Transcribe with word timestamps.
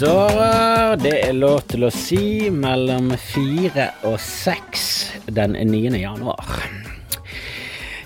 nyttår. 0.00 0.96
Det 0.96 1.28
er 1.28 1.32
lov 1.32 1.60
til 1.68 1.84
å 1.84 1.90
si 1.92 2.50
mellom 2.50 3.12
fire 3.16 3.90
og 4.08 4.18
seks 4.20 5.12
den 5.28 5.52
9. 5.52 5.96
januar. 6.00 6.46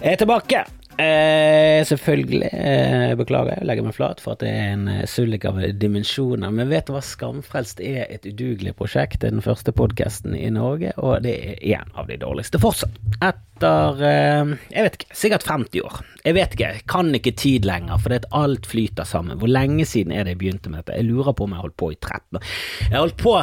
Jeg 0.00 0.12
er 0.12 0.16
tilbake. 0.16 0.64
Eh, 0.98 1.84
selvfølgelig. 1.86 2.48
Eh, 2.52 3.12
beklager, 3.18 3.56
jeg 3.58 3.66
legger 3.66 3.86
meg 3.86 3.96
flat 3.96 4.20
for 4.22 4.36
at 4.36 4.44
det 4.44 4.50
er 4.52 4.68
en 4.76 4.84
eh, 4.92 5.06
sullik 5.10 5.46
av 5.48 5.58
dimensjoner. 5.80 6.52
Men 6.54 6.70
vet 6.70 6.86
du 6.86 6.94
hva 6.94 7.02
Skamfrelst 7.02 7.82
er 7.82 8.06
et 8.06 8.28
udugelig 8.28 8.76
prosjekt? 8.78 9.20
Det 9.20 9.30
er 9.30 9.34
den 9.34 9.44
første 9.44 9.74
podkasten 9.74 10.36
i 10.38 10.46
Norge, 10.54 10.92
og 11.02 11.24
det 11.26 11.34
er 11.34 11.80
en 11.80 11.90
av 11.98 12.06
de 12.10 12.20
dårligste 12.22 12.62
fortsatt. 12.62 12.94
Etter 13.18 14.06
eh, 14.06 14.54
jeg 14.70 14.86
vet 14.86 15.00
ikke, 15.00 15.18
sikkert 15.24 15.48
50 15.50 15.84
år. 15.88 16.00
Jeg 16.22 16.38
vet 16.38 16.56
ikke, 16.56 16.70
jeg 16.78 16.86
kan 16.94 17.12
ikke 17.18 17.36
tid 17.42 17.68
lenger, 17.68 17.98
for 17.98 18.14
det 18.14 18.22
at 18.22 18.30
alt 18.44 18.70
flyter 18.70 19.08
sammen. 19.08 19.40
Hvor 19.42 19.50
lenge 19.50 19.88
siden 19.90 20.14
er 20.14 20.24
det 20.24 20.36
jeg 20.36 20.42
begynte 20.44 20.70
med 20.70 20.84
dette? 20.84 21.00
Jeg 21.00 21.10
lurer 21.10 21.34
på 21.34 21.48
om 21.48 21.58
jeg 21.58 21.66
holdt 21.66 21.78
på 21.82 21.90
i 21.90 22.00
13 22.00 22.38
år. 22.38 22.50
Jeg 22.86 22.98
holdt 23.00 23.22
på 23.24 23.38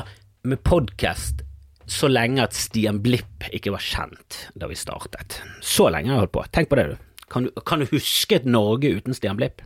med 0.47 0.63
podkast 0.65 1.43
så 1.91 2.07
lenge 2.07 2.45
at 2.45 2.55
Stian 2.55 3.01
Blipp 3.03 3.49
ikke 3.51 3.73
var 3.75 3.83
kjent 3.83 4.45
da 4.55 4.71
vi 4.71 4.79
startet. 4.79 5.41
Så 5.59 5.91
lenge 5.91 6.13
har 6.13 6.21
jeg 6.21 6.27
holdt 6.29 6.37
på. 6.39 6.49
Tenk 6.55 6.71
på 6.71 6.79
det, 6.79 6.93
du. 6.93 7.10
Kan, 7.31 7.48
du. 7.48 7.63
kan 7.66 7.80
du 7.80 7.90
huske 7.94 8.41
et 8.41 8.45
Norge 8.49 8.91
uten 8.99 9.16
Stian 9.16 9.40
Blipp? 9.40 9.63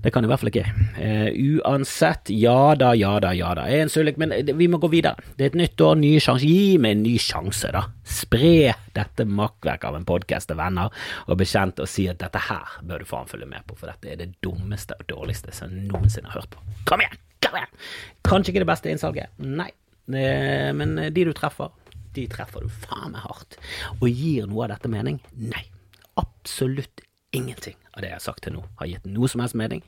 Det 0.00 0.08
kan 0.14 0.24
i 0.24 0.28
hvert 0.30 0.40
fall 0.40 0.48
ikke. 0.48 0.64
Uh, 0.96 1.58
uansett, 1.60 2.30
ja 2.32 2.72
da, 2.78 2.94
ja 2.96 3.12
da, 3.20 3.34
ja 3.36 3.50
da. 3.56 3.66
Jeg 3.68 3.82
er 3.82 3.84
en 3.84 3.92
sullik, 3.92 4.16
men 4.20 4.32
vi 4.56 4.68
må 4.70 4.78
gå 4.80 4.88
videre. 4.92 5.20
Det 5.36 5.44
er 5.44 5.50
et 5.52 5.58
nytt 5.60 5.82
år, 5.84 5.98
ny 6.00 6.14
sjanse. 6.22 6.48
Gi 6.48 6.78
meg 6.80 6.96
en 6.96 7.02
ny 7.04 7.16
sjanse, 7.20 7.68
da. 7.74 7.82
Spre 8.08 8.72
dette 8.96 9.26
makkverket 9.28 9.88
av 9.90 9.98
en 9.98 10.06
podkast 10.08 10.48
til 10.48 10.56
venner 10.60 10.88
og 11.26 11.40
bekjente 11.40 11.84
og 11.84 11.90
si 11.90 12.06
at 12.10 12.20
dette 12.22 12.40
her 12.46 12.78
bør 12.86 13.04
du 13.04 13.10
faen 13.10 13.28
følge 13.28 13.48
med 13.50 13.66
på, 13.68 13.76
for 13.76 13.92
dette 13.92 14.14
er 14.14 14.22
det 14.22 14.30
dummeste 14.44 14.96
og 14.96 15.04
dårligste 15.10 15.52
som 15.56 15.74
jeg 15.74 15.90
noensinne 15.90 16.32
har 16.32 16.40
hørt 16.40 16.54
på. 16.54 16.64
Kom 16.88 17.04
igjen! 17.04 17.20
Kom 17.44 17.58
igjen! 17.60 17.74
Kanskje 18.24 18.54
ikke 18.54 18.64
det 18.64 18.70
beste 18.72 18.92
innsalget, 18.92 19.36
nei, 19.44 19.68
uh, 20.16 20.70
men 20.80 20.96
de 21.12 21.26
du 21.28 21.34
treffer, 21.36 21.74
de 22.16 22.24
treffer 22.30 22.64
du 22.64 22.72
faen 22.86 23.12
meg 23.12 23.28
hardt. 23.28 23.60
Og 24.00 24.08
gir 24.08 24.48
noe 24.48 24.64
av 24.64 24.74
dette 24.78 24.90
mening? 24.92 25.20
Nei 25.36 25.66
absolutt 26.50 27.00
ingenting 27.32 27.76
av 27.94 28.02
det 28.02 28.08
jeg 28.08 28.16
har 28.16 28.22
sagt 28.24 28.42
til 28.42 28.56
nå, 28.56 28.62
har 28.80 28.88
gitt 28.90 29.04
noe 29.06 29.28
som 29.30 29.38
helst 29.42 29.54
mening. 29.58 29.84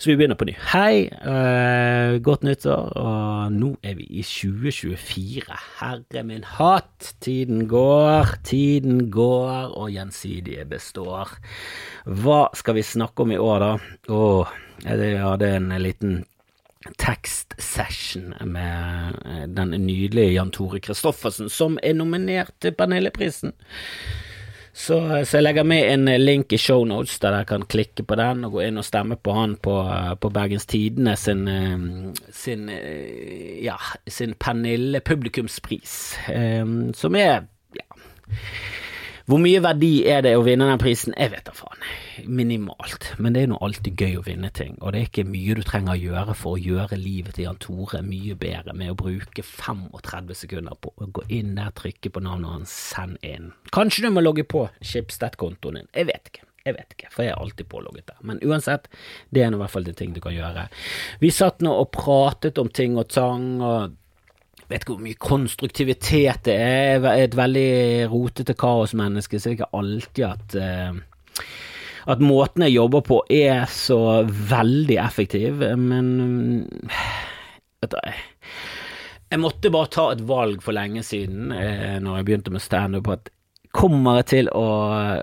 Så 0.00 0.08
vi 0.08 0.14
begynner 0.16 0.38
på 0.40 0.46
ny. 0.48 0.54
Hei, 0.72 1.10
uh, 1.12 2.16
godt 2.24 2.44
nyttår, 2.46 2.94
og 2.96 3.52
nå 3.52 3.74
er 3.84 3.98
vi 3.98 4.06
i 4.16 4.24
2024. 4.24 5.58
Herre 5.76 6.22
min 6.24 6.46
hatt, 6.56 7.10
tiden 7.20 7.66
går, 7.68 8.32
tiden 8.48 9.10
går, 9.12 9.76
og 9.76 9.92
gjensidige 9.92 10.64
består. 10.72 11.36
Hva 12.08 12.46
skal 12.56 12.78
vi 12.80 12.86
snakke 12.86 13.26
om 13.28 13.36
i 13.36 13.40
år, 13.40 13.66
da? 13.66 13.70
Å, 14.16 14.24
jeg 14.86 15.20
hadde 15.20 15.52
en 15.58 15.76
liten 15.84 16.18
tekstsession 16.96 18.32
med 18.48 19.20
eh, 19.28 19.44
den 19.52 19.76
nydelige 19.84 20.32
Jan 20.38 20.52
Tore 20.56 20.80
Christoffersen, 20.80 21.52
som 21.52 21.76
er 21.84 21.92
nominert 22.00 22.56
til 22.64 22.72
Pernilleprisen. 22.72 23.52
Så, 24.80 24.96
så, 25.28 25.36
jeg 25.36 25.44
legger 25.44 25.66
med 25.68 25.90
en 25.92 26.08
link 26.22 26.54
i 26.56 26.58
shownotes 26.58 27.18
der 27.20 27.34
dere 27.34 27.48
kan 27.50 27.66
klikke 27.68 28.04
på 28.08 28.16
den 28.16 28.46
og 28.48 28.54
gå 28.54 28.62
inn 28.64 28.80
og 28.80 28.86
stemme 28.86 29.18
på 29.20 29.34
han 29.36 29.58
på, 29.60 29.74
på 30.22 30.30
Bergens 30.32 30.64
Tidende 30.70 31.16
sin, 31.20 31.42
sin, 32.32 32.64
ja, 33.60 33.76
sin 34.08 34.32
Pernille 34.40 35.02
publikumspris, 35.04 35.96
som 36.96 37.18
er 37.20 37.42
ja, 37.76 37.86
hvor 39.30 39.38
mye 39.38 39.60
verdi 39.62 39.90
er 40.10 40.24
det 40.26 40.32
å 40.34 40.42
vinne 40.42 40.66
den 40.66 40.80
prisen? 40.82 41.14
Jeg 41.14 41.30
vet 41.30 41.46
da 41.46 41.52
faen. 41.54 41.84
Minimalt. 42.26 43.12
Men 43.22 43.36
det 43.36 43.44
er 43.44 43.52
nå 43.52 43.60
alltid 43.62 44.02
gøy 44.02 44.18
å 44.18 44.24
vinne 44.26 44.50
ting, 44.56 44.74
og 44.80 44.90
det 44.90 45.00
er 45.00 45.06
ikke 45.06 45.26
mye 45.30 45.54
du 45.54 45.62
trenger 45.66 45.94
å 45.94 46.00
gjøre 46.00 46.34
for 46.34 46.56
å 46.56 46.62
gjøre 46.64 46.98
livet 46.98 47.38
til 47.38 47.46
Jan 47.46 47.60
Tore 47.62 48.02
mye 48.02 48.34
bedre 48.40 48.74
med 48.74 48.90
å 48.90 48.98
bruke 48.98 49.44
35 49.46 50.34
sekunder 50.42 50.74
på 50.82 50.90
å 50.98 51.10
gå 51.14 51.28
inn 51.30 51.54
der, 51.60 51.70
trykke 51.78 52.10
på 52.10 52.24
navnet 52.26 52.56
hans, 52.56 52.74
send 52.90 53.22
inn. 53.22 53.52
Kanskje 53.70 54.08
du 54.08 54.14
må 54.16 54.24
logge 54.24 54.46
på 54.50 54.66
Schibsted-kontoen 54.82 55.78
din. 55.78 55.92
Jeg 55.94 56.10
vet 56.10 56.32
ikke. 56.32 56.46
Jeg 56.66 56.76
vet 56.76 56.92
ikke, 56.92 57.08
for 57.08 57.24
jeg 57.24 57.32
er 57.32 57.40
alltid 57.40 57.70
pålogget 57.70 58.10
der. 58.10 58.18
Men 58.26 58.42
uansett, 58.44 58.90
det 59.32 59.46
er 59.46 59.54
i 59.54 59.60
hvert 59.62 59.72
fall 59.72 59.86
en 59.88 59.96
ting 59.96 60.12
du 60.12 60.20
kan 60.20 60.34
gjøre. 60.34 60.66
Vi 61.22 61.30
satt 61.32 61.62
nå 61.64 61.72
og 61.72 61.88
pratet 61.94 62.58
om 62.60 62.68
ting 62.68 62.98
og 63.00 63.08
tang, 63.14 63.46
og 63.64 63.94
vet 64.70 64.84
ikke 64.84 64.94
hvor 64.94 65.04
mye 65.04 65.20
konstruktivitet 65.20 66.44
det 66.46 66.56
er. 66.56 66.96
Jeg 66.96 67.04
er 67.10 67.28
et 67.28 67.38
veldig 67.38 67.70
rotete 68.12 68.54
kaosmenneske, 68.58 69.38
så 69.38 69.50
det 69.50 69.52
er 69.52 69.58
ikke 69.58 69.80
alltid 69.80 70.26
at 70.30 70.56
uh, 70.60 71.00
at 72.10 72.22
måten 72.24 72.64
jeg 72.64 72.78
jobber 72.78 73.04
på 73.04 73.20
er 73.30 73.66
så 73.70 74.22
veldig 74.24 74.96
effektiv, 75.02 75.60
men 75.78 76.64
vet 77.82 77.92
du, 77.92 77.98
Jeg 79.30 79.38
måtte 79.38 79.70
bare 79.70 79.92
ta 79.94 80.08
et 80.10 80.22
valg 80.26 80.62
for 80.64 80.74
lenge 80.74 81.04
siden, 81.06 81.52
eh, 81.52 82.00
når 82.02 82.16
jeg 82.16 82.24
begynte 82.26 82.50
med 82.50 82.64
standup, 82.64 83.04
på 83.04 83.12
at 83.14 83.28
kommer 83.70 84.18
jeg 84.18 84.26
til 84.32 84.48
å 84.50 84.66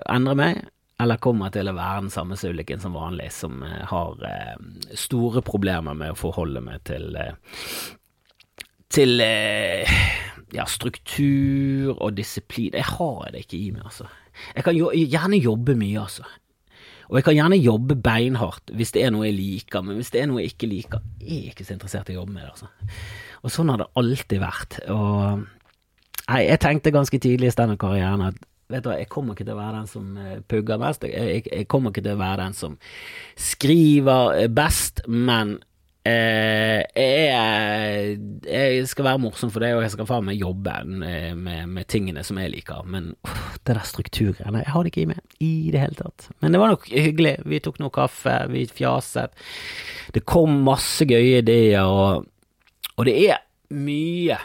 endre 0.08 0.34
meg, 0.38 0.62
eller 0.98 1.20
kommer 1.20 1.46
jeg 1.46 1.58
til 1.58 1.68
å 1.70 1.76
være 1.76 2.00
den 2.06 2.10
samme 2.14 2.38
Sulliken 2.40 2.80
som 2.80 2.96
vanlig, 2.96 3.28
som 3.36 3.60
eh, 3.62 3.84
har 3.90 4.24
eh, 4.24 4.56
store 4.96 5.42
problemer 5.44 5.94
med 5.94 6.14
å 6.14 6.18
forholde 6.18 6.62
meg 6.64 6.82
til 6.88 7.12
eh, 7.20 7.36
til 8.92 9.20
eh, 9.20 9.98
ja, 10.54 10.64
struktur 10.68 11.94
og 11.98 12.16
disiplin. 12.16 12.76
Jeg 12.76 12.88
har 12.88 13.30
det 13.32 13.44
ikke 13.44 13.58
i 13.60 13.70
meg, 13.74 13.84
altså. 13.88 14.08
Jeg 14.54 14.64
kan 14.64 14.76
jo, 14.76 14.90
gjerne 14.94 15.40
jobbe 15.42 15.74
mye, 15.78 16.00
altså. 16.00 16.24
Og 17.08 17.18
jeg 17.18 17.24
kan 17.24 17.38
gjerne 17.38 17.56
jobbe 17.56 17.96
beinhardt 18.04 18.72
hvis 18.76 18.92
det 18.92 19.06
er 19.06 19.12
noe 19.14 19.28
jeg 19.30 19.38
liker, 19.38 19.84
men 19.84 19.96
hvis 19.96 20.12
det 20.12 20.22
er 20.22 20.28
noe 20.28 20.42
jeg 20.42 20.52
ikke 20.52 20.68
liker, 20.68 21.06
jeg 21.22 21.38
er 21.38 21.54
ikke 21.54 21.64
så 21.64 21.74
interessert 21.76 22.10
i 22.12 22.16
å 22.16 22.20
jobbe 22.20 22.34
med 22.34 22.44
det, 22.44 22.50
altså. 22.52 22.98
Og 23.44 23.54
sånn 23.54 23.72
har 23.72 23.80
det 23.80 23.88
alltid 24.00 24.42
vært. 24.42 24.78
Og 24.92 25.46
nei, 26.28 26.42
jeg 26.44 26.60
tenkte 26.64 26.94
ganske 26.94 27.20
tidlig 27.22 27.48
i 27.50 27.54
standup-karrieren 27.54 28.26
at 28.28 28.44
vet 28.68 28.84
du 28.84 28.90
hva, 28.90 28.98
jeg 29.00 29.08
kommer 29.08 29.32
ikke 29.32 29.46
til 29.46 29.54
å 29.54 29.62
være 29.62 29.78
den 29.78 29.88
som 29.88 30.08
eh, 30.20 30.40
pugger 30.44 30.80
mest, 30.82 31.06
jeg, 31.08 31.28
jeg, 31.32 31.44
jeg 31.48 31.68
kommer 31.72 31.94
ikke 31.94 32.04
til 32.04 32.18
å 32.18 32.20
være 32.20 32.42
den 32.42 32.56
som 32.58 32.74
skriver 33.40 34.42
best, 34.52 35.00
men 35.08 35.56
Eh, 36.08 36.82
jeg, 36.94 38.18
jeg, 38.46 38.86
skal 38.88 39.06
være 39.08 39.20
morsom 39.22 39.50
for 39.52 39.64
det, 39.64 39.72
og 39.76 39.82
jeg 39.84 39.92
skal 39.94 40.08
faen 40.08 40.26
meg 40.28 40.40
jobbe 40.40 40.74
med, 40.88 41.40
med, 41.68 41.84
tingene 41.90 42.24
som 42.26 42.40
jeg 42.40 42.52
liker. 42.54 42.86
Men 42.88 43.10
uh, 43.26 43.40
det 43.58 43.76
der 43.76 43.84
strukturgreiene, 43.88 44.62
jeg 44.64 44.74
har 44.74 44.84
det 44.84 44.92
ikke 44.92 45.04
i 45.04 45.10
meg 45.12 45.38
i 45.44 45.52
det 45.74 45.82
hele 45.82 45.98
tatt. 45.98 46.28
Men 46.42 46.54
det 46.54 46.62
var 46.62 46.72
nok 46.72 46.88
hyggelig. 46.90 47.34
Vi 47.48 47.62
tok 47.64 47.80
noe 47.82 47.94
kaffe, 47.94 48.36
vi 48.52 48.66
fjaset. 48.70 49.34
Det 50.14 50.24
kom 50.28 50.60
masse 50.66 51.06
gøye 51.08 51.42
ideer, 51.42 51.84
og, 51.84 52.28
og 52.96 53.08
det 53.08 53.18
er 53.28 53.44
mye 53.76 54.38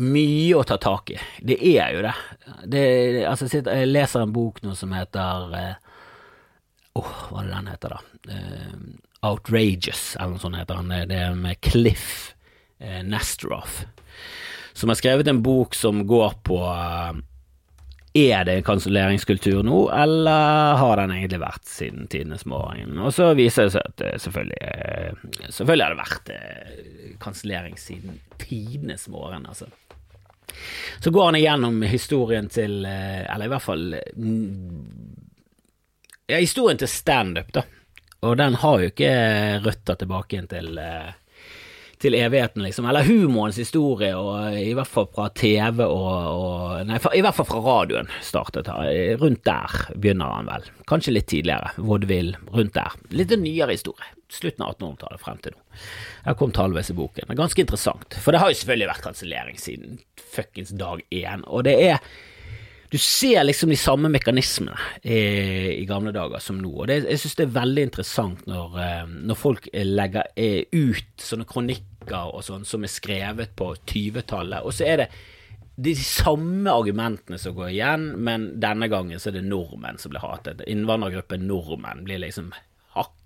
mye 0.00 0.56
å 0.56 0.64
ta 0.64 0.78
tak 0.80 1.10
i. 1.12 1.18
Det 1.44 1.58
er 1.74 1.92
jo 1.92 2.02
det. 2.06 2.14
det 2.72 2.84
altså, 3.28 3.50
jeg 3.52 3.88
leser 3.90 4.24
en 4.24 4.32
bok 4.32 4.62
nå 4.64 4.72
som 4.78 4.94
heter 4.96 5.52
Åh, 6.90 7.04
oh, 7.04 7.10
hva 7.28 7.42
er 7.42 7.50
det 7.50 7.52
den 7.52 7.68
heter, 7.70 7.92
da? 7.92 8.00
Uh, 8.32 9.09
Outrageous, 9.20 10.16
eller 10.16 10.34
noe 10.34 10.40
sånt 10.40 10.56
heter 10.56 10.78
han. 10.80 10.92
Det 11.08 11.16
er 11.16 11.34
med 11.36 11.60
Cliff 11.60 12.34
eh, 12.80 13.02
Nesteroff, 13.04 13.84
som 14.72 14.88
har 14.88 14.96
skrevet 14.96 15.28
en 15.28 15.42
bok 15.42 15.74
som 15.76 16.06
går 16.08 16.38
på 16.46 16.60
eh, 16.64 17.18
er 18.20 18.44
det 18.44 18.56
en 18.56 18.66
kanselleringskultur 18.66 19.60
nå, 19.62 19.82
eller 19.94 20.78
har 20.80 20.96
den 20.98 21.12
egentlig 21.14 21.42
vært 21.44 21.68
siden 21.68 22.08
tidenes 22.10 22.46
morgen? 22.48 22.96
Og 22.98 23.12
så 23.14 23.28
viser 23.38 23.68
det 23.68 23.74
seg 23.76 23.92
at 23.92 24.04
eh, 24.06 24.16
selvfølgelig, 24.24 24.62
eh, 24.64 25.44
selvfølgelig 25.50 25.84
har 25.84 25.94
det 25.94 26.00
vært 26.00 27.20
kansellering 27.20 27.76
siden 27.78 28.18
tidenes 28.40 29.06
morgen, 29.12 29.46
altså. 29.46 29.68
Så 31.00 31.12
går 31.14 31.28
han 31.28 31.36
igjennom 31.38 31.76
historien 31.86 32.48
til 32.50 32.82
Eller 32.84 33.44
i 33.46 33.50
hvert 33.52 33.62
fall 33.62 33.84
mm, 33.94 35.20
ja, 36.26 36.40
historien 36.40 36.80
til 36.80 36.90
standup, 36.90 37.52
da. 37.54 37.62
Og 38.26 38.36
den 38.36 38.58
har 38.60 38.82
jo 38.82 38.90
ikke 38.90 39.10
røtter 39.64 39.96
tilbake 40.00 40.36
igjen 40.36 40.48
til, 40.50 40.78
eh, 40.78 41.12
til 42.00 42.16
evigheten, 42.16 42.62
liksom. 42.64 42.88
Eller 42.88 43.06
humorens 43.08 43.56
historie, 43.60 44.12
og 44.16 44.56
i 44.56 44.74
hvert 44.76 44.88
fall 44.88 45.08
fra 45.14 45.28
TV 45.36 45.80
og, 45.84 46.12
og 46.36 46.86
Nei, 46.88 47.00
i 47.16 47.22
hvert 47.24 47.36
fall 47.36 47.48
fra 47.48 47.60
radioen 47.64 48.08
startet 48.24 48.68
her. 48.68 49.16
Rundt 49.20 49.44
der 49.48 49.76
begynner 49.96 50.36
han 50.36 50.48
vel. 50.48 50.68
Kanskje 50.90 51.16
litt 51.16 51.28
tidligere. 51.32 51.72
Vaudeville, 51.76 52.40
rundt 52.52 52.76
der. 52.76 52.96
Litt 53.12 53.32
nyere 53.40 53.76
historie. 53.76 54.12
Slutten 54.30 54.64
av 54.64 54.76
1800-tallet 54.76 55.22
frem 55.24 55.40
til 55.42 55.56
nå. 55.56 55.62
Jeg 56.26 56.38
kom 56.38 56.52
halvveis 56.54 56.92
i 56.92 56.98
boken. 57.00 57.24
Det 57.26 57.34
er 57.34 57.40
ganske 57.40 57.64
interessant, 57.64 58.20
for 58.20 58.32
det 58.36 58.42
har 58.42 58.52
jo 58.52 58.60
selvfølgelig 58.60 58.90
vært 58.92 59.06
kansellering 59.08 59.58
siden 59.58 59.98
fuckings 60.30 60.70
dag 60.78 61.00
én, 61.10 61.42
og 61.48 61.64
det 61.66 61.74
er 61.88 62.04
du 62.90 62.98
ser 62.98 63.44
liksom 63.44 63.70
de 63.70 63.78
samme 63.78 64.10
mekanismene 64.10 64.74
i, 65.02 65.18
i 65.78 65.84
gamle 65.86 66.10
dager 66.14 66.42
som 66.42 66.58
nå. 66.58 66.72
og 66.72 66.88
det, 66.90 67.04
Jeg 67.06 67.22
synes 67.22 67.36
det 67.38 67.44
er 67.46 67.58
veldig 67.60 67.84
interessant 67.86 68.46
når, 68.50 68.78
eh, 68.82 69.12
når 69.30 69.38
folk 69.38 69.68
legger 69.74 70.26
ut 70.74 71.22
sånne 71.22 71.46
kronikker 71.46 72.34
og 72.34 72.42
sånn 72.42 72.66
som 72.66 72.82
er 72.82 72.90
skrevet 72.90 73.54
på 73.58 73.72
20-tallet, 73.78 74.64
og 74.66 74.74
så 74.74 74.88
er 74.88 75.04
det 75.04 75.10
de 75.80 75.94
samme 75.96 76.68
argumentene 76.72 77.38
som 77.40 77.54
går 77.56 77.70
igjen, 77.70 78.10
men 78.20 78.50
denne 78.60 78.88
gangen 78.92 79.20
så 79.20 79.30
er 79.30 79.38
det 79.38 79.46
nordmenn 79.46 80.00
som 80.00 80.12
blir 80.12 80.24
hatet. 80.24 80.60
Innvandrergruppen 80.68 81.46
nordmenn 81.48 82.02
blir 82.04 82.20
liksom 82.20 82.50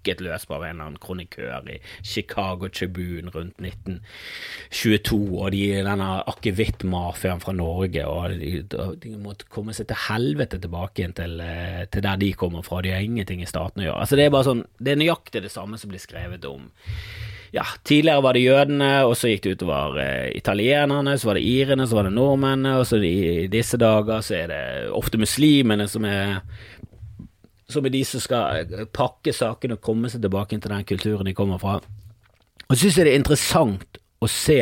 hakket 0.04 0.20
løs 0.20 0.44
på 0.46 0.54
av 0.54 0.64
en 0.64 0.74
eller 0.76 0.88
annen 0.88 1.00
kronikør 1.00 1.70
i 1.72 1.78
Chicago 2.02 2.68
Tribune 2.68 3.32
rundt 3.32 3.56
1922, 3.58 5.18
og 5.40 5.50
de, 5.54 5.62
denne 5.86 6.10
akevittmafiaen 6.28 7.40
fra 7.40 7.54
Norge, 7.56 8.04
og 8.06 8.36
de, 8.38 8.62
de, 8.68 9.14
måtte 9.16 9.48
komme 9.48 9.74
seg 9.74 9.88
til 9.88 10.02
helvete 10.08 10.60
tilbake 10.60 11.00
igjen 11.00 11.16
til, 11.16 11.38
eh, 11.40 11.84
til, 11.88 12.04
der 12.04 12.20
de 12.20 12.32
kommer 12.36 12.62
fra, 12.62 12.82
de 12.84 12.92
har 12.92 13.04
ingenting 13.04 13.42
i 13.42 13.48
staten 13.48 13.82
å 13.82 13.88
gjøre. 13.88 14.00
Altså 14.04 14.16
Det 14.16 14.26
er 14.26 14.34
bare 14.34 14.50
sånn, 14.50 14.66
det 14.78 14.92
er 14.92 15.00
nøyaktig 15.00 15.44
det 15.44 15.54
samme 15.54 15.80
som 15.80 15.92
blir 15.92 16.02
skrevet 16.02 16.44
om 16.48 16.68
ja, 17.54 17.62
tidligere 17.86 18.22
var 18.24 18.34
det 18.34 18.40
jødene, 18.42 18.88
og 19.06 19.12
så 19.14 19.30
gikk 19.30 19.44
det 19.44 19.52
utover 19.54 20.00
eh, 20.02 20.30
italienerne, 20.34 21.14
så 21.14 21.28
var 21.28 21.38
det 21.38 21.44
irene, 21.46 21.86
så 21.86 22.00
var 22.00 22.08
det 22.08 22.16
nordmennene, 22.16 22.72
og 22.80 22.88
så 22.88 22.98
i 22.98 23.46
disse 23.52 23.78
dager 23.78 24.24
så 24.26 24.34
er 24.40 24.50
det 24.50 24.62
ofte 24.90 25.20
muslimene 25.22 25.86
som 25.90 26.06
er 26.08 26.40
som 27.70 27.86
er 27.86 27.94
de 27.94 28.02
som 28.06 28.22
skal 28.22 28.86
pakke 28.92 29.32
sakene 29.32 29.78
og 29.78 29.84
komme 29.84 30.10
seg 30.12 30.24
tilbake 30.24 30.58
til 30.58 30.72
den 30.72 30.88
kulturen 30.88 31.28
de 31.28 31.36
kommer 31.36 31.60
fra. 31.62 31.78
Og 32.68 32.76
syns 32.76 32.98
jeg 32.98 33.06
det 33.08 33.14
er 33.14 33.20
interessant 33.22 34.00
å 34.24 34.28
se 34.30 34.60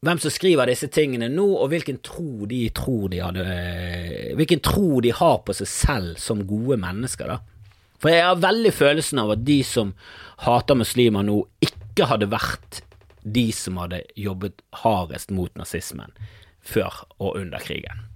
hvem 0.00 0.20
som 0.22 0.32
skriver 0.32 0.70
disse 0.70 0.88
tingene 0.88 1.28
nå, 1.28 1.44
og 1.60 1.68
hvilken 1.72 1.98
tro 2.04 2.46
de 2.48 2.62
tror 2.72 3.10
de 3.12 3.18
hadde 3.20 3.44
eh, 3.44 4.30
Hvilken 4.38 4.62
tro 4.64 5.02
de 5.04 5.12
har 5.12 5.42
på 5.44 5.52
seg 5.58 5.68
selv 5.68 6.20
som 6.22 6.46
gode 6.48 6.78
mennesker, 6.80 7.28
da. 7.28 7.40
For 8.00 8.08
jeg 8.08 8.24
har 8.24 8.40
veldig 8.40 8.72
følelsen 8.72 9.20
av 9.20 9.34
at 9.34 9.42
de 9.44 9.58
som 9.66 9.92
hater 10.46 10.78
muslimer 10.80 11.26
nå, 11.26 11.42
ikke 11.60 12.08
hadde 12.08 12.30
vært 12.32 12.80
de 13.28 13.50
som 13.52 13.76
hadde 13.76 14.00
jobbet 14.16 14.62
hardest 14.80 15.34
mot 15.36 15.52
nazismen 15.60 16.14
før 16.64 17.02
og 17.18 17.36
under 17.42 17.60
krigen. 17.60 18.06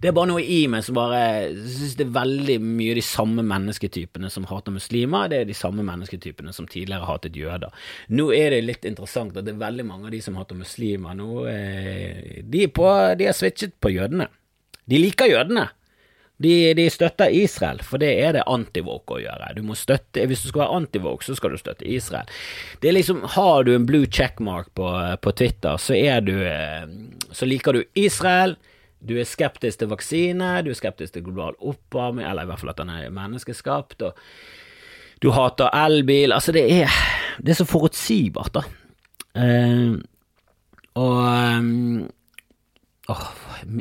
Det 0.00 0.10
er 0.10 0.16
bare 0.16 0.30
noe 0.30 0.42
i 0.44 0.60
meg 0.70 0.84
som 0.86 0.98
bare 0.98 1.22
synes 1.54 1.96
det 1.98 2.06
er 2.06 2.16
veldig 2.16 2.58
mye 2.64 2.96
de 2.98 3.04
samme 3.04 3.44
mennesketypene 3.46 4.30
som 4.32 4.46
hater 4.50 4.74
muslimer, 4.74 5.30
det 5.30 5.42
er 5.42 5.48
de 5.48 5.56
samme 5.56 5.84
mennesketypene 5.86 6.54
som 6.54 6.68
tidligere 6.70 7.08
hatet 7.08 7.38
jøder. 7.38 7.74
Nå 8.14 8.28
er 8.36 8.54
det 8.54 8.64
litt 8.66 8.88
interessant 8.88 9.36
at 9.36 9.46
det 9.46 9.56
er 9.56 9.64
veldig 9.64 9.88
mange 9.88 10.10
av 10.10 10.14
de 10.14 10.22
som 10.24 10.38
hater 10.38 10.58
muslimer 10.58 11.16
nå, 11.18 11.32
eh, 11.50 12.44
de, 12.44 12.66
er 12.66 12.74
på, 12.74 12.86
de 13.18 13.30
har 13.30 13.36
switchet 13.36 13.78
på 13.82 13.94
jødene. 13.94 14.28
De 14.88 15.02
liker 15.02 15.30
jødene. 15.30 15.68
De, 16.38 16.74
de, 16.74 16.84
støtter 16.90 17.34
Israel, 17.34 17.80
for 17.82 17.98
det 17.98 18.12
er 18.22 18.36
det 18.36 18.44
antivoke 18.46 19.16
å 19.16 19.18
gjøre. 19.18 19.50
Du 19.56 19.64
må 19.66 19.74
støtte, 19.74 20.22
Hvis 20.30 20.44
du 20.44 20.52
skal 20.52 20.62
være 20.62 20.76
antivoke, 20.76 21.26
så 21.26 21.34
skal 21.34 21.50
du 21.50 21.58
støtte 21.58 21.88
Israel. 21.88 22.30
Det 22.78 22.90
er 22.90 22.94
liksom, 22.94 23.24
Har 23.34 23.66
du 23.66 23.74
en 23.74 23.86
blue 23.86 24.06
checkmark 24.06 24.70
på, 24.78 24.86
på 25.18 25.32
Twitter, 25.34 25.76
så, 25.82 25.96
er 25.98 26.22
du, 26.22 26.36
eh, 26.46 26.86
så 27.34 27.48
liker 27.48 27.74
du 27.74 27.82
Israel. 27.98 28.54
Du 28.98 29.14
er 29.18 29.28
skeptisk 29.28 29.80
til 29.80 29.90
vaksine, 29.92 30.50
du 30.66 30.72
er 30.72 30.78
skeptisk 30.78 31.14
til 31.14 31.24
global 31.26 31.56
oppvarming, 31.60 32.26
eller 32.26 32.46
i 32.46 32.50
hvert 32.50 32.62
fall 32.62 32.72
at 32.74 32.80
den 32.80 32.92
er 32.92 33.14
menneskeskapt. 33.14 34.02
og 34.02 34.18
Du 35.22 35.30
hater 35.34 35.70
elbil. 35.74 36.32
Altså, 36.32 36.52
det 36.52 36.66
er, 36.80 36.92
det 37.38 37.54
er 37.54 37.60
så 37.60 37.68
forutsigbart, 37.68 38.58
da. 38.58 38.64
Uh, 39.38 39.98
og 40.98 41.18
um, 41.58 42.08
Åh, 43.08 43.20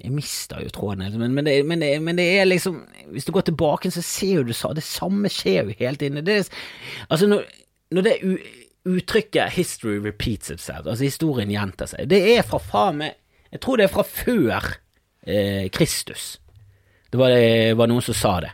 jeg 0.04 0.12
mister 0.16 0.62
jo 0.64 0.70
tråden, 0.72 1.04
men, 1.20 1.34
men, 1.36 1.46
det, 1.46 1.66
men, 1.68 1.82
men, 2.04 2.16
det, 2.16 2.28
er 2.40 2.46
liksom 2.48 2.78
Hvis 3.12 3.26
du 3.28 3.34
går 3.36 3.50
tilbake, 3.50 3.92
så 3.92 4.02
ser 4.02 4.44
du 4.44 4.54
det 4.54 4.84
samme 4.84 5.30
skjer 5.30 5.68
jo 5.68 5.76
helt 5.80 6.02
inne. 6.02 6.22
Det 6.22 6.48
altså, 7.10 7.28
når, 7.28 7.44
når 7.92 8.02
det 8.02 8.18
uttrykket 8.88 9.52
'history 9.52 10.00
repeats 10.00 10.52
itself', 10.52 10.88
altså 10.88 11.04
historien 11.04 11.52
gjentar 11.52 11.92
seg, 11.92 12.08
det 12.10 12.38
er 12.38 12.42
fra 12.42 12.58
faen 12.58 12.98
meg 12.98 13.18
Jeg 13.52 13.62
tror 13.62 13.78
det 13.78 13.84
er 13.84 13.92
fra 13.92 14.04
før 14.04 14.78
eh, 15.28 15.68
Kristus. 15.74 16.38
Det 17.12 17.20
var, 17.20 17.32
det 17.32 17.78
var, 17.78 17.88
noen 17.88 18.04
som 18.04 18.18
sa 18.18 18.34
det. 18.44 18.54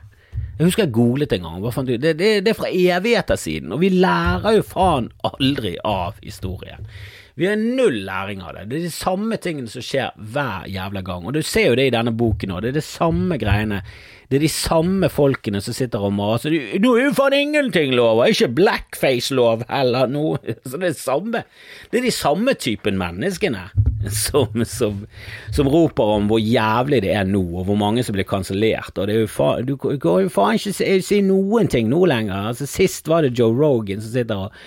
Jeg 0.58 0.68
husker 0.68 0.86
jeg 0.86 0.94
googlet 0.94 1.34
en 1.34 1.48
gang. 1.48 1.88
Det, 1.88 2.14
det, 2.18 2.30
det 2.46 2.52
er 2.52 2.58
fra 2.58 2.70
evigheter 2.70 3.40
siden, 3.40 3.74
og 3.74 3.82
vi 3.82 3.90
lærer 3.94 4.60
jo 4.60 4.66
faen 4.68 5.10
aldri 5.26 5.76
av 5.86 6.20
historien. 6.22 6.86
Vi 7.36 7.48
har 7.50 7.56
null 7.56 8.04
læring 8.06 8.42
av 8.46 8.54
det. 8.54 8.68
Det 8.70 8.78
er 8.78 8.84
de 8.86 8.94
samme 8.94 9.38
tingene 9.42 9.72
som 9.72 9.82
skjer 9.82 10.12
hver 10.34 10.68
jævla 10.70 11.02
gang. 11.06 11.24
Og 11.26 11.34
du 11.34 11.42
ser 11.42 11.72
jo 11.72 11.78
det 11.80 11.88
i 11.90 11.94
denne 11.96 12.14
boken 12.14 12.54
òg. 12.54 12.62
Det 12.62 12.74
er 12.74 12.78
det 12.78 12.86
samme 12.86 13.40
greiene. 13.42 13.80
Det 14.30 14.38
er 14.38 14.44
de 14.46 14.52
samme 14.54 15.10
folkene 15.10 15.62
som 15.62 15.74
sitter 15.74 16.06
og 16.06 16.14
maser. 16.14 16.54
Nå 16.82 16.92
er 16.94 17.08
jo 17.08 17.16
faen 17.18 17.36
ingenting 17.38 17.96
lov! 17.98 18.22
Ikke 18.30 18.52
blackface-lov 18.54 19.66
heller! 19.70 20.10
Nå. 20.14 20.38
Så 20.70 20.78
det 20.78 20.92
er 20.92 21.00
samme 21.00 21.44
Det 21.92 22.00
er 22.00 22.06
de 22.06 22.14
samme 22.14 22.54
typen 22.54 23.02
menneskene 23.02 23.66
som, 24.14 24.66
som, 24.68 25.04
som, 25.56 25.70
roper 25.70 26.18
om 26.18 26.26
hvor 26.28 26.42
jævlig 26.42 27.04
det 27.06 27.14
er 27.16 27.30
nå, 27.30 27.44
og 27.62 27.70
hvor 27.70 27.78
mange 27.80 28.04
som 28.04 28.18
blir 28.18 28.28
kansellert. 28.30 28.98
Og 28.98 29.08
det 29.08 29.16
er 29.16 29.24
jo 29.24 29.32
faen, 29.32 29.66
du 29.70 29.78
kan 29.78 30.26
jo 30.26 30.34
faen 30.34 30.60
ikke 30.60 30.76
si, 30.76 30.90
si 31.06 31.22
noen 31.26 31.72
ting 31.72 31.90
nå 31.90 32.04
lenger. 32.10 32.52
Altså, 32.52 32.70
sist 32.70 33.10
var 33.10 33.26
det 33.26 33.34
Joe 33.40 33.56
Rogan 33.58 34.04
som 34.04 34.14
sitter 34.14 34.48
og 34.48 34.60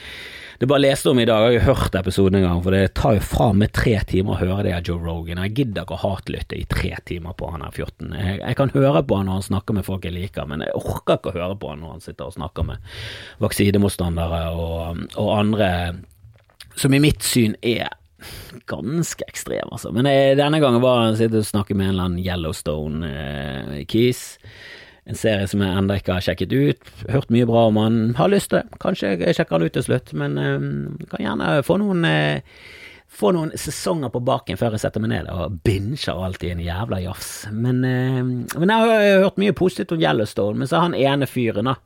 det 0.59 0.69
bare 0.71 0.83
leste 0.85 1.11
om 1.11 1.19
i 1.21 1.27
dag, 1.29 1.51
jeg 1.53 1.63
har 1.65 1.75
hørt 1.77 1.99
episoden 1.99 2.39
en 2.39 2.47
gang, 2.47 2.63
for 2.65 2.73
det 2.73 2.95
tar 2.97 3.19
jo 3.19 3.25
fra 3.25 3.51
meg 3.57 3.75
tre 3.77 3.97
timer 4.09 4.37
å 4.37 4.41
høre 4.41 4.65
det 4.67 4.75
av 4.77 4.89
Joe 4.89 5.03
Rogan. 5.03 5.43
Jeg 5.45 5.55
gidder 5.59 5.85
ikke 5.85 5.99
å 5.99 6.03
hatlytte 6.05 6.57
i 6.57 6.65
tre 6.71 6.95
timer 7.09 7.37
på 7.37 7.51
han 7.53 7.65
her 7.67 7.75
14. 7.75 8.15
Jeg, 8.15 8.39
jeg, 8.41 8.59
kan 8.59 8.73
høre 8.75 9.03
på 9.05 9.21
han 9.21 9.29
når 9.29 9.41
han 9.41 9.47
snakker 9.51 9.77
med 9.77 9.87
folk 9.89 10.09
jeg 10.09 10.17
liker, 10.17 10.49
men 10.49 10.65
jeg 10.65 10.77
orker 10.79 11.19
ikke 11.19 11.35
å 11.35 11.37
høre 11.37 11.59
på 11.61 11.73
han 11.73 11.85
når 11.85 11.97
han 11.97 12.05
sitter 12.07 12.31
og 12.31 12.37
snakker 12.39 12.69
med 12.71 12.91
vaksinemotstandere 13.45 14.43
og, 14.57 15.05
og 15.21 15.31
andre 15.37 15.71
som 16.77 16.93
i 16.93 17.01
mitt 17.01 17.25
syn 17.25 17.57
er 17.65 17.89
ganske 18.69 19.25
ekstrem, 19.29 19.69
altså. 19.71 19.93
Men 19.95 20.09
jeg, 20.09 20.37
denne 20.41 20.61
gangen 20.63 20.83
var 20.85 21.13
og 21.13 21.37
snakker 21.45 21.77
med 21.77 21.91
en 21.91 21.93
eller 21.95 22.09
annen 22.09 22.25
Yellowstone-kis. 22.25 24.23
Eh, 24.41 24.49
en 25.07 25.19
serie 25.19 25.47
som 25.51 25.63
jeg 25.63 25.79
ennå 25.79 25.99
ikke 26.01 26.17
har 26.17 26.25
sjekket 26.25 26.55
ut. 26.55 26.91
Hørt 27.13 27.31
mye 27.35 27.47
bra 27.49 27.69
om 27.71 27.79
han. 27.79 28.01
Har 28.19 28.33
lyst 28.33 28.51
til 28.51 28.61
det. 28.61 28.81
Kanskje 28.83 29.15
jeg 29.21 29.39
sjekker 29.39 29.59
han 29.59 29.67
ut 29.67 29.77
til 29.77 29.87
slutt, 29.87 30.13
men 30.19 30.37
um, 30.39 30.67
kan 31.13 31.23
gjerne 31.23 31.53
få 31.67 31.79
noen 31.83 32.03
uh, 32.07 32.59
få 33.17 33.31
noen 33.33 33.53
sesonger 33.57 34.11
på 34.13 34.21
baken 34.27 34.59
før 34.61 34.75
jeg 34.75 34.83
setter 34.83 35.01
meg 35.01 35.13
ned 35.15 35.29
og 35.33 35.61
binger 35.65 36.19
alltid 36.27 36.57
en 36.57 36.65
jævla 36.67 36.99
jafs. 37.05 37.31
Men, 37.55 37.85
uh, 37.87 38.23
men 38.59 38.75
jeg 38.75 38.91
har 38.91 39.23
hørt 39.27 39.39
mye 39.41 39.57
positivt 39.57 39.95
om 39.95 40.03
Yellowstone, 40.03 40.59
men 40.59 40.71
så 40.71 40.81
er 40.81 40.89
han 40.89 40.99
ene 40.99 41.31
fyren, 41.31 41.71
da 41.71 41.79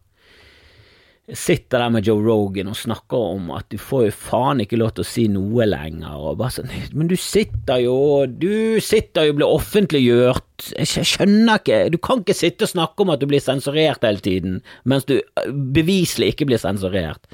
sitter 1.37 1.79
der 1.83 1.91
med 1.95 2.07
Joe 2.07 2.23
Rogan 2.25 2.71
og 2.71 2.79
snakker 2.79 3.25
om 3.35 3.51
at 3.55 3.67
du 3.73 3.79
får 3.81 4.05
jo 4.07 4.15
faen 4.17 4.63
ikke 4.63 4.79
lov 4.81 4.93
til 4.97 5.05
å 5.05 5.09
si 5.09 5.25
noe 5.31 5.67
lenger, 5.69 6.15
og 6.17 6.39
bare 6.41 6.55
sånn 6.57 6.71
Men 6.97 7.11
du 7.11 7.17
sitter 7.21 7.83
jo 7.85 7.97
Du 8.27 8.81
sitter 8.85 9.29
jo 9.29 9.35
og 9.35 9.41
blir 9.41 9.55
offentliggjort. 9.59 10.71
Jeg 10.77 11.09
skjønner 11.13 11.61
ikke 11.61 11.81
Du 11.95 11.99
kan 12.03 12.23
ikke 12.23 12.37
sitte 12.37 12.67
og 12.67 12.73
snakke 12.75 13.05
om 13.05 13.13
at 13.15 13.23
du 13.23 13.29
blir 13.31 13.43
sensurert 13.43 14.05
hele 14.07 14.25
tiden, 14.25 14.61
mens 14.85 15.09
du 15.09 15.19
beviselig 15.49 16.35
ikke 16.35 16.51
blir 16.51 16.63
sensurert. 16.63 17.25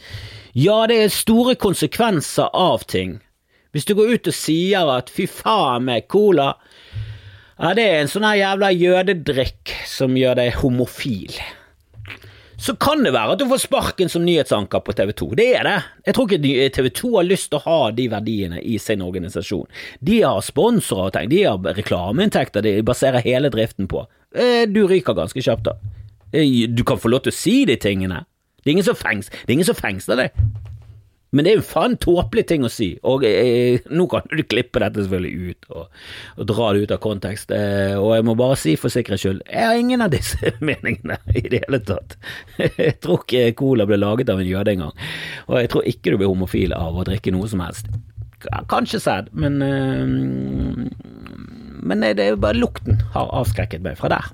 Ja, 0.57 0.85
det 0.89 1.01
er 1.03 1.13
store 1.13 1.57
konsekvenser 1.61 2.49
av 2.57 2.87
ting. 2.89 3.19
Hvis 3.77 3.85
du 3.85 3.93
går 3.97 4.15
ut 4.15 4.31
og 4.31 4.37
sier 4.37 4.89
at 4.89 5.13
fy 5.13 5.27
faen 5.29 5.85
meg, 5.89 6.07
cola 6.09 6.55
ja, 7.57 7.71
det 7.73 7.85
er 7.89 8.03
en 8.03 8.11
sånn 8.13 8.25
her 8.27 8.37
jævla 8.37 8.69
jødedrikk 8.77 9.73
som 9.89 10.17
gjør 10.17 10.37
deg 10.37 10.59
homofil 10.61 11.33
så 12.57 12.73
kan 12.81 13.05
det 13.05 13.13
være 13.13 13.35
at 13.35 13.41
du 13.43 13.47
får 13.51 13.61
sparken 13.67 14.09
som 14.09 14.25
nyhetsanker 14.25 14.81
på 14.85 14.95
TV 14.97 15.13
2. 15.13 15.29
Det 15.37 15.49
er 15.59 15.67
det. 15.69 15.77
Jeg 16.09 16.17
tror 16.17 16.31
ikke 16.33 16.69
TV 16.73 16.89
2 17.01 17.11
har 17.19 17.29
lyst 17.29 17.51
til 17.53 17.59
å 17.61 17.65
ha 17.67 17.91
de 17.93 18.07
verdiene 18.13 18.63
i 18.65 18.79
sin 18.81 19.05
organisasjon. 19.05 19.67
De 20.01 20.23
har 20.23 20.41
sponsorer 20.45 21.11
og 21.11 21.17
ting, 21.17 21.29
de 21.33 21.43
har 21.45 21.77
reklameinntekter 21.77 22.65
de 22.65 22.79
baserer 22.87 23.25
hele 23.27 23.53
driften 23.53 23.91
på. 23.93 24.07
Eh, 24.33 24.65
du 24.69 24.87
ryker 24.89 25.17
ganske 25.17 25.45
kjapt 25.45 25.69
da. 25.69 25.77
Eh, 26.33 26.65
du 26.73 26.83
kan 26.85 27.01
få 27.01 27.13
lov 27.13 27.27
til 27.27 27.35
å 27.35 27.37
si 27.37 27.59
de 27.69 27.77
tingene. 27.81 28.25
Det 28.63 28.73
er 28.73 28.79
ingen 28.79 28.89
som, 28.89 28.97
er 28.97 29.83
fengsler 29.85 30.25
deg. 30.25 30.41
Men 31.37 31.45
det 31.45 31.51
er 31.53 31.59
jo 31.59 31.67
faen 31.69 31.99
tåpelig 32.01 32.47
ting 32.49 32.65
å 32.65 32.71
si, 32.73 32.95
og 33.05 33.25
eh, 33.29 33.83
nå 33.93 34.07
kan 34.09 34.25
du 34.31 34.41
klippe 34.49 34.81
dette 34.81 35.03
selvfølgelig 35.05 35.51
ut 35.51 35.67
og, 35.77 35.99
og 36.41 36.49
dra 36.49 36.69
det 36.73 36.87
ut 36.87 36.95
av 36.97 37.01
kontekst. 37.05 37.53
Eh, 37.53 37.93
og 38.01 38.15
jeg 38.17 38.25
må 38.25 38.37
bare 38.41 38.57
si 38.61 38.73
for 38.81 38.93
sikkerhets 38.93 39.27
skyld, 39.27 39.43
jeg 39.51 39.69
har 39.69 39.77
ingen 39.77 40.05
av 40.07 40.15
disse 40.15 40.55
meningene 40.69 41.19
i 41.37 41.45
det 41.45 41.61
hele 41.67 41.83
tatt. 41.85 42.17
Jeg 42.57 42.97
tror 43.05 43.21
ikke 43.27 43.53
cola 43.61 43.85
ble 43.89 44.01
laget 44.01 44.33
av 44.33 44.41
en 44.41 44.49
jøde 44.49 44.73
engang, 44.73 44.97
og 45.51 45.61
jeg 45.61 45.73
tror 45.75 45.91
ikke 45.93 46.15
du 46.15 46.21
blir 46.23 46.33
homofil 46.33 46.73
av 46.77 46.97
å 46.97 47.05
drikke 47.05 47.35
noe 47.37 47.51
som 47.53 47.61
helst. 47.65 47.93
Kanskje 48.71 49.03
sæd, 49.03 49.31
men, 49.37 49.61
eh, 49.67 50.05
men 51.93 52.09
det 52.17 52.25
er 52.25 52.41
bare 52.41 52.57
lukten 52.57 53.03
har 53.13 53.29
avskrekket 53.43 53.85
meg 53.85 54.01
fra 54.01 54.09
der. 54.17 54.33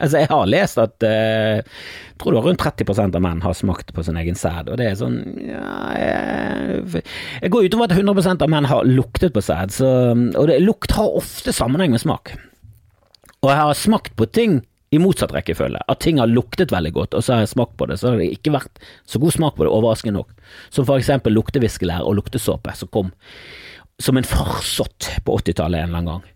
Altså, 0.00 0.22
jeg 0.22 0.30
har 0.30 0.48
lest 0.48 0.80
at 0.80 1.04
eh, 1.06 1.60
jeg 1.60 2.20
tror 2.20 2.32
det 2.32 2.40
var 2.40 2.48
rundt 2.48 2.64
30% 2.64 3.18
av 3.18 3.24
menn 3.24 3.42
har 3.44 3.56
smakt 3.56 3.92
på 3.96 4.04
sin 4.04 4.18
egen 4.20 4.38
sæd, 4.38 4.70
og 4.72 4.80
det 4.80 4.88
er 4.90 4.96
sånn 5.00 5.18
ja, 5.44 5.74
jeg, 5.96 7.04
jeg 7.40 7.52
går 7.52 7.68
utover 7.68 7.88
at 7.88 7.96
100% 7.96 8.44
av 8.44 8.52
menn 8.52 8.68
har 8.68 8.88
luktet 8.88 9.36
på 9.36 9.44
sæd, 9.44 9.76
og 9.80 10.50
det, 10.50 10.58
lukt 10.64 10.96
har 10.96 11.20
ofte 11.20 11.54
sammenheng 11.56 11.94
med 11.94 12.02
smak. 12.02 12.34
Og 13.40 13.48
jeg 13.52 13.60
har 13.60 13.78
smakt 13.78 14.16
på 14.20 14.28
ting 14.28 14.60
i 14.90 14.98
motsatt 14.98 15.32
rekkefølge, 15.32 15.80
at 15.86 16.00
ting 16.02 16.18
har 16.18 16.28
luktet 16.28 16.72
veldig 16.74 16.92
godt, 16.96 17.14
og 17.14 17.22
så 17.22 17.36
har 17.36 17.44
jeg 17.44 17.52
smakt 17.54 17.76
på 17.78 17.86
det, 17.86 18.00
så 18.00 18.10
har 18.10 18.18
det 18.18 18.32
ikke 18.34 18.56
vært 18.56 18.80
så 19.08 19.20
god 19.22 19.36
smak 19.36 19.56
på 19.56 19.64
det, 19.64 19.72
overraskende 19.72 20.16
nok, 20.18 20.32
som 20.74 20.88
for 20.88 20.98
eksempel 20.98 21.36
lukteviskelær 21.36 22.08
og 22.08 22.18
luktesåpe, 22.18 22.74
som 22.76 22.90
kom 22.92 23.12
som 24.00 24.16
en 24.16 24.24
farsott 24.24 25.10
på 25.24 25.38
80-tallet 25.38 25.82
en 25.82 25.90
eller 25.90 25.98
annen 25.98 26.12
gang. 26.14 26.28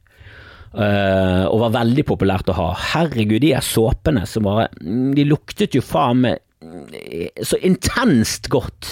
Uh, 0.74 1.46
og 1.52 1.60
var 1.68 1.76
veldig 1.76 2.02
populært 2.08 2.48
å 2.50 2.56
ha. 2.58 2.68
Herregud, 2.94 3.38
de 3.44 3.52
her 3.54 3.62
såpene 3.62 4.24
som 4.26 4.42
bare 4.48 4.66
De 5.14 5.22
luktet 5.28 5.76
jo 5.76 5.84
faen 5.84 6.24
meg 6.24 6.40
så 7.44 7.58
intenst 7.60 8.48
godt, 8.52 8.88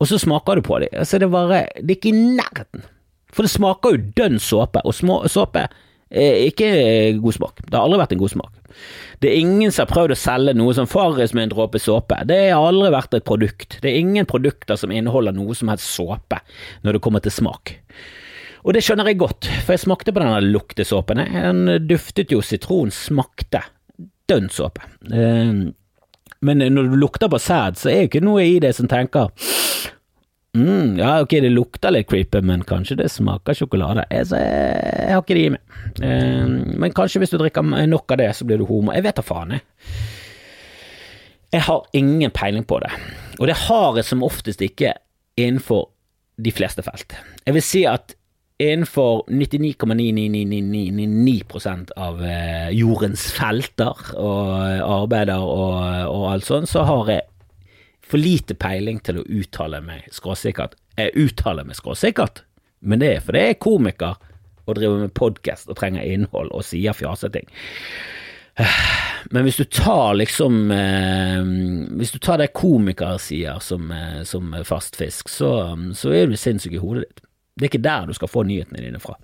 og 0.00 0.08
så 0.08 0.18
smaker 0.18 0.58
du 0.58 0.64
på 0.66 0.78
dem. 0.82 0.94
Altså, 0.96 1.20
det, 1.20 1.28
det 1.28 1.58
er 1.60 1.94
ikke 1.94 2.10
i 2.10 2.22
nærheten. 2.38 2.84
For 3.34 3.46
det 3.46 3.52
smaker 3.52 3.94
jo 3.94 4.12
dønn 4.16 4.40
såpe, 4.42 4.82
og 4.86 4.94
små, 4.96 5.20
såpe 5.30 5.66
er 6.14 6.44
ikke 6.46 6.68
god 7.22 7.36
smak. 7.36 7.62
Det 7.66 7.74
har 7.74 7.84
aldri 7.84 8.00
vært 8.00 8.14
en 8.14 8.22
god 8.22 8.34
smak. 8.34 8.58
Det 9.22 9.30
er 9.30 9.40
ingen 9.40 9.72
som 9.72 9.84
har 9.84 9.92
prøvd 9.92 10.14
å 10.14 10.18
selge 10.18 10.54
noe 10.56 10.74
som 10.76 10.88
Farris 10.90 11.34
med 11.34 11.48
en 11.48 11.54
dråpe 11.54 11.80
såpe. 11.82 12.18
Det 12.28 12.40
har 12.50 12.62
aldri 12.62 12.90
vært 12.94 13.16
et 13.18 13.26
produkt. 13.26 13.78
Det 13.82 13.90
er 13.90 14.02
ingen 14.02 14.28
produkter 14.28 14.78
som 14.78 14.92
inneholder 14.94 15.34
noe 15.36 15.56
som 15.58 15.70
helst 15.72 15.90
såpe 15.94 16.40
når 16.84 16.96
det 16.96 17.02
kommer 17.04 17.24
til 17.24 17.34
smak. 17.34 17.76
Og 18.64 18.72
det 18.72 18.80
skjønner 18.84 19.10
jeg 19.10 19.20
godt, 19.20 19.48
for 19.66 19.74
jeg 19.74 19.84
smakte 19.84 20.12
på 20.14 20.22
denne 20.22 20.40
luktesåpen. 20.48 21.20
Den 21.20 21.66
duftet 21.84 22.32
jo 22.32 22.40
sitron, 22.40 22.92
smakte 22.94 23.60
dønn 24.30 24.48
såpe. 24.52 24.86
Eh, 25.12 25.52
men 26.44 26.64
når 26.72 26.88
du 26.88 26.96
lukter 27.00 27.28
på 27.32 27.40
sæd, 27.40 27.76
så 27.80 27.90
er 27.92 28.02
jo 28.02 28.10
ikke 28.10 28.24
noe 28.24 28.44
i 28.44 28.56
det 28.60 28.74
som 28.76 28.88
tenker 28.88 29.30
mm, 30.56 30.96
ja, 31.00 31.18
ok, 31.24 31.36
det 31.44 31.52
lukter 31.52 31.92
litt 31.94 32.08
creepy, 32.10 32.40
men 32.44 32.64
kanskje 32.68 32.98
det 33.00 33.10
smaker 33.12 33.56
sjokolade. 33.56 34.06
Jeg, 34.12 34.30
jeg 34.32 35.12
har 35.12 35.22
ikke 35.22 35.38
det 35.38 35.44
i 35.44 35.54
meg. 35.54 35.78
Eh, 36.00 36.56
men 36.80 36.96
kanskje 36.96 37.22
hvis 37.22 37.34
du 37.34 37.38
drikker 37.40 37.64
nok 37.68 38.16
av 38.16 38.20
det, 38.22 38.32
så 38.36 38.48
blir 38.48 38.60
du 38.60 38.68
homo. 38.68 38.92
Jeg 38.96 39.06
vet 39.06 39.20
da 39.20 39.24
faen, 39.24 39.56
jeg. 39.56 39.64
Jeg 41.54 41.68
har 41.68 41.84
ingen 41.94 42.32
peiling 42.34 42.64
på 42.66 42.80
det, 42.82 42.90
og 43.38 43.46
det 43.46 43.54
har 43.68 44.00
jeg 44.00 44.08
som 44.08 44.24
oftest 44.26 44.64
ikke 44.64 44.96
innenfor 45.38 45.84
de 46.42 46.50
fleste 46.50 46.82
felt. 46.82 47.14
Jeg 47.46 47.54
vil 47.54 47.62
si 47.62 47.84
at 47.86 48.16
innenfor 48.58 49.24
99,99999% 49.28 51.90
av 51.96 52.24
eh, 52.24 52.70
jordens 52.70 53.32
felter 53.34 53.96
og 54.14 54.48
arbeider 54.84 55.38
og, 55.42 56.06
og 56.10 56.32
alt 56.32 56.44
sånt, 56.46 56.68
så 56.70 56.82
har 56.86 57.10
jeg 57.10 57.22
for 58.04 58.18
lite 58.20 58.54
peiling 58.54 59.00
til 59.02 59.18
å 59.18 59.24
uttale 59.40 59.80
meg 59.82 60.02
skråsikkert. 60.14 60.74
Jeg 61.00 61.12
uttaler 61.18 61.64
meg 61.66 61.76
skråsikkert, 61.78 62.42
men 62.84 62.98
det 63.02 63.08
er 63.16 63.20
fordi 63.24 63.38
jeg 63.42 63.50
er 63.56 63.64
komiker 63.64 64.14
og 64.64 64.74
driver 64.78 64.98
med 65.02 65.16
podkast 65.16 65.68
og 65.68 65.76
trenger 65.80 66.02
innhold 66.06 66.50
og 66.54 66.64
sier 66.66 66.92
fjaseting. 66.96 67.46
Men 69.34 69.42
hvis 69.42 69.58
du 69.58 69.64
tar 69.66 70.14
liksom 70.14 70.70
eh, 70.70 71.42
Hvis 71.98 72.14
du 72.14 72.22
tar 72.22 72.38
det 72.38 72.54
komikere 72.54 73.18
sier 73.18 73.58
som, 73.58 73.90
eh, 73.90 74.22
som 74.22 74.54
fast 74.62 74.94
fisk, 75.00 75.28
så, 75.32 75.74
så 75.96 76.12
er 76.14 76.26
du 76.30 76.36
sinnssyk 76.38 76.72
i 76.76 76.82
hodet 76.82 77.04
ditt. 77.08 77.20
Det 77.54 77.68
er 77.68 77.72
ikke 77.72 77.84
der 77.84 78.06
du 78.06 78.16
skal 78.16 78.28
få 78.28 78.42
nyhetene 78.42 78.82
dine 78.82 79.00
fra. 79.02 79.18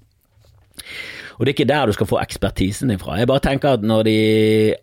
Og 1.41 1.47
det 1.47 1.55
er 1.55 1.57
ikke 1.57 1.73
der 1.73 1.89
du 1.89 1.95
skal 1.97 2.09
få 2.11 2.19
ekspertisen 2.21 2.91
din 2.93 2.99
fra. 3.01 3.15
Jeg 3.17 3.29
bare 3.31 3.41
tenker 3.41 3.79
at 3.79 3.85
når 3.87 4.03
de 4.05 4.17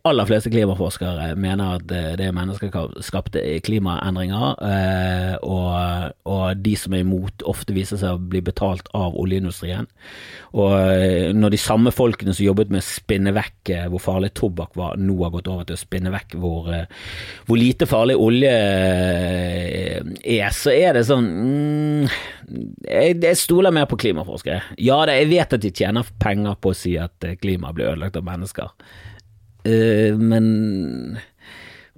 aller 0.10 0.26
fleste 0.26 0.50
klimaforskere 0.50 1.36
mener 1.38 1.76
at 1.76 1.84
det 1.86 2.26
er 2.26 2.34
menneskeskapte 2.34 3.44
klimaendringer, 3.62 4.56
eh, 4.66 5.36
og, 5.46 6.16
og 6.26 6.64
de 6.66 6.74
som 6.82 6.96
er 6.98 7.04
imot 7.06 7.46
ofte 7.46 7.76
viser 7.78 8.02
seg 8.02 8.18
å 8.18 8.24
bli 8.32 8.42
betalt 8.42 8.90
av 8.98 9.14
oljeindustrien, 9.22 9.86
og 10.58 10.74
eh, 10.80 11.30
når 11.38 11.54
de 11.54 11.60
samme 11.62 11.94
folkene 11.94 12.34
som 12.34 12.48
jobbet 12.48 12.74
med 12.74 12.82
å 12.82 12.88
spinne 12.88 13.36
vekk 13.38 13.74
eh, 13.76 13.86
hvor 13.94 14.02
farlig 14.02 14.32
tobakk 14.42 14.74
var, 14.82 14.98
nå 14.98 15.20
har 15.22 15.36
gått 15.38 15.52
over 15.54 15.70
til 15.70 15.78
å 15.78 15.84
spinne 15.84 16.16
vekk 16.16 16.40
hvor, 16.42 16.74
hvor 17.46 17.62
lite 17.62 17.86
farlig 17.86 18.18
olje 18.18 18.56
er, 20.26 20.50
så 20.58 20.74
er 20.74 20.98
det 20.98 21.06
sånn 21.06 21.30
mm, 21.30 22.18
jeg, 22.48 23.18
jeg 23.24 23.40
stoler 23.40 23.74
mer 23.76 23.88
på 23.90 23.98
klimaforskere. 24.00 24.62
Ja, 24.80 25.02
det, 25.08 25.18
jeg 25.22 25.32
vet 25.34 25.56
at 25.58 25.64
de 25.64 25.72
tjener 25.74 26.08
penger 26.22 26.56
på 26.62 26.72
å 26.72 26.78
si 26.78 26.96
at 27.00 27.28
eh, 27.28 27.38
klimaet 27.40 27.78
blir 27.78 27.92
ødelagt 27.92 28.20
av 28.20 28.28
mennesker. 28.28 28.72
Uh, 29.68 30.16
men 30.16 31.18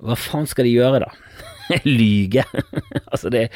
hva 0.02 0.16
faen 0.18 0.48
skal 0.50 0.66
de 0.66 0.74
gjøre, 0.74 1.04
da? 1.06 1.12
Lyge? 1.86 2.44
altså, 3.12 3.30
det, 3.30 3.52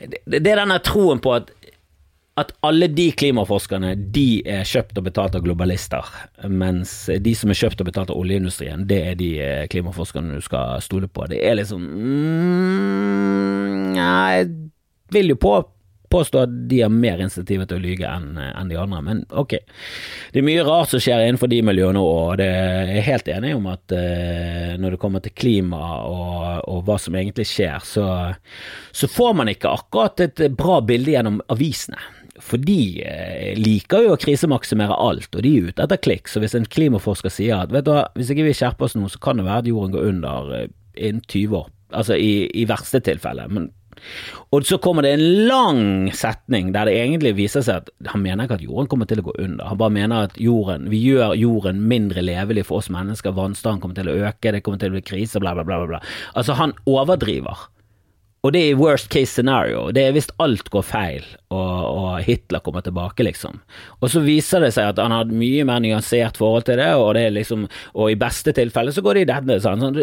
det, 0.00 0.38
det 0.38 0.46
er 0.46 0.62
denne 0.62 0.80
troen 0.84 1.20
på 1.22 1.36
at 1.36 1.52
at 2.34 2.50
alle 2.66 2.88
de 2.90 3.12
klimaforskerne 3.14 3.92
de 4.14 4.42
er 4.50 4.64
kjøpt 4.66 4.96
og 4.98 5.04
betalt 5.06 5.36
av 5.38 5.44
globalister, 5.44 6.02
mens 6.50 6.90
de 7.22 7.34
som 7.38 7.52
er 7.52 7.60
kjøpt 7.60 7.84
og 7.84 7.86
betalt 7.86 8.10
av 8.10 8.18
oljeindustrien, 8.18 8.82
det 8.90 8.98
er 9.10 9.14
de 9.20 9.28
eh, 9.38 9.66
klimaforskerne 9.70 10.34
du 10.34 10.42
skal 10.42 10.82
stole 10.82 11.06
på. 11.06 11.28
Det 11.30 11.38
er 11.46 11.54
liksom 11.60 11.84
mm, 11.94 13.94
Jeg 13.94 14.50
vil 15.14 15.30
jo 15.30 15.38
på 15.38 15.52
påstå 16.14 16.44
at 16.46 16.56
de 16.70 16.80
har 16.84 16.92
mer 16.92 17.20
insentiver 17.24 17.68
til 17.68 17.80
å 17.80 17.84
lyge 17.84 18.08
enn 18.08 18.38
en 18.38 18.70
de 18.70 18.78
andre, 18.80 19.02
men 19.04 19.22
ok. 19.34 19.56
Det 20.32 20.40
er 20.40 20.46
mye 20.46 20.64
rart 20.66 20.92
som 20.92 21.02
skjer 21.02 21.26
innenfor 21.26 21.50
de 21.50 21.60
miljøene 21.66 22.02
òg, 22.02 22.18
og 22.24 22.40
det 22.40 22.48
er 22.48 23.06
helt 23.08 23.30
enig 23.34 23.54
om 23.56 23.68
at 23.72 23.94
eh, 23.96 24.74
når 24.80 24.94
det 24.94 25.00
kommer 25.02 25.24
til 25.24 25.34
klima 25.36 25.82
og, 26.06 26.64
og 26.70 26.84
hva 26.86 26.98
som 27.02 27.16
egentlig 27.18 27.48
skjer, 27.50 27.78
så, 27.84 28.08
så, 28.92 29.10
får 29.10 29.38
man 29.40 29.50
ikke 29.52 29.72
akkurat 29.74 30.22
et 30.24 30.46
bra 30.56 30.80
bilde 30.84 31.14
gjennom 31.14 31.40
avisene. 31.52 32.00
For 32.42 32.58
de 32.58 33.02
eh, 33.06 33.52
liker 33.58 34.08
jo 34.08 34.14
å 34.14 34.20
krisemaksimere 34.20 34.96
alt, 34.96 35.30
og 35.34 35.44
de 35.44 35.52
er 35.54 35.70
ute 35.70 35.84
etter 35.84 36.02
klikk. 36.02 36.30
Så 36.30 36.42
hvis 36.42 36.56
en 36.58 36.66
klimaforsker 36.66 37.32
sier 37.32 37.62
at 37.62 37.74
vet 37.74 37.86
du 37.86 37.92
hva, 37.94 38.08
hvis 38.18 38.32
ikke 38.34 38.48
vi 38.48 38.56
skjerper 38.56 38.88
oss 38.88 38.98
nå, 38.98 39.06
så 39.12 39.22
kan 39.22 39.38
det 39.38 39.46
være 39.46 39.64
at 39.64 39.70
jorden 39.70 39.94
går 39.94 40.10
under 40.10 40.52
eh, 40.58 40.68
innen 40.94 41.22
20 41.28 41.60
år. 41.62 41.70
Altså 41.94 42.18
i, 42.18 42.48
i 42.50 42.66
verste 42.66 42.98
tilfelle. 43.06 43.46
Men 43.52 43.70
og 44.54 44.66
så 44.68 44.78
kommer 44.82 45.06
det 45.06 45.14
en 45.16 45.26
lang 45.48 45.82
setning 46.14 46.72
der 46.74 46.88
det 46.88 46.96
egentlig 47.00 47.34
viser 47.38 47.64
seg 47.66 47.82
at 47.82 48.12
han 48.12 48.22
mener 48.24 48.46
ikke 48.46 48.58
at 48.60 48.66
jorden 48.66 48.90
kommer 48.90 49.10
til 49.10 49.22
å 49.22 49.26
gå 49.28 49.36
under, 49.38 49.66
han 49.70 49.80
bare 49.80 49.96
mener 49.96 50.28
at 50.28 50.40
jorden, 50.40 50.88
vi 50.92 51.02
gjør 51.04 51.36
jorden 51.38 51.84
mindre 51.90 52.24
levelig 52.24 52.66
for 52.70 52.82
oss 52.82 52.90
mennesker, 52.92 53.36
vannstanden 53.36 53.82
kommer 53.82 53.98
til 53.98 54.10
å 54.10 54.18
øke, 54.30 54.54
det 54.54 54.64
kommer 54.64 54.82
til 54.82 54.92
å 54.92 54.98
bli 54.98 55.04
krise, 55.04 55.42
bla, 55.42 55.54
bla, 55.56 55.66
bla. 55.66 55.84
bla. 55.88 56.02
Altså, 56.34 56.56
han 56.58 56.76
overdriver. 56.90 57.68
Og 58.44 58.52
det 58.52 58.60
er 58.60 58.76
worst 58.76 59.08
case 59.12 59.32
scenario. 59.32 59.86
Det 59.96 60.02
er 60.04 60.12
hvis 60.12 60.28
alt 60.42 60.68
går 60.72 60.84
feil 60.84 61.24
og, 61.48 61.70
og, 61.88 62.08
Hitler 62.26 62.60
kommer 62.64 62.84
tilbake, 62.84 63.24
liksom. 63.24 63.56
Og 64.02 64.10
så 64.12 64.20
viser 64.24 64.60
det 64.60 64.74
seg 64.76 64.92
at 64.92 65.00
han 65.00 65.14
har 65.16 65.32
mye 65.32 65.64
mer 65.64 65.80
nyansert 65.80 66.36
forhold 66.40 66.66
til 66.68 66.76
det, 66.80 66.90
og, 67.00 67.14
det 67.16 67.30
liksom, 67.38 67.64
og 67.96 68.12
i 68.12 68.18
beste 68.20 68.52
tilfelle 68.56 68.92
så 68.92 69.04
går 69.04 69.16
det 69.16 69.24
i 69.24 69.30
denne. 69.32 69.56
Sånn. 69.64 70.02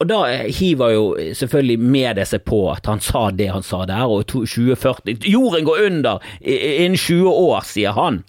Og 0.00 0.08
da 0.08 0.20
hiver 0.48 0.94
jo 0.94 1.04
selvfølgelig 1.36 1.76
mediet 1.80 2.30
seg 2.30 2.44
på 2.48 2.62
at 2.72 2.86
han 2.88 3.02
sa 3.04 3.26
det 3.36 3.50
han 3.52 3.64
sa 3.66 3.82
der, 3.88 4.08
og 4.08 4.24
2040 4.32 5.28
Jorden 5.28 5.66
går 5.68 5.84
under 5.90 6.24
innen 6.40 6.96
20 6.96 7.28
år, 7.28 7.60
sier 7.68 7.92
han. 7.96 8.22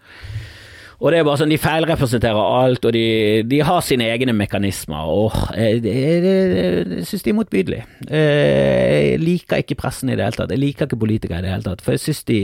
Og 1.01 1.10
det 1.10 1.18
er 1.18 1.25
bare 1.25 1.40
sånn, 1.42 1.50
De 1.50 1.58
feilrepresenterer 1.58 2.38
alt, 2.62 2.84
og 2.86 2.94
de, 2.94 3.06
de 3.50 3.62
har 3.66 3.80
sine 3.82 4.06
egne 4.12 4.36
mekanismer. 4.38 5.08
og 5.10 5.34
Jeg, 5.58 5.80
synes 5.82 6.92
jeg 6.92 7.08
syns 7.10 7.24
de 7.25 7.32
er 7.32 7.38
motbydelige. 7.40 7.86
Jeg 8.12 9.22
liker 9.24 9.63
ikke 9.63 9.80
pressen 9.80 10.12
i 10.12 10.18
det 10.20 10.28
hele 10.28 10.38
tatt. 10.38 10.54
Jeg 10.54 10.62
liker 10.62 10.86
ikke 10.86 11.01
politikere 11.01 11.42
i 11.42 11.48
det 11.48 11.56
hele 11.56 11.66
tatt. 11.66 11.82
For 11.82 11.98
jeg 11.98 12.04
syns 12.06 12.22
de 12.30 12.42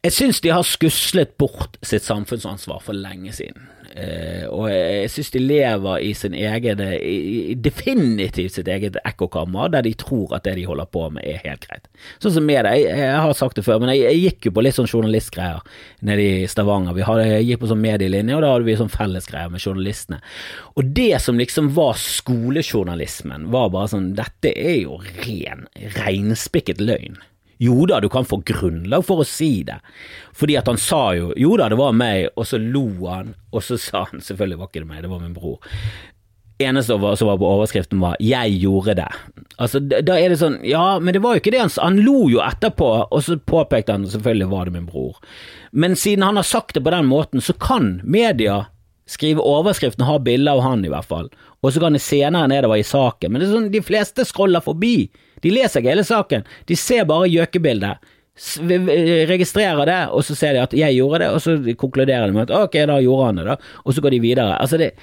jeg 0.00 0.14
syns 0.16 0.40
de 0.40 0.52
har 0.54 0.64
skuslet 0.64 1.34
bort 1.38 1.76
sitt 1.84 2.06
samfunnsansvar 2.06 2.80
for 2.82 2.96
lenge 2.96 3.34
siden. 3.36 3.68
Eh, 3.90 4.44
og 4.46 4.68
jeg 4.70 5.08
syns 5.10 5.32
de 5.34 5.40
lever 5.42 6.04
i 6.06 6.10
sin 6.14 6.34
egen 6.38 6.82
i, 6.94 7.54
Definitivt 7.58 8.54
sitt 8.54 8.68
eget 8.70 8.98
ekkokammer, 9.02 9.70
der 9.74 9.82
de 9.86 9.92
tror 9.98 10.36
at 10.36 10.44
det 10.46 10.54
de 10.60 10.66
holder 10.68 10.86
på 10.90 11.08
med 11.10 11.26
er 11.26 11.40
helt 11.42 11.66
greit. 11.66 11.88
Sånn 12.22 12.36
som 12.36 12.46
med 12.46 12.62
det, 12.66 12.76
jeg, 12.78 12.98
jeg 13.02 13.22
har 13.24 13.34
sagt 13.36 13.58
det 13.58 13.64
før, 13.66 13.80
men 13.82 13.92
jeg, 13.94 14.04
jeg, 14.06 14.20
gikk 14.20 14.48
jo 14.48 14.54
på 14.54 14.64
litt 14.64 14.78
sånn 14.78 14.90
journalistgreier 14.90 15.64
nede 16.06 16.28
i 16.44 16.50
Stavanger. 16.50 16.94
Vi 16.96 17.06
hadde, 17.06 17.26
jeg 17.32 17.48
gikk 17.48 17.64
på 17.64 17.72
sånn 17.72 17.82
medielinje, 17.82 18.36
og 18.36 18.44
da 18.44 18.52
hadde 18.54 18.68
vi 18.68 18.78
sånn 18.78 18.94
fellesgreier 18.94 19.50
med 19.52 19.64
journalistene. 19.64 20.20
Og 20.78 20.94
det 21.00 21.12
som 21.24 21.40
liksom 21.40 21.72
var 21.74 21.98
skolejournalismen, 22.00 23.50
var 23.50 23.72
bare 23.74 23.90
sånn 23.94 24.12
Dette 24.20 24.52
er 24.58 24.80
jo 24.84 25.00
ren, 25.24 25.66
reinspikket 25.96 26.82
løgn. 26.82 27.18
Jo 27.60 27.84
da, 27.88 28.00
du 28.00 28.08
kan 28.12 28.24
få 28.24 28.40
grunnlag 28.46 29.04
for 29.04 29.20
å 29.20 29.26
si 29.28 29.62
det. 29.68 29.76
Fordi 30.36 30.56
at 30.60 30.70
han 30.70 30.80
sa 30.80 31.10
jo 31.16 31.34
jo 31.36 31.56
da, 31.60 31.68
det 31.68 31.78
var 31.80 31.92
meg, 31.96 32.30
og 32.36 32.48
så 32.48 32.60
lo 32.60 32.86
han, 33.10 33.34
og 33.52 33.64
så 33.66 33.76
sa 33.80 34.06
han 34.08 34.24
selvfølgelig 34.24 34.60
var 34.62 34.70
ikke 34.70 34.82
det 34.84 34.88
meg, 34.88 35.02
det 35.04 35.12
var 35.12 35.20
min 35.20 35.36
bror. 35.36 35.60
Eneste 36.60 36.92
som 36.92 37.28
var 37.28 37.38
på 37.40 37.48
overskriften 37.48 38.00
var 38.00 38.16
'jeg 38.20 38.60
gjorde 38.60 38.94
det'. 38.94 39.14
Altså, 39.58 39.80
Da 39.80 40.18
er 40.18 40.28
det 40.28 40.38
sånn 40.38 40.62
Ja, 40.64 40.98
men 40.98 41.14
det 41.14 41.22
var 41.22 41.34
jo 41.34 41.40
ikke 41.40 41.52
det 41.52 41.60
han 41.60 41.70
sa. 41.70 41.84
Han 41.84 42.02
lo 42.04 42.28
jo 42.28 42.38
etterpå, 42.38 43.08
og 43.10 43.22
så 43.22 43.36
påpekte 43.36 43.92
han 43.92 44.04
selvfølgelig 44.04 44.50
var 44.50 44.64
det 44.64 44.72
min 44.72 44.86
bror. 44.86 45.16
Men 45.72 45.96
siden 45.96 46.22
han 46.22 46.36
har 46.36 46.42
sagt 46.42 46.74
det 46.74 46.84
på 46.84 46.90
den 46.90 47.06
måten, 47.06 47.40
så 47.40 47.52
kan 47.58 48.02
media 48.04 48.66
skrive 49.06 49.42
overskriften 49.42 50.04
ha 50.06 50.18
bilde 50.18 50.50
av 50.50 50.60
han, 50.60 50.84
i 50.84 50.88
hvert 50.88 51.04
fall. 51.04 51.30
Og 51.60 51.74
så 51.74 51.82
kan 51.82 51.96
det 51.96 52.02
senere 52.04 52.48
nedover 52.48 52.80
i 52.80 52.86
saken. 52.86 53.32
Men 53.32 53.42
det 53.42 53.48
er 53.48 53.56
sånn, 53.56 53.68
de 53.72 53.82
fleste 53.84 54.24
scroller 54.28 54.64
forbi. 54.64 55.10
De 55.44 55.52
leser 55.52 55.82
ikke 55.82 55.92
hele 55.92 56.06
saken. 56.08 56.46
De 56.68 56.78
ser 56.78 57.04
bare 57.08 57.28
gjøkebildet. 57.28 58.08
Registrerer 59.28 59.84
det, 59.84 59.98
og 60.16 60.24
så 60.24 60.36
ser 60.38 60.56
de 60.56 60.62
at 60.62 60.76
jeg 60.76 60.96
gjorde 60.96 61.20
det, 61.20 61.28
og 61.34 61.42
så 61.44 61.76
konkluderer 61.76 62.30
de 62.30 62.38
med 62.38 62.48
at 62.48 62.56
ok, 62.56 62.78
da 62.88 62.96
gjorde 63.04 63.28
han 63.28 63.42
det, 63.42 63.46
da. 63.50 63.76
Og 63.84 63.96
så 63.96 64.04
går 64.04 64.16
de 64.16 64.24
videre. 64.24 64.56
Altså 64.56 64.80
det 64.80 64.94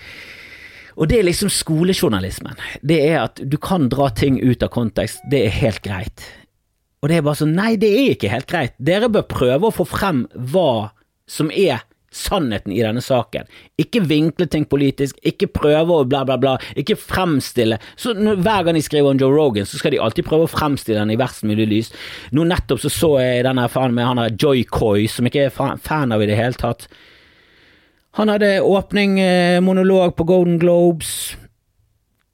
og 0.97 1.11
det 1.11 1.19
er 1.19 1.27
liksom 1.27 1.49
skolejournalismen. 1.53 2.57
Det 2.81 2.97
er 3.05 3.19
at 3.21 3.37
du 3.45 3.59
kan 3.61 3.85
dra 3.93 4.09
ting 4.17 4.39
ut 4.41 4.63
av 4.65 4.71
kontekst, 4.73 5.21
det 5.29 5.43
er 5.45 5.59
helt 5.59 5.83
greit. 5.85 6.23
Og 7.03 7.11
det 7.11 7.19
er 7.19 7.27
bare 7.27 7.37
sånn, 7.37 7.53
nei, 7.53 7.75
det 7.77 7.91
er 7.93 8.15
ikke 8.15 8.31
helt 8.31 8.49
greit. 8.49 8.73
Dere 8.81 9.09
bør 9.13 9.27
prøve 9.29 9.69
å 9.69 9.75
få 9.75 9.85
frem 9.85 10.25
hva 10.33 10.89
som 11.29 11.51
er 11.53 11.83
sannheten 12.13 12.71
i 12.71 12.81
denne 12.83 13.01
saken. 13.03 13.47
Ikke 13.81 14.03
vinkle 14.07 14.47
ting 14.51 14.65
politisk, 14.69 15.17
ikke 15.27 15.49
prøve 15.51 15.99
å 15.99 16.05
bla, 16.07 16.23
bla, 16.27 16.37
bla, 16.39 16.55
ikke 16.79 16.97
fremstille 16.99 17.79
Så 17.99 18.13
Hver 18.15 18.63
gang 18.65 18.77
de 18.77 18.83
skriver 18.85 19.11
om 19.11 19.19
Joe 19.19 19.33
Rogan, 19.33 19.67
så 19.67 19.79
skal 19.79 19.93
de 19.93 20.01
alltid 20.01 20.27
prøve 20.27 20.47
å 20.47 20.51
fremstille 20.51 21.01
den 21.01 21.13
i 21.13 21.19
verst 21.19 21.45
mulig 21.47 21.67
lys. 21.69 21.91
Nå 22.31 22.47
nettopp 22.47 22.81
så 22.83 22.91
så 22.93 23.11
jeg 23.21 23.45
denne 23.47 23.67
faen 23.71 23.95
med 23.95 24.07
han 24.07 24.21
der 24.21 24.35
Joy 24.39 24.63
Coy, 24.69 25.07
som 25.11 25.27
ikke 25.27 25.47
er 25.47 25.77
fan 25.83 26.15
av 26.15 26.23
i 26.23 26.29
det 26.29 26.39
hele 26.39 26.57
tatt. 26.57 26.87
Han 28.17 28.31
hadde 28.33 28.63
åpning 28.65 29.19
eh, 29.21 29.59
monolog 29.61 30.15
på 30.17 30.25
Golden 30.25 30.57
Globes 30.61 31.35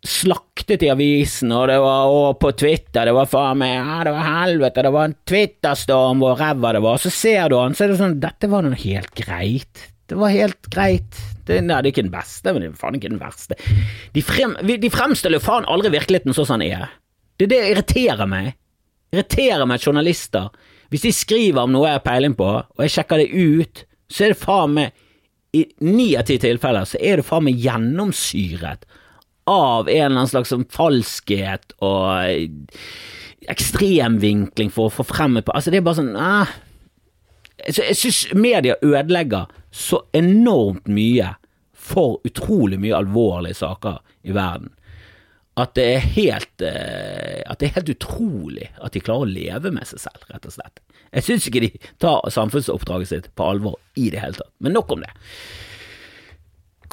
slaktet 0.04 0.84
i 0.84 0.90
avisen, 0.92 1.52
og 1.56 1.70
det 1.72 1.78
var 1.80 2.12
og 2.12 2.40
på 2.42 2.52
Twitter, 2.60 3.08
det 3.08 3.14
var 3.16 3.30
faen 3.32 3.62
meg 3.62 3.78
ja, 3.78 4.02
det 4.04 4.12
var 4.12 4.26
helvete, 4.28 4.84
det 4.84 4.92
var 4.92 5.08
en 5.08 5.16
Twitterstorm 5.30 6.24
hvor 6.24 6.36
ræva 6.40 6.74
det 6.76 6.82
var, 6.84 7.00
så 7.00 7.12
ser 7.14 7.52
du 7.52 7.56
han, 7.60 7.76
så 7.76 7.86
er 7.86 7.94
det 7.94 8.00
sånn, 8.02 8.18
dette 8.24 8.50
var 8.52 8.66
noe 8.66 8.80
helt 8.80 9.14
greit. 9.16 9.86
Det 10.12 10.18
var 10.20 10.34
helt 10.34 10.68
greit. 10.74 11.22
Det, 11.48 11.62
nei, 11.64 11.78
det 11.80 11.88
er 11.88 11.94
ikke 11.94 12.04
den 12.04 12.12
beste, 12.14 12.52
men 12.52 12.66
det 12.66 12.68
er 12.70 12.82
faen 12.82 12.98
ikke 13.00 13.14
den 13.14 13.22
verste. 13.22 13.56
De, 14.14 14.24
frem, 14.26 14.58
de 14.68 14.92
fremstiller 14.92 15.40
jo 15.40 15.46
faen 15.46 15.68
aldri 15.72 15.94
virkeligheten 15.96 16.36
sånn 16.36 16.50
som 16.50 16.60
den 16.60 16.76
er. 16.76 16.92
Det 17.40 17.48
er 17.48 17.54
det 17.54 17.62
irriterer 17.72 18.30
meg. 18.30 18.52
Irriterer 19.16 19.64
meg 19.70 19.84
journalister. 19.84 20.52
Hvis 20.92 21.08
de 21.08 21.14
skriver 21.16 21.64
om 21.64 21.72
noe 21.74 21.88
jeg 21.88 22.02
har 22.02 22.04
peiling 22.06 22.36
på, 22.38 22.50
og 22.60 22.84
jeg 22.84 22.94
sjekker 22.98 23.24
det 23.24 23.32
ut, 23.32 23.86
så 24.12 24.28
er 24.28 24.36
det 24.36 24.42
faen 24.44 24.76
meg 24.76 25.00
I 25.56 25.64
ni 25.86 26.12
av 26.20 26.28
ti 26.28 26.36
tilfeller 26.42 26.86
så 26.90 27.00
er 27.00 27.22
det 27.22 27.28
faen 27.28 27.48
meg 27.48 27.64
gjennomsyret 27.64 28.86
av 29.50 29.90
en 29.90 29.96
eller 30.06 30.18
annen 30.18 30.32
slags 30.32 30.54
sånn 30.54 30.68
falskhet 30.72 31.76
og 31.84 32.06
eh, 32.24 32.84
ekstremvinkling 33.52 34.72
for 34.72 34.88
å 34.88 34.96
få 35.02 35.06
frem 35.08 35.40
et 35.40 35.50
Altså, 35.52 35.72
det 35.72 35.82
er 35.82 35.88
bare 35.88 36.00
sånn 36.00 36.16
eh. 36.16 36.54
Jeg 37.64 37.96
syns 37.96 38.22
media 38.36 38.76
ødelegger 38.84 39.52
så 39.74 40.02
enormt 40.16 40.88
mye 40.92 41.36
for 41.74 42.20
utrolig 42.28 42.80
mye 42.80 42.96
alvorlige 42.98 43.60
saker 43.60 44.00
i 44.28 44.36
verden 44.36 44.72
at 45.60 45.76
det 45.78 45.84
er 45.86 46.06
helt 46.16 46.64
eh, 46.66 47.42
At 47.46 47.60
det 47.62 47.68
er 47.68 47.76
helt 47.78 47.92
utrolig 47.94 48.70
at 48.82 48.96
de 48.96 49.02
klarer 49.04 49.28
å 49.28 49.30
leve 49.30 49.72
med 49.74 49.86
seg 49.86 50.02
selv, 50.08 50.24
rett 50.32 50.48
og 50.50 50.56
slett. 50.56 50.82
Jeg 51.14 51.28
syns 51.28 51.46
ikke 51.50 51.62
de 51.62 51.70
tar 52.02 52.26
samfunnsoppdraget 52.34 53.12
sitt 53.12 53.28
på 53.38 53.46
alvor 53.52 53.78
i 54.00 54.10
det 54.10 54.24
hele 54.24 54.40
tatt. 54.40 54.50
Men 54.64 54.74
nok 54.74 54.96
om 54.96 55.04
det. 55.06 55.12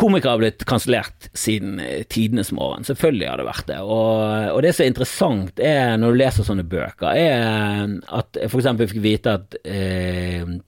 Komikere 0.00 0.32
har 0.32 0.40
blitt 0.40 0.64
kansellert 0.68 1.28
siden 1.36 1.76
eh, 1.84 2.06
tidenes 2.08 2.52
morgen. 2.56 2.86
Selvfølgelig 2.88 3.28
har 3.28 3.40
det 3.40 3.46
vært 3.50 3.68
det. 3.68 3.78
Og, 3.84 4.24
og, 4.54 4.62
det 4.64 4.72
som 4.72 4.86
er 4.86 4.90
interessant 4.94 5.60
er 5.60 6.00
når 6.00 6.14
du 6.14 6.20
leser 6.22 6.46
sånne 6.46 6.64
bøker, 6.64 7.12
er 7.12 7.94
at 8.08 8.40
jeg 8.40 8.48
eksempel 8.50 8.88
fikk 8.90 9.04
vite 9.04 9.38
at 9.40 9.62
eh, 9.64 10.58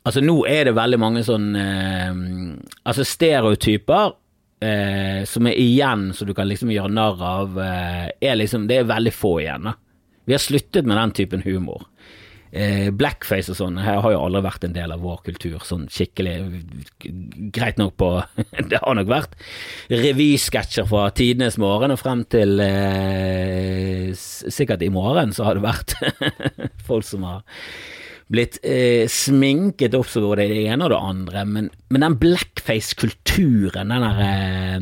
Altså 0.00 0.22
nå 0.24 0.32
er 0.48 0.64
det 0.64 0.72
veldig 0.72 0.96
mange 0.96 1.20
sånn 1.26 1.50
eh, 1.60 2.20
Altså 2.88 3.04
stereotyper 3.04 4.14
eh, 4.64 5.26
som 5.28 5.48
er 5.50 5.58
igjen, 5.60 6.08
som 6.16 6.28
du 6.28 6.32
kan 6.36 6.48
liksom 6.48 6.72
gjøre 6.72 6.92
narr 6.94 7.20
av, 7.20 7.60
eh, 7.60 8.06
er 8.30 8.38
liksom 8.40 8.64
Det 8.70 8.80
er 8.80 8.88
veldig 8.88 9.12
få 9.12 9.34
igjen. 9.42 9.68
da. 9.68 9.74
Vi 10.24 10.36
har 10.36 10.42
sluttet 10.42 10.86
med 10.86 10.96
den 10.96 11.12
typen 11.16 11.44
humor 11.44 11.88
eh, 12.52 12.88
blackface 12.94 13.52
og 13.52 13.58
sånn 13.58 13.78
her 13.82 14.00
har 14.04 14.14
jo 14.14 14.22
aldri 14.24 14.42
vært 14.46 14.66
en 14.66 14.74
del 14.76 14.94
av 14.94 15.04
vår 15.04 15.22
kultur, 15.28 15.58
sånn 15.66 15.86
skikkelig 15.92 16.34
Greit 17.54 17.78
nok 17.80 17.96
på 18.00 18.10
Det 18.70 18.80
har 18.82 18.98
nok 18.98 19.10
vært 19.10 19.36
revysketsjer 19.90 20.88
fra 20.90 21.08
tidenes 21.16 21.58
morgen 21.60 21.94
og 21.94 22.02
frem 22.02 22.24
til 22.30 22.60
eh, 22.64 24.10
Sikkert 24.16 24.84
i 24.86 24.92
morgen 24.92 25.34
så 25.36 25.48
har 25.48 25.58
det 25.58 25.66
vært 25.66 25.96
folk 26.88 27.06
som 27.06 27.26
har 27.28 27.42
blitt 28.30 28.60
eh, 28.62 29.08
sminket 29.10 29.94
opp 29.98 30.06
så 30.10 30.22
det 30.38 30.46
ene 30.54 30.86
og 30.86 30.92
det 30.92 31.00
andre, 31.02 31.42
men, 31.48 31.66
men 31.90 32.04
den 32.04 32.14
blackface-kulturen, 32.22 33.90
den 33.90 34.04
der 34.06 34.20
eh, 34.22 34.78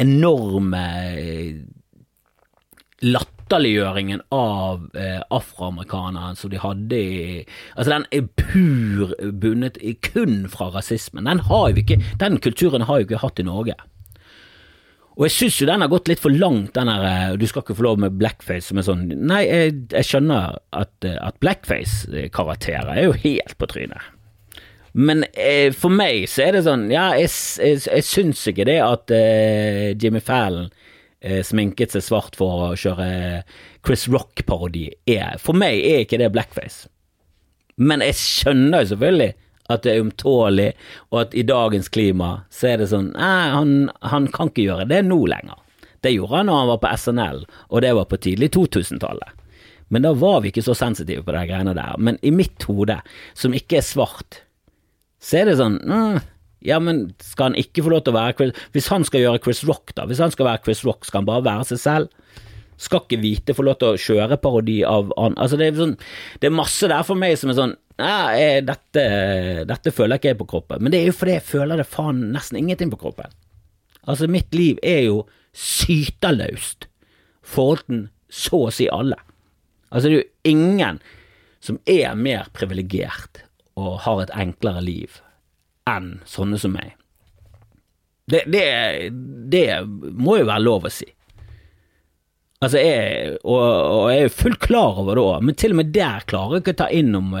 enorme 0.00 0.84
eh, 1.10 1.58
latter 3.02 3.39
latterliggjøringen 3.50 4.22
av 4.30 4.90
eh, 4.94 5.20
afroamerikanere 5.30 6.36
som 6.36 6.50
de 6.50 6.58
hadde 6.60 6.96
i 6.96 7.46
Altså, 7.76 7.90
den 7.90 8.06
er 8.12 8.28
pur 8.38 9.14
bundet 9.32 9.78
kun 10.02 10.46
fra 10.48 10.70
rasismen. 10.70 11.26
Den 11.26 11.40
har 11.40 11.70
jo 11.70 11.80
ikke 11.82 12.00
Den 12.20 12.38
kulturen 12.38 12.86
har 12.86 13.00
jo 13.00 13.08
ikke 13.08 13.24
hatt 13.24 13.40
i 13.40 13.46
Norge. 13.46 13.74
Og 15.18 15.26
jeg 15.26 15.34
syns 15.34 15.58
jo 15.60 15.66
den 15.68 15.82
har 15.82 15.90
gått 15.90 16.08
litt 16.08 16.22
for 16.22 16.30
langt, 16.30 16.72
den 16.74 16.86
der 16.86 17.04
eh, 17.04 17.36
Du 17.36 17.46
skal 17.46 17.64
ikke 17.64 17.76
få 17.80 17.88
lov 17.88 18.00
med 18.00 18.16
blackface 18.20 18.70
som 18.70 18.78
er 18.78 18.86
sånn 18.86 19.08
Nei, 19.10 19.42
jeg, 19.48 19.74
jeg 19.90 20.06
skjønner 20.12 20.56
at, 20.70 20.94
eh, 21.04 21.18
at 21.18 21.40
blackface-karakterer 21.42 22.94
er 22.94 23.08
jo 23.08 23.18
helt 23.26 23.58
på 23.58 23.68
trynet. 23.70 24.16
Men 24.92 25.24
eh, 25.34 25.70
for 25.76 25.92
meg 25.94 26.24
så 26.30 26.46
er 26.48 26.56
det 26.56 26.64
sånn 26.66 26.88
Ja, 26.90 27.10
jeg, 27.18 27.30
jeg, 27.62 27.82
jeg 27.86 28.06
syns 28.06 28.46
ikke 28.50 28.66
det 28.70 28.80
at 28.82 29.12
eh, 29.14 29.90
Jimmy 29.98 30.22
Fallon 30.24 30.70
sminket 31.44 31.92
seg 31.92 32.04
svart 32.06 32.38
for 32.38 32.70
å 32.70 32.78
kjøre 32.80 33.42
Chris 33.86 34.06
Rock-parodi, 34.08 34.86
For 35.42 35.52
meg 35.52 35.82
er 35.84 36.04
ikke 36.04 36.20
det 36.20 36.30
blackface. 36.32 36.88
Men 37.80 38.04
jeg 38.04 38.16
skjønner 38.20 38.84
jo 38.84 38.92
selvfølgelig 38.92 39.32
at 39.70 39.84
det 39.84 39.92
er 39.92 40.04
ømtålig, 40.04 40.70
og 41.10 41.20
at 41.22 41.34
i 41.38 41.44
dagens 41.46 41.90
klima 41.92 42.30
så 42.52 42.72
er 42.72 42.80
det 42.80 42.90
sånn 42.90 43.12
Nei, 43.14 43.50
han, 43.54 43.74
han 44.02 44.26
kan 44.34 44.50
ikke 44.50 44.66
gjøre 44.66 44.88
det 44.90 45.04
nå 45.06 45.20
lenger. 45.30 45.60
Det 46.00 46.14
gjorde 46.14 46.40
han 46.40 46.48
når 46.48 46.58
han 46.62 46.70
var 46.72 46.80
på 46.82 46.92
SNL, 46.96 47.44
og 47.68 47.84
det 47.84 47.92
var 47.96 48.08
på 48.08 48.18
tidlig 48.24 48.50
2000-tallet. 48.56 49.36
Men 49.90 50.06
da 50.06 50.12
var 50.16 50.40
vi 50.42 50.52
ikke 50.52 50.64
så 50.64 50.74
sensitive 50.78 51.24
på 51.26 51.34
de 51.34 51.44
greiene 51.48 51.74
der. 51.76 51.96
Men 51.98 52.18
i 52.22 52.30
mitt 52.34 52.62
hode, 52.68 53.00
som 53.34 53.54
ikke 53.56 53.80
er 53.80 53.86
svart, 53.86 54.42
så 55.20 55.40
er 55.40 55.50
det 55.50 55.58
sånn 55.58 55.80
mm, 55.82 56.20
ja, 56.66 56.78
men 56.82 57.06
skal 57.24 57.50
han 57.50 57.58
ikke 57.60 57.84
få 57.86 57.92
lov 57.94 58.02
til 58.04 58.12
å 58.12 58.18
være 58.18 58.36
Chris 58.36 58.64
Hvis 58.74 58.88
han 58.92 59.04
skal 59.08 59.22
gjøre 59.22 59.42
Chris 59.44 59.62
Rock, 59.68 59.94
da, 59.96 60.04
hvis 60.08 60.20
han 60.20 60.32
skal 60.34 60.48
være 60.50 60.64
Chris 60.66 60.82
Rock, 60.84 61.06
skal 61.08 61.22
han 61.22 61.28
bare 61.30 61.46
være 61.46 61.68
seg 61.70 61.80
selv? 61.80 62.42
Skal 62.80 63.04
ikke 63.04 63.20
Hvite 63.20 63.56
få 63.56 63.64
lov 63.64 63.78
til 63.80 63.94
å 63.94 64.00
kjøre 64.00 64.40
parodi 64.40 64.80
av 64.88 65.12
han 65.16 65.38
Altså, 65.40 65.56
det 65.60 65.70
er, 65.70 65.78
sånn, 65.78 65.96
det 66.40 66.50
er 66.50 66.56
masse 66.56 66.90
der 66.90 67.06
for 67.06 67.20
meg 67.20 67.38
som 67.40 67.52
er 67.52 67.58
sånn 67.60 67.76
ja, 68.00 68.60
dette, 68.64 69.02
dette 69.68 69.92
føler 69.92 70.16
jeg 70.16 70.30
ikke 70.32 70.40
på 70.40 70.52
kroppen. 70.54 70.80
Men 70.80 70.92
det 70.92 71.02
er 71.02 71.10
jo 71.10 71.16
fordi 71.18 71.34
jeg 71.34 71.44
føler 71.44 71.82
det 71.82 71.84
faen 71.84 72.22
nesten 72.32 72.56
ingenting 72.56 72.88
på 72.88 72.96
kroppen. 73.02 73.28
Altså, 74.08 74.24
mitt 74.30 74.54
liv 74.56 74.80
er 74.80 75.02
jo 75.04 75.18
sytelaust 75.52 76.86
til 77.44 78.06
så 78.30 78.62
å 78.68 78.72
si 78.72 78.86
alle. 78.88 79.18
Altså, 79.90 80.06
det 80.06 80.14
er 80.14 80.20
jo 80.22 80.54
ingen 80.54 81.00
som 81.60 81.80
er 81.84 82.14
mer 82.16 82.48
privilegert 82.56 83.42
og 83.76 84.00
har 84.06 84.22
et 84.24 84.32
enklere 84.32 84.80
liv 84.84 85.20
enn 85.96 86.10
sånne 86.28 86.58
som 86.60 86.74
meg. 86.76 86.94
Det, 88.30 88.44
det, 88.46 88.66
det 89.50 89.64
må 90.14 90.38
jo 90.38 90.46
være 90.46 90.62
lov 90.62 90.86
å 90.86 90.92
si. 90.94 91.08
Altså, 92.60 92.76
jeg, 92.78 93.38
og, 93.40 93.62
og 93.64 94.10
jeg 94.12 94.26
er 94.26 94.34
fullt 94.36 94.60
klar 94.62 95.00
over 95.00 95.16
det 95.16 95.24
òg, 95.24 95.44
men 95.48 95.56
til 95.58 95.74
og 95.74 95.80
med 95.80 95.92
der 95.96 96.26
klarer 96.28 96.58
jeg 96.58 96.64
ikke 96.64 96.76
å 96.76 96.80
ta 96.82 96.88
inn 96.92 97.14
om 97.16 97.32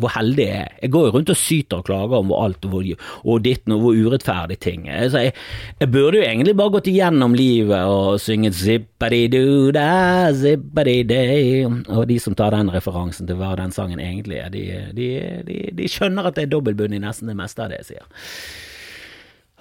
hvor 0.00 0.12
heldig 0.14 0.44
jeg 0.44 0.60
er. 0.62 0.72
Jeg 0.82 0.92
går 0.94 1.06
jo 1.06 1.12
rundt 1.16 1.32
og 1.32 1.38
syter 1.38 1.80
og 1.80 1.86
klager 1.86 2.16
om 2.18 2.30
hvor 2.30 2.44
alt 2.46 2.64
og, 2.66 2.88
og 3.28 3.42
ditten 3.44 3.74
og 3.76 3.82
hvor 3.84 3.98
urettferdig 4.06 4.58
ting 4.62 4.88
er. 4.88 5.04
Jeg, 5.12 5.34
jeg, 5.80 5.90
burde 5.92 6.18
jo 6.20 6.24
egentlig 6.26 6.56
bare 6.58 6.74
gått 6.76 6.90
igjennom 6.92 7.36
livet 7.38 7.84
og 7.90 8.20
synget 8.22 8.56
zippadi-doo-da, 8.58 10.32
zippadi-day, 10.38 11.68
og 11.68 12.08
de 12.10 12.18
som 12.22 12.36
tar 12.38 12.56
den 12.56 12.72
referansen 12.72 13.28
til 13.28 13.38
hva 13.40 13.54
den 13.60 13.74
sangen 13.74 14.02
egentlig 14.02 14.40
er, 14.40 14.50
de, 14.54 14.66
de, 14.96 15.08
de, 15.46 15.60
de 15.78 15.92
skjønner 15.92 16.28
at 16.28 16.38
det 16.38 16.46
er 16.46 16.52
dobbeltbunn 16.56 16.96
i 16.96 17.02
nesten 17.02 17.30
det 17.30 17.38
meste 17.38 17.64
av 17.64 17.72
det 17.72 17.82
jeg 17.82 17.94
sier. 17.94 18.28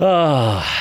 Åh. 0.02 0.76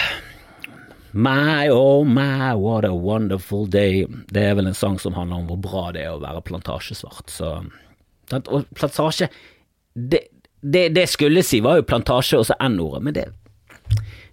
My 1.13 1.69
oh 1.69 2.05
my, 2.05 2.55
what 2.55 2.85
a 2.85 2.95
wonderful 2.95 3.67
day. 3.67 4.07
Det 4.31 4.45
er 4.47 4.55
vel 4.55 4.71
en 4.71 4.79
sang 4.79 4.99
som 5.03 5.17
handler 5.19 5.43
om 5.43 5.49
hvor 5.49 5.59
bra 5.59 5.85
det 5.97 6.05
er 6.07 6.15
å 6.15 6.23
være 6.23 6.45
plantasjesvart, 6.47 7.33
så 7.35 7.57
og 8.39 8.67
plantasje 8.77 9.31
det, 9.95 10.21
det, 10.61 10.89
det 10.95 11.07
skulle 11.11 11.43
si, 11.47 11.61
var 11.65 11.81
jo 11.81 11.87
plantasje 11.89 12.39
og 12.39 12.47
så 12.49 12.57
N-ordet, 12.63 13.03
men 13.03 13.17
det 13.17 13.29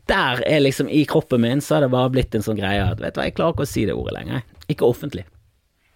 Der 0.07 0.41
er 0.47 0.59
liksom 0.59 0.87
i 0.87 1.03
kroppen 1.03 1.41
min, 1.41 1.61
så 1.61 1.75
har 1.75 1.81
det 1.81 1.91
bare 1.91 2.09
blitt 2.13 2.35
en 2.35 2.45
sånn 2.45 2.55
greie 2.55 2.79
at 2.79 3.01
vet 3.01 3.15
du 3.15 3.19
hva, 3.19 3.25
jeg 3.27 3.35
klarer 3.35 3.55
ikke 3.55 3.65
å 3.65 3.67
si 3.67 3.81
det 3.83 3.95
ordet 3.97 4.13
lenger. 4.15 4.45
Ikke 4.71 4.87
offentlig. 4.87 5.25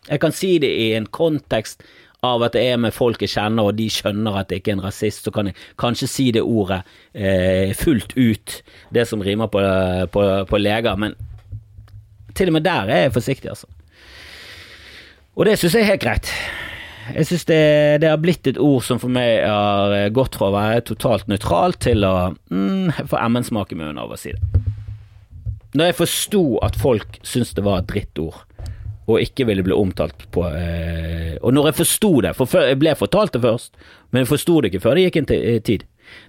Jeg 0.09 0.19
kan 0.19 0.33
si 0.35 0.57
det 0.59 0.67
i 0.67 0.89
en 0.97 1.05
kontekst 1.07 1.85
av 2.21 2.43
at 2.45 2.53
det 2.53 2.63
er 2.69 2.77
med 2.81 2.93
folk 2.93 3.21
jeg 3.23 3.33
kjenner, 3.33 3.69
og 3.69 3.77
de 3.79 3.87
skjønner 3.89 4.37
at 4.37 4.49
det 4.49 4.61
ikke 4.61 4.73
er 4.73 4.77
en 4.77 4.83
rasist, 4.85 5.25
så 5.25 5.33
kan 5.33 5.49
jeg 5.49 5.57
kanskje 5.81 6.09
si 6.09 6.25
det 6.35 6.43
ordet 6.43 6.81
eh, 7.13 7.73
fullt 7.77 8.13
ut, 8.17 8.57
det 8.93 9.07
som 9.09 9.23
rimer 9.25 9.49
på, 9.51 9.61
på, 10.13 10.25
på, 10.49 10.59
leger, 10.61 10.99
men 11.01 11.15
til 12.37 12.51
og 12.51 12.59
med 12.59 12.67
der 12.67 12.91
er 12.91 13.05
jeg 13.05 13.15
forsiktig, 13.15 13.49
altså. 13.55 13.71
Og 15.35 15.47
det 15.47 15.55
syns 15.57 15.79
jeg 15.79 15.85
er 15.85 15.93
helt 15.93 16.03
greit. 16.03 16.29
Jeg 17.11 17.27
syns 17.27 17.47
det, 17.49 17.61
det, 18.03 18.09
har 18.11 18.21
blitt 18.21 18.47
et 18.47 18.59
ord 18.61 18.83
som 18.85 18.99
for 19.01 19.11
meg 19.11 19.41
har 19.43 20.11
gått 20.13 20.37
fra 20.37 20.51
å 20.51 20.55
være 20.55 20.83
totalt 20.91 21.27
nøytralt 21.31 21.81
til 21.83 22.05
å 22.07 22.13
mm, 22.53 23.07
få 23.09 23.21
MN-smak 23.27 23.73
i 23.73 23.79
munnen 23.79 23.99
av 24.01 24.13
å 24.13 24.19
si 24.19 24.35
det. 24.35 24.61
Når 25.71 25.87
jeg 25.87 25.99
forsto 26.01 26.43
at 26.67 26.75
folk 26.79 27.19
syntes 27.23 27.55
det 27.55 27.63
var 27.63 27.81
et 27.81 27.89
drittord, 27.89 28.41
og 29.09 29.23
ikke 29.23 29.47
ville 29.49 29.63
bli 29.65 29.75
omtalt 29.75 30.27
på 30.31 30.43
eh, 30.53 31.33
Og 31.41 31.55
når 31.55 31.71
jeg 31.71 31.77
forsto 31.81 32.11
det, 32.23 32.35
for 32.37 32.67
jeg 32.67 32.77
ble 32.79 32.93
fortalt 32.95 33.33
det 33.33 33.41
først, 33.43 33.73
men 34.11 34.23
jeg 34.23 34.29
forsto 34.29 34.59
det 34.61 34.71
ikke 34.71 34.83
før 34.83 34.97
det 34.97 35.07
gikk 35.07 35.19
en 35.21 35.31
tid. 35.65 35.85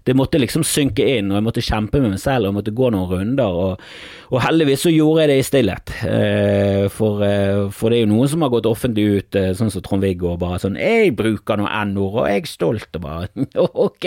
Det 0.07 0.15
måtte 0.19 0.41
liksom 0.41 0.65
synke 0.67 1.05
inn, 1.17 1.31
og 1.31 1.39
jeg 1.39 1.47
måtte 1.47 1.65
kjempe 1.65 2.01
med 2.03 2.15
meg 2.15 2.23
selv, 2.23 2.47
og 2.47 2.51
jeg 2.51 2.59
måtte 2.59 2.75
gå 2.79 2.91
noen 2.95 3.09
runder, 3.11 3.59
og, 3.65 3.85
og 4.31 4.43
heldigvis 4.45 4.87
så 4.87 4.93
gjorde 4.95 5.25
jeg 5.25 5.31
det 5.31 5.39
i 5.39 5.47
stillhet. 5.47 5.95
Eh, 6.09 6.85
for, 6.93 7.25
eh, 7.27 7.65
for, 7.75 7.91
det 7.91 8.01
er 8.01 8.07
jo 8.07 8.13
noen 8.13 8.31
som 8.33 8.45
har 8.47 8.53
gått 8.55 8.71
offentlig 8.71 9.07
ut, 9.19 9.39
eh, 9.39 9.53
sånn 9.59 9.73
som 9.75 9.85
Trond-Viggo, 9.85 10.35
og 10.35 10.43
bare 10.43 10.61
sånn 10.63 10.79
'Jeg 10.79 11.17
bruker 11.19 11.59
noe 11.61 11.71
n-ord, 11.87 12.23
og 12.23 12.29
jeg 12.29 12.43
er 12.43 12.51
stolt', 12.51 12.99
og 12.99 13.03
bare 13.03 13.29
ok. 13.87 14.07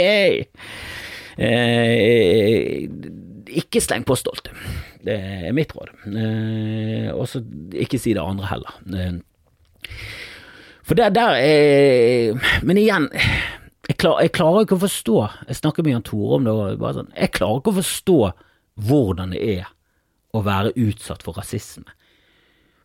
Eh, 1.38 2.86
ikke 3.60 3.82
sleng 3.84 4.06
på 4.08 4.18
stolt. 4.20 4.50
Det 5.06 5.16
er 5.48 5.56
mitt 5.56 5.74
råd. 5.76 5.92
Eh, 6.10 7.10
og 7.14 7.28
så 7.30 7.44
ikke 7.76 8.00
si 8.02 8.16
det 8.16 8.24
andre 8.24 8.50
heller. 8.50 8.80
Eh, 8.96 9.20
for 10.86 10.98
det 10.98 11.16
der 11.16 11.38
er 11.42 12.34
Men 12.64 12.78
igjen, 12.78 13.10
jeg, 13.86 13.98
klar, 14.02 14.20
jeg, 14.24 14.34
klarer 14.34 14.66
ikke 14.66 14.78
å 14.80 14.84
forstå 14.86 15.16
Jeg 15.50 15.58
snakker 15.60 15.86
med 15.86 15.94
Jan 15.94 16.06
Tore 16.08 16.40
om 16.40 16.48
det, 16.48 16.54
og 16.56 16.86
sånn, 16.98 17.12
jeg 17.14 17.34
klarer 17.36 17.62
ikke 17.62 17.74
å 17.74 17.80
forstå 17.80 18.20
hvordan 18.86 19.36
det 19.36 19.44
er 19.56 19.70
å 20.36 20.42
være 20.44 20.74
utsatt 20.76 21.24
for 21.24 21.38
rasisme. 21.40 21.88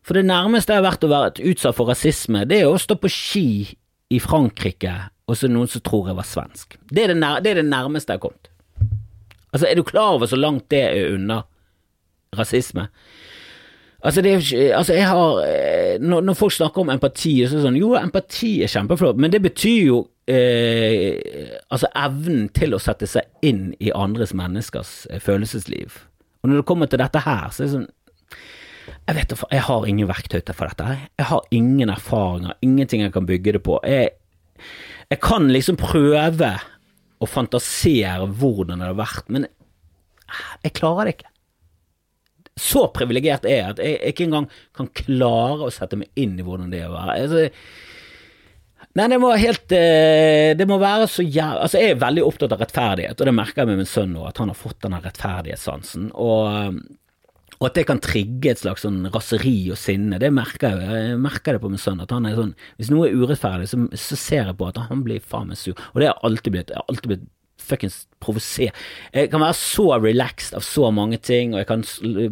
For 0.07 0.17
det 0.17 0.23
nærmeste 0.29 0.73
jeg 0.73 0.81
har 0.81 0.87
vært 0.87 1.03
å 1.05 1.11
være 1.11 1.49
utsatt 1.51 1.77
for 1.77 1.91
rasisme, 1.91 2.45
det 2.47 2.61
er 2.61 2.69
å 2.69 2.79
stå 2.79 2.95
på 3.01 3.11
ski 3.11 3.47
i 4.11 4.19
Frankrike, 4.23 4.93
og 5.27 5.37
så 5.37 5.49
noen 5.51 5.69
som 5.71 5.83
tror 5.85 6.09
jeg 6.09 6.17
var 6.17 6.27
svensk. 6.27 6.77
Det 6.89 7.03
er 7.03 7.13
det, 7.13 7.19
nær, 7.19 7.41
det 7.43 7.53
er 7.53 7.61
det 7.61 7.67
nærmeste 7.69 8.13
jeg 8.13 8.21
har 8.21 8.25
kommet. 8.25 8.49
Altså, 9.51 9.67
er 9.67 9.75
du 9.75 9.83
klar 9.87 10.15
over 10.15 10.31
så 10.31 10.39
langt 10.39 10.69
det 10.71 10.81
er 10.87 11.15
unna 11.17 11.41
rasisme? 12.37 12.87
Altså, 14.01 14.21
det 14.21 14.31
er 14.33 14.77
Altså, 14.77 14.93
jeg 14.93 15.07
har 15.07 15.41
eh, 15.45 15.99
når, 16.01 16.21
når, 16.21 16.33
folk 16.33 16.53
snakker 16.53 16.81
om 16.81 16.89
empati, 16.89 17.35
så 17.45 17.53
er 17.53 17.59
det 17.59 17.65
sånn 17.67 17.79
Jo, 17.79 17.93
empati 17.99 18.51
er 18.63 18.71
kjempeflott, 18.71 19.19
men 19.21 19.33
det 19.33 19.41
betyr 19.43 19.81
jo 19.85 19.99
eh, 20.31 21.19
altså 21.69 21.89
evnen 21.97 22.47
til 22.55 22.73
å 22.73 22.81
sette 22.81 23.09
seg 23.09 23.29
inn 23.45 23.71
i 23.79 23.93
andres 23.93 24.33
menneskers 24.37 25.05
eh, 25.11 25.21
følelsesliv. 25.21 25.99
Og 26.41 26.49
når 26.49 26.61
det 26.61 26.67
kommer 26.71 26.89
til 26.89 27.01
dette 27.01 27.21
her, 27.21 27.49
så 27.53 27.63
er 27.63 27.69
det 27.69 27.75
sånn 27.75 27.89
Jeg 29.07 29.17
vet 29.17 29.35
jeg 29.51 29.65
har 29.67 29.87
ingen 29.87 30.09
verktøy 30.09 30.39
til 30.39 30.57
for 30.57 30.71
dette. 30.71 30.97
Jeg 31.19 31.29
har 31.29 31.47
ingen 31.53 31.93
erfaringer, 31.93 32.57
ingenting 32.65 33.05
jeg 33.05 33.13
kan 33.13 33.29
bygge 33.29 33.57
det 33.57 33.63
på. 33.65 33.77
Jeg, 33.85 34.15
jeg 35.11 35.21
kan 35.21 35.49
liksom 35.51 35.77
prøve 35.77 36.55
å 37.21 37.29
fantasere 37.29 38.25
hvordan 38.25 38.81
det 38.81 38.89
har 38.89 38.97
vært, 38.97 39.27
men 39.29 39.45
jeg 40.63 40.73
klarer 40.77 41.05
det 41.05 41.17
ikke. 41.19 41.30
Så 42.61 42.85
privilegert 42.95 43.47
er 43.49 43.57
jeg 43.57 43.69
at 43.75 43.81
jeg 43.81 44.13
ikke 44.13 44.27
engang 44.27 44.49
kan 44.77 44.91
klare 44.93 45.67
å 45.67 45.73
sette 45.73 45.97
meg 45.99 46.11
inn 46.19 46.37
i 46.37 46.45
hvordan 46.45 46.69
det 46.73 46.83
er 46.83 46.91
å 46.91 46.95
være. 46.95 47.17
Altså, 47.23 47.43
nei, 48.99 49.09
det 49.13 49.19
må 49.23 49.33
helt 49.39 49.75
eh, 49.77 50.51
Det 50.59 50.67
må 50.69 50.77
være 50.81 51.07
så 51.09 51.23
jævlig 51.25 51.65
Altså, 51.65 51.81
jeg 51.81 51.95
er 51.95 52.01
veldig 52.05 52.25
opptatt 52.27 52.55
av 52.55 52.61
rettferdighet, 52.61 53.17
og 53.17 53.29
det 53.29 53.35
merker 53.37 53.63
jeg 53.63 53.71
med 53.71 53.81
min 53.81 53.89
sønn 53.89 54.13
nå, 54.15 54.25
at 54.29 54.41
han 54.43 54.53
har 54.53 54.59
fått 54.59 54.81
denne 54.85 55.01
rettferdighetssansen. 55.03 56.11
Og 56.13 56.81
og 57.61 57.67
at 57.67 57.75
det 57.77 57.83
kan 57.85 57.99
trigge 58.01 58.49
et 58.49 58.57
slags 58.57 58.81
sånn 58.81 59.03
raseri 59.13 59.69
og 59.69 59.77
sinne, 59.77 60.17
det 60.21 60.31
merker 60.33 60.79
jeg. 60.81 61.01
Jeg 61.11 61.19
merker 61.21 61.53
det 61.53 61.61
på 61.61 61.69
min 61.69 61.81
sønn. 61.81 62.01
at 62.01 62.09
han 62.09 62.25
er 62.25 62.33
sånn, 62.39 62.55
Hvis 62.79 62.89
noe 62.89 63.05
er 63.05 63.13
urettferdig, 63.13 63.67
så, 63.69 63.77
så 63.93 64.17
ser 64.17 64.49
jeg 64.49 64.57
på 64.57 64.65
at 64.71 64.79
han 64.89 65.03
blir 65.05 65.21
faen 65.21 65.53
meg 65.53 65.59
sur. 65.61 65.77
Og 65.93 66.01
det 66.01 66.09
har 66.09 66.17
alltid 66.25 66.55
blitt. 66.55 66.73
Jeg 66.73 66.81
har 66.81 66.89
alltid 66.89 67.11
blitt 67.11 67.27
fuckings 67.71 68.01
provosert. 68.23 68.77
Jeg 69.15 69.31
kan 69.33 69.43
være 69.43 69.57
så 69.57 69.87
relaxed 69.97 70.57
av 70.57 70.65
så 70.65 70.91
mange 70.93 71.19
ting, 71.23 71.55
og 71.55 71.63
jeg 71.63 71.69
kan 71.71 71.85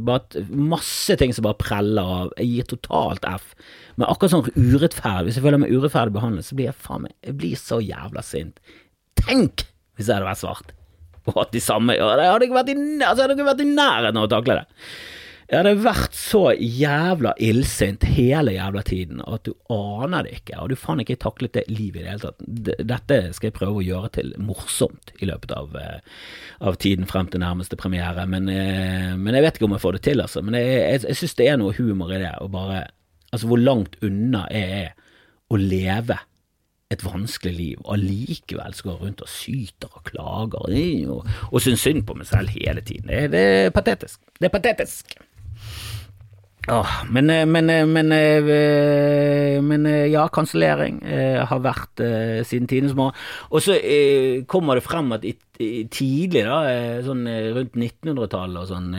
bare 0.06 0.44
Masse 0.50 1.16
ting 1.20 1.34
som 1.36 1.48
bare 1.48 1.60
preller 1.60 2.14
av. 2.24 2.34
Jeg 2.38 2.52
gir 2.54 2.70
totalt 2.76 3.26
F. 3.30 3.54
Men 3.98 4.08
akkurat 4.08 4.36
sånn 4.36 4.52
urettferdig, 4.54 5.30
hvis 5.30 5.40
jeg 5.40 5.46
føler 5.46 5.64
meg 5.64 5.74
urettferdig 5.74 6.16
behandlet, 6.16 6.48
så 6.48 6.58
blir 6.58 6.70
jeg 6.70 6.80
faen 6.80 7.08
meg 7.08 7.16
Jeg 7.26 7.40
blir 7.42 7.60
så 7.60 7.80
jævla 7.84 8.24
sint. 8.26 8.60
Tenk 9.20 9.66
hvis 10.00 10.08
jeg 10.08 10.16
hadde 10.16 10.30
vært 10.30 10.44
svart! 10.44 10.76
Og 11.28 11.36
hatt 11.36 11.52
de 11.54 11.62
samme 11.62 11.94
ja, 11.98 12.06
Jeg 12.16 12.32
hadde 12.32 12.48
ikke 12.48 12.58
vært 12.58 12.72
i, 12.72 12.76
altså, 12.80 13.20
jeg 13.20 13.26
hadde 13.26 13.36
ikke 13.36 13.50
vært 13.50 13.64
i 13.66 13.72
nærheten 13.74 14.20
av 14.20 14.28
å 14.28 14.32
takle 14.32 14.62
det. 14.62 14.84
Jeg 15.50 15.64
hadde 15.64 15.82
vært 15.82 16.14
så 16.14 16.42
jævla 16.54 17.32
illsint 17.42 18.04
hele 18.06 18.52
jævla 18.54 18.84
tiden 18.86 19.24
at 19.26 19.48
du 19.48 19.56
aner 19.74 20.28
det 20.28 20.36
ikke, 20.44 20.60
og 20.62 20.70
du 20.70 20.76
faen 20.78 21.02
ikke 21.02 21.18
taklet 21.24 21.56
det 21.58 21.64
livet 21.72 22.04
i 22.04 22.04
det 22.04 22.12
hele 22.12 22.22
tatt. 22.22 22.44
Dette 22.92 23.18
skal 23.34 23.50
jeg 23.50 23.56
prøve 23.58 23.82
å 23.82 23.86
gjøre 23.88 24.12
til 24.20 24.30
morsomt 24.38 25.10
i 25.18 25.26
løpet 25.26 25.56
av, 25.58 25.74
eh, 25.80 26.06
av 26.62 26.78
tiden 26.78 27.10
frem 27.10 27.32
til 27.34 27.42
nærmeste 27.42 27.80
premiere, 27.82 28.28
men, 28.30 28.46
eh, 28.48 29.16
men, 29.18 29.34
jeg 29.34 29.48
vet 29.48 29.58
ikke 29.58 29.66
om 29.66 29.74
jeg 29.74 29.86
får 29.88 29.98
det 29.98 30.04
til, 30.06 30.22
altså. 30.22 30.44
Men 30.46 30.54
jeg, 30.54 30.70
jeg, 30.70 31.02
jeg 31.10 31.18
syns 31.24 31.38
det 31.42 31.50
er 31.50 31.58
noe 31.58 31.74
humor 31.74 32.14
i 32.14 32.22
det, 32.22 32.34
og 32.42 32.52
bare 32.54 32.86
Altså 33.30 33.46
hvor 33.46 33.60
langt 33.62 33.94
unna 34.02 34.48
jeg 34.50 34.70
er 34.74 34.94
å 35.54 35.58
leve 35.62 36.16
et 36.90 37.04
vanskelig 37.06 37.54
liv, 37.54 37.82
og 37.84 37.94
allikevel 37.94 38.74
skal 38.74 38.96
gå 38.96 39.06
rundt 39.06 39.22
og 39.22 39.30
syter 39.30 39.94
og 39.94 40.08
klager 40.10 40.66
og, 41.14 41.28
og 41.52 41.62
synes 41.62 41.86
synd 41.86 42.08
på 42.10 42.16
meg 42.18 42.26
selv 42.26 42.50
hele 42.56 42.82
tiden. 42.82 43.06
Det, 43.06 43.28
det 43.30 43.44
er 43.68 43.70
patetisk. 43.76 44.18
Det 44.40 44.50
er 44.50 44.56
patetisk. 44.56 45.14
Åh, 46.68 46.88
men, 47.10 47.30
eh, 47.30 47.46
men, 47.46 47.70
eh, 47.70 47.86
men, 47.86 48.12
eh, 48.12 49.62
men, 49.62 49.86
ja, 50.12 50.28
kansellering 50.28 51.00
har 51.48 51.62
vært 51.64 52.04
siden 52.46 52.68
tidenes 52.68 52.96
morgen. 52.96 53.16
Og 53.50 53.64
så 53.64 53.78
kommer 54.48 54.76
det 54.76 54.84
frem 54.84 55.12
at 55.16 55.26
tidlig, 55.92 56.44
da, 56.46 56.60
sånn 57.04 57.26
rundt 57.56 57.76
1900-tallet 57.76 58.62
og 58.62 58.70
sånn, 58.70 58.94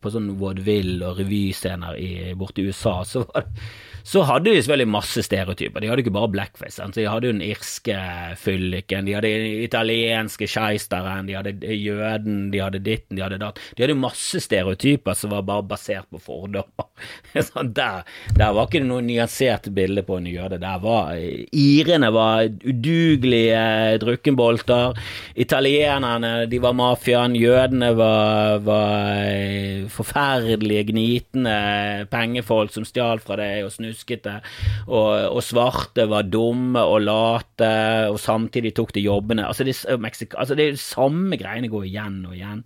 på 0.00 0.12
sånn 0.12 0.30
vaudeville 0.40 1.04
og 1.04 1.18
revyscener 1.20 1.98
borte 2.38 2.62
i 2.62 2.68
USA, 2.68 3.02
så 3.04 3.24
var 3.26 3.48
det 3.48 3.66
så 4.08 4.22
hadde 4.24 4.48
de 4.48 4.60
selvfølgelig 4.62 4.88
masse 4.88 5.22
stereotyper. 5.26 5.82
De 5.82 5.88
hadde 5.90 6.00
ikke 6.00 6.14
bare 6.14 6.30
blackface. 6.32 6.78
Sant? 6.78 6.96
De 6.96 7.04
hadde 7.04 7.28
jo 7.28 7.34
den 7.34 7.44
irske 7.44 7.96
fylliken, 8.40 9.04
de 9.04 9.16
hadde 9.16 9.32
den 9.34 9.64
italienske 9.66 10.48
skeisteren, 10.48 11.28
de 11.28 11.36
hadde 11.36 11.74
jøden, 11.76 12.46
de 12.54 12.62
hadde 12.62 12.80
ditten, 12.80 13.18
de 13.18 13.24
hadde 13.26 13.40
datt. 13.42 13.60
De 13.76 13.84
hadde 13.84 13.98
masse 14.00 14.40
stereotyper 14.40 15.18
som 15.18 15.34
var 15.34 15.44
bare 15.48 15.66
basert 15.74 16.08
på 16.08 16.22
fordommer. 16.22 16.88
Der, 17.78 18.02
der, 18.34 18.52
var 18.54 18.66
ikke 18.66 18.80
noe 18.82 19.02
nyansert 19.04 19.68
bilde 19.74 20.02
på 20.06 20.16
en 20.18 20.26
jøde. 20.26 20.58
Der 20.58 20.80
var 20.82 21.12
Irene 21.18 22.08
var 22.14 22.48
udugelige 22.64 23.98
drukkenbolter. 24.02 24.98
Italienerne 25.38 26.32
de 26.50 26.60
var 26.62 26.74
mafiaen. 26.74 27.36
Jødene 27.38 27.92
var, 27.98 28.58
var 28.66 29.86
forferdelige, 29.94 30.88
gnitende 30.90 32.08
pengefolk 32.10 32.74
som 32.74 32.86
stjal 32.88 33.22
fra 33.22 33.38
deg 33.38 33.68
og 33.68 33.74
snus 33.74 33.97
snuskete, 33.98 34.38
og, 34.86 35.34
og, 35.34 35.42
svarte 35.42 36.06
var 36.08 36.28
dumme 36.28 36.80
og 36.80 37.02
late, 37.02 37.72
og 38.12 38.18
samtidig 38.20 38.74
tok 38.76 38.94
de 38.94 39.04
jobbene. 39.04 39.46
Altså 39.46 39.64
det, 39.64 39.76
altså 39.88 40.54
det 40.54 40.66
er 40.66 40.76
de 40.76 40.82
samme 40.82 41.36
greiene 41.38 41.68
går 41.68 41.88
igjen 41.88 42.24
og 42.26 42.36
igjen. 42.36 42.64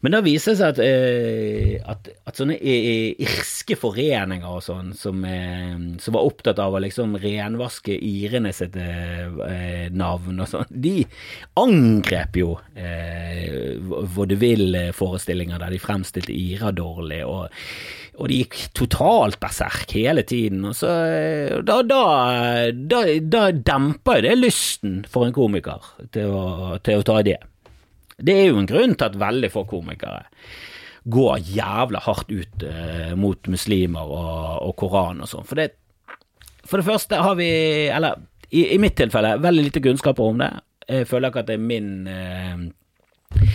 Men 0.00 0.14
da 0.14 0.22
viser 0.24 0.54
det 0.54 0.60
seg 0.60 0.70
at, 0.70 0.78
eh, 0.80 1.74
at, 1.84 2.08
at 2.24 2.38
sånne 2.40 2.56
irske 2.56 3.76
foreninger 3.76 4.48
og 4.48 4.62
sånn, 4.64 4.94
som, 4.96 5.20
eh, 5.28 5.76
som, 6.00 6.16
var 6.16 6.24
opptatt 6.24 6.62
av 6.62 6.74
å 6.74 6.80
liksom 6.80 7.18
renvaske 7.20 7.92
irene 7.92 8.52
sitt 8.56 8.78
eh, 8.80 9.90
navn 9.92 10.40
og 10.40 10.48
sånn, 10.48 10.72
de 10.72 11.04
angrep 11.60 12.40
jo 12.40 12.54
eh, 12.72 13.76
vaudeville-forestillinger 14.16 15.60
der 15.60 15.76
de 15.76 15.82
fremstilte 15.82 16.32
Ira 16.32 16.72
dårlig. 16.72 17.20
og 17.28 17.52
og 18.20 18.28
de 18.28 18.42
gikk 18.42 18.56
totalt 18.76 19.38
berserk 19.40 19.94
hele 19.96 20.22
tiden. 20.28 20.64
Og 20.68 20.76
så 20.76 20.90
da, 21.64 21.80
da, 21.86 22.02
da, 22.70 23.04
da 23.24 23.44
demper 23.56 24.20
det 24.26 24.36
lysten 24.36 25.00
for 25.08 25.26
en 25.26 25.36
komiker 25.36 25.94
til 26.12 26.34
å, 26.36 26.76
til 26.84 27.00
å 27.00 27.06
ta 27.06 27.20
det. 27.24 27.38
Det 28.20 28.36
er 28.36 28.50
jo 28.50 28.60
en 28.60 28.68
grunn 28.68 28.92
til 28.92 29.08
at 29.08 29.16
veldig 29.20 29.50
få 29.52 29.64
komikere 29.68 30.26
går 31.10 31.38
jævla 31.56 32.02
hardt 32.04 32.28
ut 32.28 32.64
eh, 32.68 33.14
mot 33.16 33.48
muslimer 33.48 34.04
og, 34.04 34.66
og 34.68 34.74
Koran 34.76 35.22
og 35.24 35.30
sånn. 35.30 35.46
For, 35.48 35.62
for, 36.66 36.82
det 36.82 36.88
første 36.90 37.22
har 37.24 37.38
vi, 37.38 37.48
eller 37.88 38.20
i, 38.50 38.66
i, 38.74 38.78
mitt 38.82 38.98
tilfelle, 39.00 39.38
veldig 39.40 39.64
lite 39.70 39.82
kunnskaper 39.84 40.28
om 40.28 40.42
det. 40.42 40.50
Jeg 40.90 41.08
føler 41.08 41.32
ikke 41.32 41.44
at 41.44 41.48
det 41.48 41.56
er 41.56 41.64
min 41.64 41.90
eh, 42.10 43.48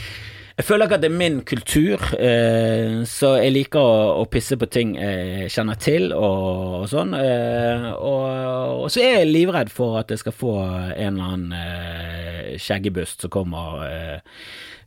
jeg 0.55 0.65
føler 0.69 0.87
ikke 0.87 0.95
at 0.95 1.01
det 1.03 1.09
er 1.09 1.17
min 1.19 1.39
kultur, 1.43 2.03
eh, 2.15 3.01
så 3.11 3.33
jeg 3.41 3.51
liker 3.51 3.81
å, 3.81 4.23
pisse 4.31 4.55
på 4.55 4.69
ting 4.71 4.93
jeg 4.95 5.49
kjenner 5.51 5.75
til 5.83 6.13
og, 6.15 6.85
sånn. 6.87 7.11
Eh, 7.19 7.89
og, 7.91 8.87
så 8.87 9.03
er 9.03 9.17
jeg 9.19 9.33
livredd 9.33 9.73
for 9.73 9.99
at 9.99 10.13
jeg 10.15 10.23
skal 10.23 10.37
få 10.37 10.55
en 10.95 11.19
eller 11.19 11.35
annen 11.35 11.57
eh, 11.59 12.55
skjeggebust 12.61 13.25
som 13.25 13.33
kommer 13.35 13.83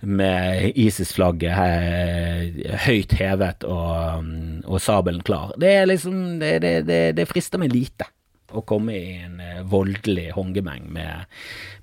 med 0.08 0.78
ISIS-flagget 0.78 1.52
høyt 2.86 3.16
hevet 3.18 3.66
og, 3.68 4.28
og, 4.64 4.78
sabelen 4.80 5.20
klar. 5.26 5.52
Det 5.60 5.74
liksom 5.90 6.38
det, 6.40 6.62
det, 6.64 7.02
det 7.18 7.28
frister 7.28 7.60
meg 7.60 7.76
lite 7.76 8.08
å 8.56 8.62
komme 8.68 8.96
i 8.96 9.14
en 9.26 9.40
eh, 9.44 9.60
voldelig 9.68 10.30
håndgemeng 10.36 10.88
med, 10.94 11.28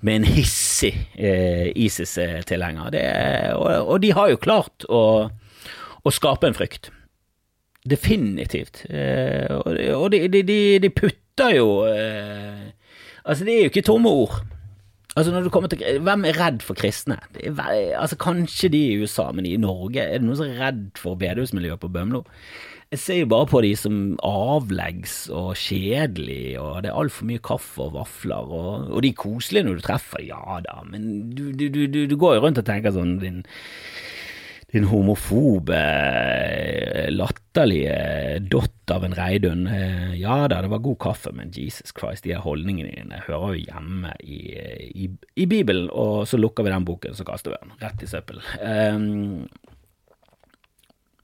med 0.00 0.20
en 0.20 0.28
hissig 0.36 0.94
eh, 1.14 1.70
ISIS-tilhenger. 1.70 2.98
Og, 3.54 3.70
og, 3.86 3.96
de 4.02 4.12
har 4.16 4.32
jo 4.32 4.42
klart 4.42 4.86
å, 4.90 5.02
å 6.02 6.14
skape 6.14 6.50
en 6.50 6.58
frykt. 6.58 6.90
Definitivt. 7.86 8.82
Eh, 8.90 9.46
og 9.94 10.10
de, 10.10 10.24
de, 10.32 10.42
de, 10.42 10.60
de, 10.82 10.90
putter 10.90 11.56
jo 11.58 11.70
eh, 11.86 12.72
Altså, 13.26 13.42
det 13.42 13.56
er 13.56 13.64
jo 13.64 13.70
ikke 13.72 13.86
tomme 13.86 14.10
ord. 14.10 14.36
Altså 15.16 15.32
når 15.32 15.46
du 15.46 15.50
kommer 15.50 15.70
til, 15.72 15.82
Hvem 16.02 16.26
er 16.28 16.38
redd 16.38 16.62
for 16.62 16.78
kristne? 16.78 17.16
Er, 17.40 17.96
altså 17.98 18.18
Kanskje 18.20 18.70
de 18.74 18.82
i 18.90 18.98
USA, 19.00 19.30
men 19.34 19.48
i 19.48 19.56
Norge 19.58 20.02
er 20.02 20.20
det 20.20 20.26
noen 20.26 20.38
som 20.38 20.50
er 20.50 20.60
redd 20.60 20.84
for 21.00 21.18
bedehusmiljøet 21.18 21.82
på 21.82 21.90
Bømlo? 21.90 22.22
Jeg 22.94 23.00
ser 23.02 23.16
jo 23.18 23.30
bare 23.32 23.48
på 23.50 23.60
de 23.64 23.72
som 23.74 23.94
avleggs 24.22 25.14
og 25.34 25.56
kjedelig, 25.58 26.54
og 26.62 26.84
det 26.84 26.92
er 26.92 26.98
altfor 27.00 27.26
mye 27.26 27.42
kaffe 27.42 27.82
og 27.82 27.96
vafler, 27.96 28.52
og, 28.58 28.92
og 28.94 29.02
de 29.02 29.10
koselige 29.18 29.66
når 29.66 29.80
du 29.80 29.86
treffer, 29.88 30.22
ja 30.28 30.60
da, 30.62 30.78
men 30.86 31.32
du, 31.34 31.48
du, 31.50 31.66
du, 31.72 32.04
du 32.06 32.14
går 32.20 32.36
jo 32.36 32.44
rundt 32.44 32.62
og 32.62 32.68
tenker 32.68 32.94
sånn 32.94 33.16
din, 33.18 33.40
din 34.70 34.86
homofobe, 34.86 35.80
latterlige 37.10 37.98
dott 38.54 38.94
av 38.94 39.08
en 39.08 39.18
Reidun. 39.18 39.66
Eh, 39.66 40.14
ja 40.20 40.38
da, 40.46 40.62
det 40.62 40.70
var 40.70 40.84
god 40.86 41.00
kaffe, 41.08 41.34
men 41.34 41.50
Jesus 41.54 41.90
Christ, 41.90 42.22
de 42.22 42.36
her 42.36 42.46
holdningene 42.46 42.94
dine 42.94 43.22
hører 43.26 43.56
jo 43.56 43.66
hjemme 43.66 44.14
i, 44.22 44.40
i, 44.92 45.10
i, 45.34 45.50
Bibelen, 45.50 45.90
og 45.90 46.26
så 46.30 46.38
lukker 46.38 46.66
vi 46.66 46.74
den 46.74 46.86
boken, 46.86 47.18
så 47.18 47.26
kaster 47.26 47.54
vi 47.54 47.62
den 47.64 47.76
rett 47.82 48.06
i 48.06 48.10
søppel. 48.14 48.42
Um, 48.62 49.46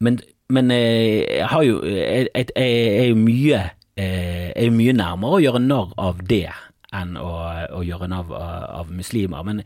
men 0.03 0.19
men 0.53 0.71
eh, 0.75 1.23
jeg 1.39 1.49
har 1.49 1.65
jo 1.67 1.79
Jeg, 1.87 2.29
jeg, 2.35 2.53
jeg 2.57 3.01
er 3.01 3.09
jo 3.11 3.17
mye 3.19 3.63
eh, 3.97 4.53
er 4.53 4.69
jo 4.69 4.75
mye 4.77 4.95
nærmere 4.97 5.39
å 5.39 5.43
gjøre 5.43 5.63
narr 5.65 5.93
av 6.01 6.23
det 6.29 6.49
enn 6.93 7.17
å, 7.17 7.33
å 7.79 7.81
gjøre 7.87 8.09
narr 8.13 8.33
av, 8.37 8.91
muslimer. 8.93 9.45
Men 9.49 9.63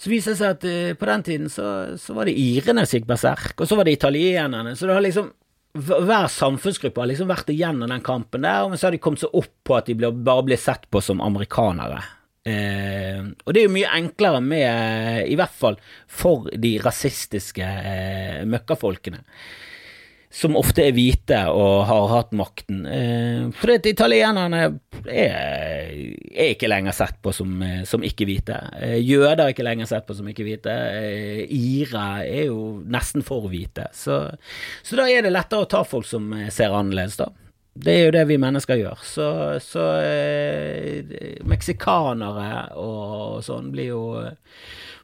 så 0.00 0.08
viser 0.08 0.32
det 0.32 0.40
seg 0.40 0.54
at 0.56 0.64
uh, 0.64 0.94
på 0.96 1.08
den 1.10 1.24
tiden 1.26 1.50
så, 1.52 1.66
så 2.00 2.16
var 2.16 2.26
det 2.26 2.38
irene 2.40 2.86
som 2.88 2.96
gikk 2.96 3.10
berserk, 3.10 3.52
og 3.60 3.68
så 3.68 3.76
var 3.76 3.84
det 3.84 3.98
italienerne. 3.98 4.72
Så 4.74 4.88
det 4.88 4.96
har 4.96 5.04
liksom 5.04 5.28
hver 5.72 6.26
samfunnsgruppe 6.28 7.00
har 7.00 7.08
liksom 7.08 7.30
vært 7.30 7.52
igjennom 7.52 7.88
den 7.88 8.02
kampen 8.04 8.44
der, 8.44 8.66
men 8.68 8.80
så 8.80 8.88
har 8.88 8.96
de 8.96 9.00
kommet 9.00 9.22
seg 9.22 9.36
opp 9.36 9.52
på 9.64 9.76
at 9.76 9.88
de 9.88 9.96
bare 9.96 10.44
blir 10.44 10.60
sett 10.60 10.84
på 10.92 11.00
som 11.04 11.22
amerikanere. 11.24 12.02
Eh, 12.44 13.22
og 13.22 13.54
det 13.54 13.62
er 13.62 13.68
jo 13.68 13.76
mye 13.76 13.92
enklere 13.96 14.40
med, 14.44 15.28
i 15.30 15.36
hvert 15.38 15.54
fall 15.54 15.78
for 16.10 16.48
de 16.50 16.74
rasistiske 16.82 17.64
eh, 17.64 18.40
møkkafolkene 18.50 19.22
som 20.32 20.56
ofte 20.56 20.86
er 20.86 20.94
hvite 20.96 21.38
og 21.52 21.84
har 21.88 22.06
hatt 22.08 22.30
makten. 22.36 22.86
Eh, 22.88 23.66
det, 23.68 23.76
at 23.82 23.88
italienerne 23.90 24.60
er, 24.64 24.78
er, 25.12 25.90
ikke 26.48 26.70
lenger 26.72 26.96
sett 26.96 27.18
på 27.22 27.34
som, 27.36 27.52
eh, 27.62 27.82
som 27.88 28.04
ikke-hvite. 28.06 28.56
Eh, 28.80 28.96
jøder 29.04 29.44
er 29.44 29.52
ikke 29.52 29.66
lenger 29.66 29.90
sett 29.90 30.08
på 30.08 30.16
som 30.16 30.30
ikke-hvite. 30.32 30.72
Eh, 30.96 31.42
ire 31.52 32.06
er 32.24 32.48
jo 32.48 32.80
nesten 32.82 33.24
for 33.26 33.50
hvite. 33.52 33.90
Så, 33.92 34.22
så, 34.80 34.98
da 34.98 35.06
er 35.10 35.26
det 35.26 35.34
lettere 35.36 35.66
å 35.66 35.70
ta 35.70 35.84
folk 35.84 36.08
som 36.08 36.32
ser 36.48 36.72
annerledes, 36.72 37.20
da. 37.20 37.28
Det 37.72 37.92
er 37.92 38.02
jo 38.04 38.14
det 38.14 38.26
vi 38.28 38.36
mennesker 38.40 38.76
gjør. 38.76 39.04
Så, 39.06 39.26
så 39.64 39.84
eh, 40.04 41.38
meksikanere 41.48 42.76
og 42.76 43.40
sånn 43.46 43.70
blir 43.72 43.94
jo 43.94 44.02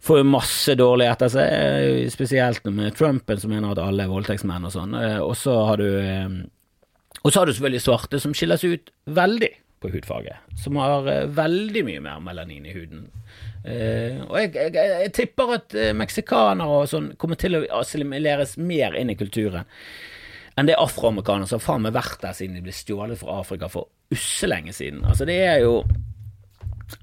får 0.00 0.20
jo 0.20 0.28
masse 0.28 0.74
dårlig 0.78 1.08
etter 1.10 1.30
seg, 1.32 2.10
spesielt 2.12 2.66
med 2.70 2.96
Trumpen 2.98 3.40
som 3.40 3.52
mener 3.52 3.72
at 3.74 3.80
alle 3.82 4.06
er 4.06 4.12
voldtektsmenn 4.12 4.68
og 4.68 4.74
sånn. 4.74 4.96
Eh, 4.98 5.18
og 5.22 5.34
så 5.38 5.56
har 5.68 5.80
du 5.82 5.88
eh, 6.00 6.28
Og 7.24 7.32
så 7.32 7.40
har 7.40 7.48
du 7.48 7.52
selvfølgelig 7.52 7.82
svarte 7.82 8.20
som 8.22 8.34
skiller 8.36 8.60
seg 8.60 8.76
ut 8.76 8.92
veldig 9.10 9.50
på 9.82 9.90
hudfarge, 9.92 10.34
som 10.58 10.78
har 10.80 11.06
eh, 11.10 11.26
veldig 11.34 11.84
mye 11.86 12.04
mer 12.04 12.22
melanin 12.22 12.66
i 12.66 12.74
huden. 12.74 13.08
og 13.68 14.36
jeg, 14.38 14.52
jeg, 14.54 14.72
jeg 14.74 15.10
tipper 15.12 15.50
at 15.56 15.74
meksikanere 15.98 16.78
og 16.78 16.86
sånn 16.88 17.10
kommer 17.20 17.36
til 17.36 17.58
å 17.58 17.64
assimileres 17.80 18.54
mer 18.56 18.94
inn 18.96 19.10
i 19.12 19.18
kulturen 19.18 19.66
enn 20.58 20.68
det 20.68 20.78
afroamerikanere 20.80 21.48
som 21.48 21.60
har 21.60 21.66
faen 21.66 21.84
meg 21.86 21.96
vært 21.96 22.20
der 22.24 22.36
siden 22.36 22.58
de 22.58 22.64
ble 22.66 22.74
stjålet 22.74 23.20
fra 23.20 23.38
Afrika 23.44 23.70
for 23.70 23.90
usselenge 24.14 24.74
siden. 24.74 25.04
Altså, 25.06 25.28
det 25.28 25.40
er 25.46 25.62
jo 25.64 25.82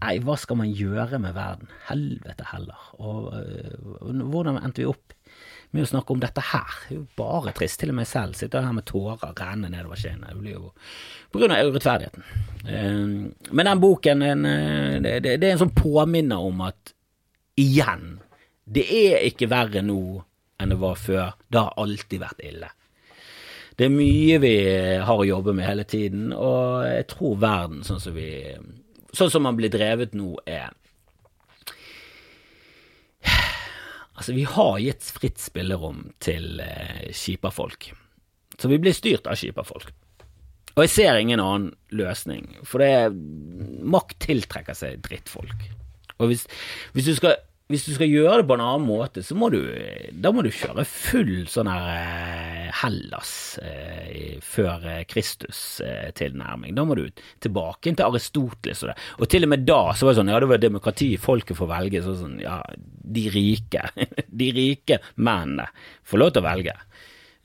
Nei, 0.01 0.15
hva 0.25 0.33
skal 0.41 0.57
man 0.57 0.71
gjøre 0.73 1.19
med 1.21 1.35
verden? 1.35 1.69
Helvete 1.85 2.47
heller. 2.49 2.87
Og, 2.97 3.27
og 3.29 4.07
øh, 4.09 4.23
hvordan 4.33 4.57
endte 4.57 4.81
vi 4.81 4.87
opp 4.89 5.13
med 5.75 5.85
å 5.85 5.89
snakke 5.91 6.15
om 6.15 6.23
dette 6.23 6.41
her? 6.41 6.71
Det 6.87 6.95
er 6.95 6.97
jo 6.97 7.19
bare 7.19 7.53
trist. 7.53 7.77
Til 7.83 7.93
og 7.93 7.99
med 7.99 8.09
selv 8.09 8.33
sitter 8.33 8.65
her 8.65 8.73
med 8.73 8.87
tårer 8.89 9.35
rennende 9.37 9.69
nedover 9.75 9.99
kinnet. 10.01 10.31
Det 10.33 10.41
blir 10.41 10.57
jo 10.57 10.71
på 11.29 11.41
grunn 11.41 11.53
av 11.53 11.69
urettferdigheten. 11.69 12.25
Uh, 12.65 13.51
men 13.51 13.69
den 13.69 13.83
boken, 13.83 14.25
øh, 14.25 14.97
det 15.05 15.35
er 15.35 15.51
en 15.51 15.61
sånn 15.67 15.75
påminner 15.77 16.49
om 16.49 16.65
at 16.65 16.95
igjen, 17.61 18.15
det 18.65 18.87
er 18.89 19.21
ikke 19.29 19.51
verre 19.53 19.85
nå 19.85 20.01
enn 20.57 20.73
det 20.73 20.81
var 20.81 20.97
før. 20.97 21.37
Det 21.45 21.61
har 21.61 21.77
alltid 21.85 22.25
vært 22.25 22.41
ille. 22.41 22.73
Det 23.75 23.89
er 23.89 23.91
mye 23.91 24.39
vi 24.39 24.55
har 25.03 25.19
å 25.19 25.27
jobbe 25.27 25.53
med 25.55 25.67
hele 25.67 25.83
tiden, 25.83 26.29
og 26.31 26.85
jeg 26.87 27.07
tror 27.11 27.39
verden 27.41 27.83
sånn 27.83 27.99
som 27.99 28.15
vi 28.15 28.29
sånn 29.15 29.31
som 29.31 29.43
man 29.47 29.57
blir 29.59 29.71
drevet 29.73 30.15
nå, 30.15 30.33
er 30.47 30.71
Altså, 34.15 34.31
vi 34.31 34.45
har 34.47 34.77
gitt 34.79 35.03
fritt 35.11 35.41
spillerom 35.43 35.97
til 36.23 36.61
eh, 36.63 37.09
skipafolk. 37.11 37.89
Så 38.55 38.69
vi 38.71 38.77
blir 38.79 38.95
styrt 38.95 39.27
av 39.27 39.35
skipafolk. 39.35 39.89
Og 40.75 40.85
jeg 40.85 40.91
ser 40.93 41.19
ingen 41.19 41.41
annen 41.43 41.73
løsning, 41.91 42.47
for 42.63 42.79
det 42.79 42.87
er, 42.95 43.17
makt 43.83 44.15
tiltrekker 44.23 44.77
seg 44.77 45.03
drittfolk. 45.03 45.67
Og 46.15 46.31
hvis, 46.31 46.45
hvis 46.95 47.09
du 47.11 47.13
skal 47.17 47.35
hvis 47.71 47.87
du 47.87 47.95
skal 47.95 48.11
gjøre 48.11 48.41
det 48.41 48.45
på 48.49 48.55
en 48.59 48.61
annen 48.61 48.85
måte, 48.85 49.23
så 49.25 49.33
må 49.37 49.47
du, 49.49 49.57
da 50.13 50.29
må 50.29 50.43
du 50.45 50.51
kjøre 50.53 50.83
full 50.85 51.47
sånn 51.49 51.69
her 51.71 51.87
eh, 51.95 52.67
Hellas 52.83 53.31
eh, 53.65 54.35
før 54.45 54.85
eh, 54.91 54.99
Kristus-tilnærming. 55.09 56.69
Eh, 56.69 56.75
da 56.77 56.85
må 56.85 56.97
du 56.99 57.07
tilbake 57.41 57.89
til 57.89 58.05
Aristoteles 58.05 58.83
og 58.85 58.91
det. 58.91 58.97
Og 59.17 59.31
til 59.33 59.47
og 59.47 59.53
med 59.55 59.65
da 59.65 59.79
så 59.97 60.05
var 60.05 60.13
det 60.13 60.19
sånn, 60.19 60.29
ja 60.35 60.43
det 60.43 60.51
var 60.51 60.61
demokrati, 60.61 61.09
folket 61.21 61.57
får 61.57 61.71
velge. 61.73 62.03
Så 62.05 62.13
sånn, 62.21 62.37
ja, 62.43 62.59
de 62.77 63.25
rike, 63.33 63.87
de 64.43 64.51
rike 64.59 65.01
mennene 65.15 65.65
får 66.05 66.21
lov 66.21 66.35
til 66.35 66.45
å 66.45 66.49
velge. 66.51 66.77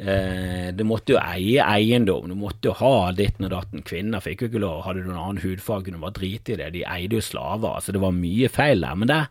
Eh, 0.00 0.68
du 0.76 0.84
måtte 0.88 1.16
jo 1.16 1.18
eie 1.20 1.64
eiendom, 1.64 2.28
du 2.28 2.36
måtte 2.36 2.70
jo 2.70 2.76
ha 2.76 3.10
ditten 3.16 3.48
og 3.48 3.54
datten. 3.56 3.88
Kvinner 3.88 4.20
fikk 4.24 4.44
jo 4.44 4.52
ikke 4.52 4.64
lov, 4.68 4.84
hadde 4.84 5.04
du 5.04 5.10
en 5.14 5.18
annen 5.18 5.42
hudfag 5.46 5.88
kunne 5.88 5.96
du 6.00 6.04
bare 6.04 6.16
drite 6.20 6.54
i 6.58 6.60
det. 6.60 6.70
De 6.76 6.86
eide 6.88 7.16
jo 7.16 7.24
slaver, 7.24 7.80
altså 7.80 7.96
det 7.96 8.04
var 8.04 8.16
mye 8.16 8.52
feil 8.52 8.84
der. 8.84 8.96
Men 9.00 9.16
der 9.16 9.28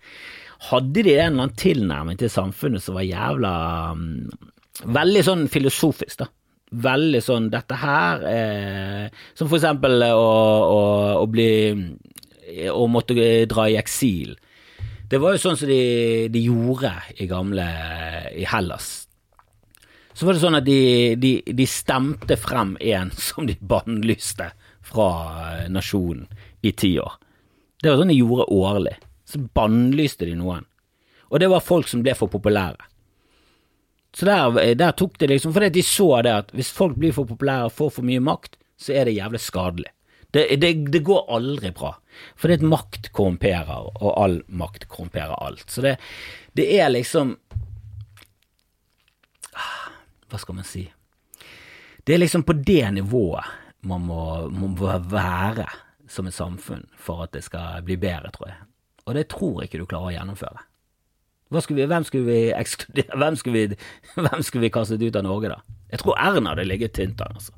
hadde 0.68 1.04
de 1.06 1.16
en 1.16 1.20
eller 1.20 1.46
annen 1.46 1.56
tilnærming 1.60 2.20
til 2.20 2.32
samfunnet 2.32 2.84
som 2.84 2.98
var 3.00 3.08
jævla 3.08 3.54
um, 3.96 4.28
Veldig 4.80 5.22
sånn 5.28 5.42
filosofisk, 5.52 6.22
da. 6.22 6.30
Veldig 6.70 7.20
sånn 7.24 7.50
dette 7.52 7.76
her 7.82 8.22
eh, 8.30 9.08
Som 9.36 9.50
for 9.50 9.58
eksempel 9.58 10.06
å, 10.06 10.20
å, 10.22 10.84
å 11.20 11.26
bli 11.28 11.50
Å 12.70 12.86
måtte 12.90 13.18
dra 13.50 13.66
i 13.70 13.76
eksil. 13.80 14.36
Det 15.10 15.20
var 15.22 15.36
jo 15.36 15.42
sånn 15.42 15.58
som 15.60 15.70
de, 15.70 16.30
de 16.32 16.42
gjorde 16.46 16.94
i 17.18 17.28
gamle 17.30 17.66
i 18.38 18.46
Hellas. 18.46 18.88
Så 20.14 20.26
var 20.26 20.38
det 20.38 20.42
sånn 20.44 20.58
at 20.58 20.66
de, 20.66 20.80
de, 21.18 21.32
de 21.46 21.68
stemte 21.70 22.38
frem 22.38 22.76
en 22.94 23.10
som 23.18 23.50
de 23.50 23.58
bannlyste 23.58 24.52
fra 24.86 25.10
nasjonen 25.70 26.26
i 26.62 26.74
ti 26.78 26.96
år. 27.02 27.18
Det 27.82 27.90
var 27.90 28.02
sånn 28.02 28.14
de 28.14 28.20
gjorde 28.22 28.50
årlig 28.54 28.96
så 29.30 29.42
bannlyste 29.54 30.26
de 30.26 30.36
noen. 30.38 30.66
Og 31.30 31.42
det 31.42 31.50
var 31.52 31.62
folk 31.66 31.90
som 31.90 32.02
ble 32.06 32.16
for 32.18 32.32
populære. 32.32 32.88
Så 34.16 34.26
der, 34.26 34.74
der 34.74 34.96
tok 34.98 35.20
det 35.22 35.28
liksom 35.30 35.54
Fordi 35.54 35.70
de 35.70 35.84
så 35.86 36.08
det 36.26 36.32
at 36.34 36.48
hvis 36.58 36.72
folk 36.74 36.96
blir 36.98 37.14
for 37.14 37.30
populære 37.30 37.68
og 37.68 37.76
får 37.78 37.92
for 38.00 38.08
mye 38.08 38.24
makt, 38.24 38.58
så 38.80 38.96
er 38.98 39.06
det 39.06 39.20
jævlig 39.20 39.42
skadelig. 39.44 39.92
Det, 40.34 40.48
det, 40.62 40.72
det 40.94 41.04
går 41.06 41.30
aldri 41.36 41.70
bra. 41.76 41.94
Fordi 42.38 42.58
at 42.58 42.66
makt 42.66 43.12
korrumperer, 43.14 43.90
og 44.02 44.12
all 44.18 44.40
makt 44.48 44.88
korrumperer 44.90 45.36
alt. 45.38 45.66
Så 45.70 45.86
det, 45.86 45.98
det 46.58 46.70
er 46.80 46.90
liksom 46.94 47.38
Hva 50.30 50.38
skal 50.38 50.60
man 50.60 50.66
si? 50.68 50.84
Det 52.06 52.14
er 52.14 52.22
liksom 52.22 52.44
på 52.46 52.54
det 52.54 52.86
nivået 52.94 53.46
man 53.90 54.04
må, 54.06 54.24
må 54.54 54.70
være 55.10 55.66
som 56.10 56.28
et 56.30 56.36
samfunn 56.36 56.86
for 56.98 57.26
at 57.26 57.34
det 57.34 57.44
skal 57.46 57.82
bli 57.86 57.98
bedre, 57.98 58.30
tror 58.34 58.52
jeg 58.52 58.69
og 59.10 59.18
det 59.18 59.28
tror 59.34 59.60
jeg 59.60 59.70
ikke 59.70 59.82
du 59.82 59.90
klarer 59.90 60.12
å 60.12 60.16
gjennomføre. 60.16 60.66
Skulle 61.50 61.82
vi, 61.82 61.88
hvem, 61.90 62.04
skulle 62.06 62.30
vi 62.30 62.42
ekskludere, 62.54 63.18
hvem 63.18 63.38
skulle 63.40 63.62
vi, 63.62 63.80
hvem 64.28 64.44
skulle 64.46 64.68
vi 64.68 64.74
kastet 64.74 65.02
ut 65.02 65.18
av 65.18 65.26
Norge, 65.26 65.50
da? 65.56 65.80
Jeg 65.90 66.04
tror 66.04 66.20
Erna 66.22 66.54
hadde 66.54 66.68
ligget 66.70 66.94
tynt 66.98 67.24
an, 67.26 67.40
altså. 67.40 67.56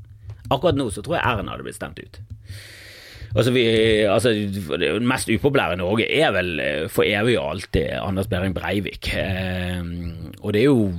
Akkurat 0.52 0.78
nå 0.80 0.88
så 0.92 1.04
tror 1.04 1.18
jeg 1.18 1.28
Erna 1.28 1.54
hadde 1.54 1.66
blitt 1.68 1.78
stemt 1.78 2.00
ut. 2.00 2.22
Altså, 3.32 3.52
vi, 3.56 3.64
altså, 4.12 4.34
det 4.80 4.92
mest 5.08 5.30
upopulære 5.32 5.78
i 5.78 5.80
Norge 5.80 6.08
er 6.12 6.34
vel 6.36 6.50
eh, 6.60 6.88
for 6.92 7.08
evig 7.08 7.38
og 7.40 7.54
alltid 7.54 7.94
Anders 8.02 8.28
Behring 8.32 8.56
Breivik. 8.56 9.12
Eh, 9.16 9.80
og 10.42 10.52
det 10.52 10.64
er 10.64 10.68
jo 10.68 10.90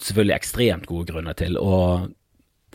selvfølgelig 0.00 0.36
ekstremt 0.36 0.88
gode 0.88 1.12
grunner 1.12 1.36
til. 1.36 1.56
Og 1.56 2.10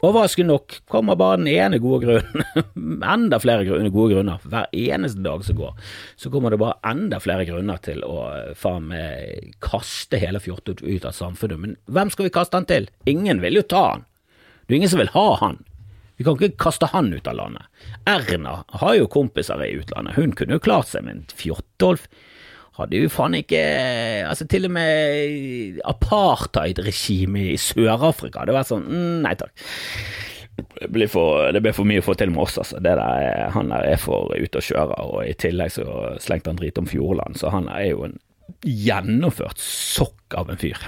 Overraskende 0.04 0.52
nok 0.52 0.74
kommer 0.92 1.16
bare 1.16 1.38
den 1.40 1.48
ene 1.48 1.80
gode 1.80 2.04
grunnen, 2.04 3.04
enda 3.16 3.40
flere 3.40 3.64
gode 3.66 4.10
grunner. 4.12 4.42
Hver 4.44 4.68
eneste 4.76 5.24
dag 5.24 5.46
som 5.48 5.56
går, 5.60 5.78
så 6.20 6.32
kommer 6.34 6.52
det 6.52 6.60
bare 6.62 6.76
enda 6.92 7.22
flere 7.24 7.46
grunner 7.48 7.80
til 7.86 8.04
å 8.04 8.26
faen 8.60 8.90
meg 8.92 9.56
kaste 9.64 10.20
hele 10.20 10.42
fjortet 10.44 10.84
ut 10.84 11.08
av 11.08 11.16
samfunnet. 11.16 11.62
Men 11.62 11.78
hvem 11.88 12.12
skal 12.14 12.28
vi 12.28 12.36
kaste 12.36 12.60
han 12.60 12.68
til? 12.70 12.90
Ingen 13.10 13.40
vil 13.44 13.62
jo 13.62 13.66
ta 13.72 13.86
han. 13.94 14.06
Det 14.66 14.76
er 14.76 14.82
ingen 14.82 14.92
som 14.92 15.02
vil 15.02 15.16
ha 15.16 15.30
han. 15.42 15.64
Vi 16.18 16.24
kan 16.24 16.38
ikke 16.40 16.64
kaste 16.68 16.88
han 16.92 17.12
ut 17.14 17.28
av 17.28 17.40
landet. 17.40 17.66
Erna 18.08 18.62
har 18.82 18.96
jo 18.96 19.10
kompiser 19.12 19.64
i 19.66 19.74
utlandet. 19.80 20.16
Hun 20.16 20.36
kunne 20.36 20.58
jo 20.58 20.64
klart 20.64 20.92
seg 20.92 21.04
med 21.08 21.18
en 21.18 21.26
Fjortolf. 21.36 22.08
Hadde 22.76 23.02
jo 23.02 23.12
faen 23.12 23.38
ikke 23.40 23.62
Altså, 24.26 24.48
til 24.52 24.68
og 24.68 24.76
med 24.76 25.82
apartheid-regimet 25.88 27.54
i 27.54 27.58
Sør-Afrika 27.62 28.44
hadde 28.44 28.56
vært 28.56 28.72
sånn 28.72 28.86
mm, 28.88 29.18
Nei 29.26 29.34
takk. 29.40 29.54
Det 30.56 30.88
blir, 30.92 31.10
for, 31.12 31.50
det 31.52 31.60
blir 31.64 31.76
for 31.76 31.88
mye 31.88 32.00
å 32.00 32.06
få 32.06 32.14
til 32.16 32.32
med 32.32 32.46
oss, 32.46 32.56
altså. 32.62 32.80
Der, 32.84 33.02
han 33.52 33.74
der 33.74 33.90
er 33.90 34.00
for 34.00 34.32
ute 34.32 34.62
og 34.62 34.64
kjøre, 34.64 35.00
og 35.04 35.18
i 35.28 35.34
tillegg 35.36 35.74
så 35.76 35.84
slengte 36.24 36.54
han 36.54 36.62
drit 36.62 36.80
om 36.80 36.88
Fjordland, 36.88 37.36
så 37.40 37.52
han 37.52 37.68
er 37.74 37.90
jo 37.90 38.06
en 38.08 38.16
gjennomført 38.64 39.60
sokk 39.60 40.38
av 40.40 40.54
en 40.54 40.62
fyr. 40.62 40.80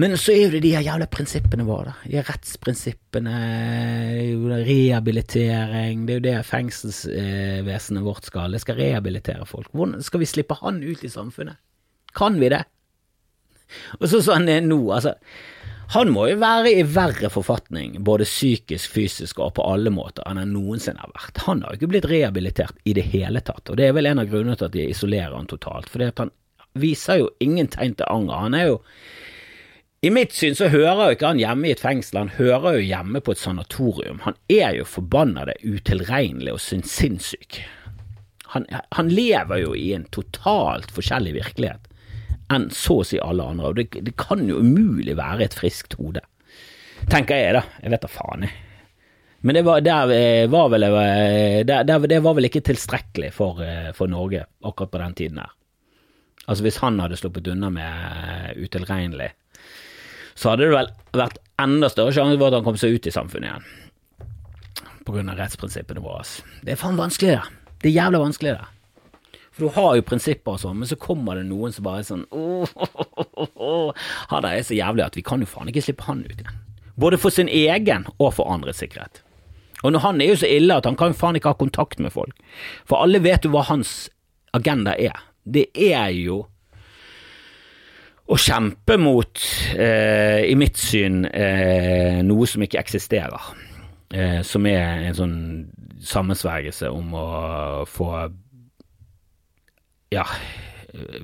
Men 0.00 0.14
så 0.16 0.32
er 0.32 0.46
jo 0.46 0.52
det 0.54 0.62
de 0.64 0.72
her 0.72 0.84
jævla 0.86 1.06
prinsippene 1.12 1.64
våre, 1.68 1.92
da. 1.92 2.08
De 2.08 2.22
rettsprinsippene, 2.24 3.34
rehabilitering, 4.64 6.06
det 6.08 6.14
er 6.14 6.20
jo 6.20 6.24
det 6.24 6.36
fengselsvesenet 6.48 8.06
vårt 8.06 8.30
skal. 8.30 8.54
Det 8.56 8.62
skal 8.64 8.78
rehabilitere 8.80 9.48
folk. 9.48 9.68
Hvordan 9.76 10.04
skal 10.04 10.22
vi 10.22 10.30
slippe 10.30 10.56
han 10.62 10.80
ut 10.80 11.04
i 11.04 11.12
samfunnet? 11.12 11.60
Kan 12.16 12.40
vi 12.40 12.48
det? 12.52 12.62
Og 14.00 14.08
så 14.08 14.22
sånn 14.24 14.48
nå, 14.68 14.80
altså. 14.92 15.16
Han 15.92 16.08
må 16.08 16.24
jo 16.30 16.38
være 16.40 16.70
i 16.72 16.84
verre 16.88 17.28
forfatning, 17.28 17.98
både 18.04 18.24
psykisk, 18.24 18.94
fysisk 18.94 19.42
og 19.44 19.58
på 19.58 19.64
alle 19.68 19.90
måter, 19.92 20.24
enn 20.24 20.40
han 20.40 20.54
noensinne 20.54 21.02
har 21.02 21.12
vært. 21.12 21.42
Han 21.44 21.60
har 21.60 21.74
jo 21.74 21.82
ikke 21.82 21.90
blitt 21.92 22.08
rehabilitert 22.08 22.78
i 22.88 22.94
det 22.96 23.04
hele 23.12 23.42
tatt, 23.44 23.66
og 23.68 23.76
det 23.76 23.90
er 23.90 23.98
vel 23.98 24.08
en 24.08 24.22
av 24.22 24.30
grunnene 24.30 24.56
til 24.56 24.70
at 24.70 24.76
de 24.78 24.86
isolerer 24.88 25.36
han 25.36 25.50
totalt, 25.50 25.92
For 25.92 26.06
han 26.08 26.32
viser 26.80 27.20
jo 27.20 27.28
ingen 27.44 27.68
tegn 27.68 27.98
til 27.98 28.08
anger. 28.08 28.40
Han 28.46 28.56
er 28.56 28.70
jo 28.70 28.78
i 30.02 30.10
mitt 30.10 30.32
syn 30.34 30.56
så 30.58 30.66
hører 30.72 31.04
jo 31.04 31.14
ikke 31.14 31.28
han 31.30 31.38
hjemme 31.38 31.68
i 31.68 31.74
et 31.76 31.82
fengsel, 31.82 32.24
han 32.24 32.32
hører 32.34 32.80
jo 32.80 32.86
hjemme 32.88 33.20
på 33.22 33.36
et 33.36 33.38
sanatorium. 33.38 34.18
Han 34.24 34.34
er 34.50 34.74
jo 34.74 34.86
forbannede 34.88 35.54
utilregnelig 35.62 36.56
og 36.56 36.58
sinnssyk. 36.62 37.60
Han, 38.52 38.66
han, 38.68 39.12
lever 39.14 39.62
jo 39.62 39.76
i 39.78 39.92
en 39.94 40.08
totalt 40.12 40.90
forskjellig 40.92 41.36
virkelighet 41.38 41.86
enn 42.52 42.66
så 42.74 42.98
å 43.00 43.04
si 43.06 43.20
alle 43.22 43.46
andre, 43.48 43.70
og 43.70 43.78
det, 43.78 44.02
det 44.04 44.12
kan 44.20 44.42
jo 44.44 44.58
umulig 44.60 45.14
være 45.16 45.46
et 45.46 45.54
friskt 45.56 45.94
hode. 45.96 46.20
Tenker 47.08 47.38
jeg, 47.38 47.54
da. 47.56 47.62
Jeg 47.80 47.94
vet 47.94 48.02
da 48.02 48.10
faen, 48.12 48.44
jeg. 48.44 48.58
Men 49.42 49.56
det 49.56 49.62
var, 49.66 49.80
der 49.82 50.12
eh, 50.14 50.48
var 50.50 50.68
vel, 50.70 50.84
eh, 50.86 51.62
der, 51.66 51.86
der, 51.86 52.04
det 52.10 52.18
var 52.22 52.36
vel 52.36 52.46
ikke 52.46 52.62
tilstrekkelig 52.66 53.32
for, 53.34 53.62
eh, 53.64 53.88
for 53.96 54.10
Norge 54.10 54.44
akkurat 54.62 54.92
på 54.92 55.00
den 55.02 55.16
tiden 55.18 55.40
her. 55.42 55.54
Altså 56.44 56.66
Hvis 56.66 56.78
han 56.82 57.00
hadde 57.02 57.18
sluppet 57.18 57.48
unna 57.54 57.70
med 57.72 58.58
utilregnelig 58.58 59.32
så 60.34 60.52
hadde 60.52 60.66
det 60.66 60.74
vel 60.74 60.92
vært 61.16 61.40
enda 61.62 61.90
større 61.92 62.14
sjanse 62.16 62.38
for 62.38 62.48
at 62.48 62.58
han 62.58 62.66
kom 62.66 62.78
seg 62.80 62.96
ut 62.96 63.08
i 63.08 63.14
samfunnet 63.14 63.50
igjen. 63.50 63.66
På 65.06 65.16
grunn 65.16 65.32
av 65.32 65.40
rettsprinsippene 65.40 66.02
våre. 66.02 66.22
Det 66.62 66.74
er 66.74 66.80
faen 66.80 67.00
vanskelig, 67.00 67.36
det. 67.36 67.74
Det 67.82 67.90
er 67.90 67.98
jævla 67.98 68.22
vanskelig, 68.22 68.54
det. 68.58 68.70
For 69.52 69.66
du 69.66 69.74
har 69.74 69.96
jo 69.98 70.04
prinsipper 70.08 70.54
og 70.54 70.62
sånn, 70.62 70.78
men 70.80 70.88
så 70.88 70.96
kommer 70.96 71.36
det 71.36 71.44
noen 71.48 71.74
som 71.74 71.84
bare 71.84 72.00
er 72.00 72.06
sånn 72.08 72.22
åh, 72.32 72.70
åh, 72.72 73.26
åh, 73.36 73.50
åh. 73.52 74.06
Han 74.30 74.46
er 74.48 74.62
så 74.64 74.76
jævlig 74.78 75.04
at 75.04 75.18
vi 75.18 75.24
kan 75.26 75.42
jo 75.44 75.50
faen 75.50 75.68
ikke 75.68 75.82
slippe 75.84 76.06
han 76.06 76.22
ut 76.24 76.38
igjen. 76.38 76.62
Både 77.02 77.18
for 77.20 77.34
sin 77.34 77.50
egen 77.52 78.06
og 78.16 78.32
for 78.38 78.48
andres 78.52 78.80
sikkerhet. 78.80 79.20
Og 79.82 79.98
han 80.00 80.22
er 80.22 80.30
jo 80.30 80.38
så 80.38 80.48
ille 80.48 80.78
at 80.78 80.86
han 80.88 80.96
kan 80.96 81.16
faen 81.16 81.36
ikke 81.36 81.52
ha 81.52 81.58
kontakt 81.58 82.00
med 82.00 82.14
folk. 82.14 82.38
For 82.88 83.02
alle 83.02 83.20
vet 83.24 83.44
jo 83.44 83.52
hva 83.52 83.64
hans 83.66 84.06
agenda 84.56 84.94
er. 84.94 85.18
Det 85.44 85.66
er 85.74 86.12
jo 86.14 86.44
å 88.32 88.38
kjempe 88.40 88.96
mot, 89.00 89.42
eh, 89.76 90.42
i 90.48 90.54
mitt 90.56 90.80
syn, 90.80 91.24
eh, 91.26 92.22
noe 92.24 92.46
som 92.48 92.64
ikke 92.64 92.80
eksisterer. 92.80 93.52
Eh, 94.12 94.40
som 94.42 94.66
er 94.66 95.06
en 95.08 95.14
sånn 95.16 95.36
sammensvergelse 96.04 96.90
om 96.92 97.14
å 97.16 97.26
få 97.88 98.08
ja, 100.12 100.26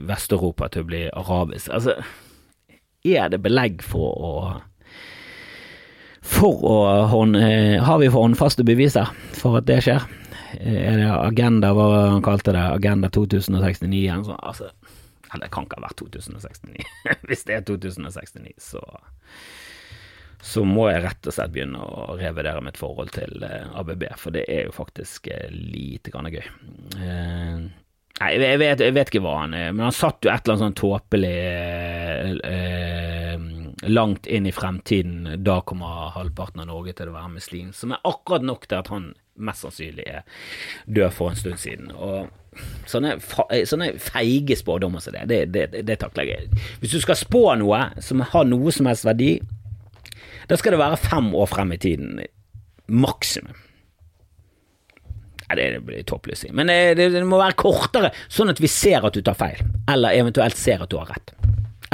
Vest-Europa 0.09 0.71
til 0.73 0.85
å 0.85 0.89
bli 0.89 1.03
arabisk. 1.13 1.69
Altså, 1.77 1.99
er 3.05 3.29
det 3.29 3.43
belegg 3.45 3.85
for 3.85 4.17
å 4.17 4.35
For 6.29 6.61
å 6.67 7.07
hånd, 7.09 7.37
eh, 7.37 7.79
Har 7.81 7.99
vi 7.99 8.09
for 8.11 8.27
håndfaste 8.27 8.65
beviser 8.67 9.09
for 9.33 9.57
at 9.57 9.65
det 9.65 9.79
skjer? 9.87 10.03
Er 10.61 10.97
det 10.99 11.07
Agenda, 11.09 11.71
hva 11.73 12.11
han 12.11 12.23
kalte 12.23 12.53
det? 12.53 12.65
Agenda 12.75 13.09
2069? 13.09 14.35
Altså, 14.43 14.69
eller 15.33 15.47
det 15.47 15.55
kan 15.55 15.67
ikke 15.69 15.81
ha 15.81 15.87
vært 15.89 16.01
2069. 16.01 16.87
Hvis 17.29 17.45
det 17.49 17.59
er 17.59 17.67
2069, 17.69 18.55
så 18.71 18.85
så 20.41 20.63
må 20.67 20.87
jeg 20.87 21.03
rett 21.03 21.27
og 21.27 21.35
slett 21.35 21.51
begynne 21.55 21.83
å 21.83 22.15
revidere 22.19 22.63
mitt 22.63 22.79
forhold 22.79 23.11
til 23.17 23.43
eh, 23.43 23.67
ABB, 23.79 24.05
for 24.21 24.35
det 24.35 24.45
er 24.47 24.69
jo 24.69 24.73
faktisk 24.77 25.27
eh, 25.35 25.51
lite 25.51 26.13
grann 26.15 26.31
gøy. 26.31 26.47
Eh, 26.95 27.57
nei, 28.21 28.31
jeg 28.39 28.61
vet, 28.63 28.85
jeg 28.87 28.95
vet, 28.95 29.11
ikke 29.11 29.25
hva 29.25 29.35
han 29.43 29.57
er, 29.59 29.73
men 29.75 29.89
han 29.89 29.97
satt 29.97 30.23
jo 30.23 30.31
et 30.31 30.47
eller 30.47 30.55
annet 30.55 30.65
sånn 30.67 30.79
tåpelig 30.79 31.39
langt 33.89 34.27
inn 34.31 34.47
i 34.47 34.55
fremtiden. 34.55 35.43
Da 35.43 35.61
kommer 35.67 36.15
halvparten 36.15 36.63
av 36.63 36.71
Norge 36.71 36.95
til 36.99 37.11
å 37.11 37.17
være 37.17 37.35
muslim, 37.35 37.75
som 37.75 37.95
er 37.95 38.07
akkurat 38.07 38.47
nok 38.47 38.67
til 38.69 38.79
at 38.79 38.91
han 38.95 39.11
mest 39.39 39.65
sannsynlig 39.65 40.07
er 40.09 40.25
død 40.87 41.15
for 41.15 41.33
en 41.33 41.39
stund 41.39 41.61
siden. 41.63 41.93
Og 41.95 42.29
sånne, 42.91 43.17
sånne 43.69 43.93
feige 44.03 44.59
spådommer 44.59 45.05
som 45.05 45.15
det, 45.15 45.27
det, 45.31 45.45
det, 45.55 45.85
det 45.87 45.99
takler 46.03 46.33
jeg. 46.33 46.51
Hvis 46.83 46.97
du 46.97 47.01
skal 47.05 47.19
spå 47.19 47.45
noe 47.61 47.85
som 48.05 48.25
har 48.35 48.49
noe 48.49 48.75
som 48.75 48.91
helst 48.91 49.07
verdi, 49.09 49.37
da 50.49 50.57
skal 50.59 50.75
det 50.75 50.83
være 50.83 51.01
fem 51.01 51.33
år 51.37 51.49
frem 51.51 51.75
i 51.77 51.81
tiden. 51.81 52.21
Maksimum. 52.89 53.57
Nei, 55.49 55.57
det 55.57 55.81
blir 55.85 56.05
tåpelig 56.05 56.37
å 56.37 56.41
si. 56.43 56.51
Men 56.53 56.69
det, 56.69 57.09
det, 57.15 57.25
må 57.25 57.39
være 57.41 57.57
kortere, 57.57 58.13
sånn 58.33 58.53
at 58.53 58.61
vi 58.61 58.69
ser 58.69 59.05
at 59.09 59.17
du 59.17 59.25
tar 59.25 59.37
feil. 59.39 59.63
Eller 59.89 60.17
eventuelt 60.21 60.57
ser 60.61 60.85
at 60.85 60.93
du 60.93 60.99
har 61.01 61.09
rett. 61.09 61.33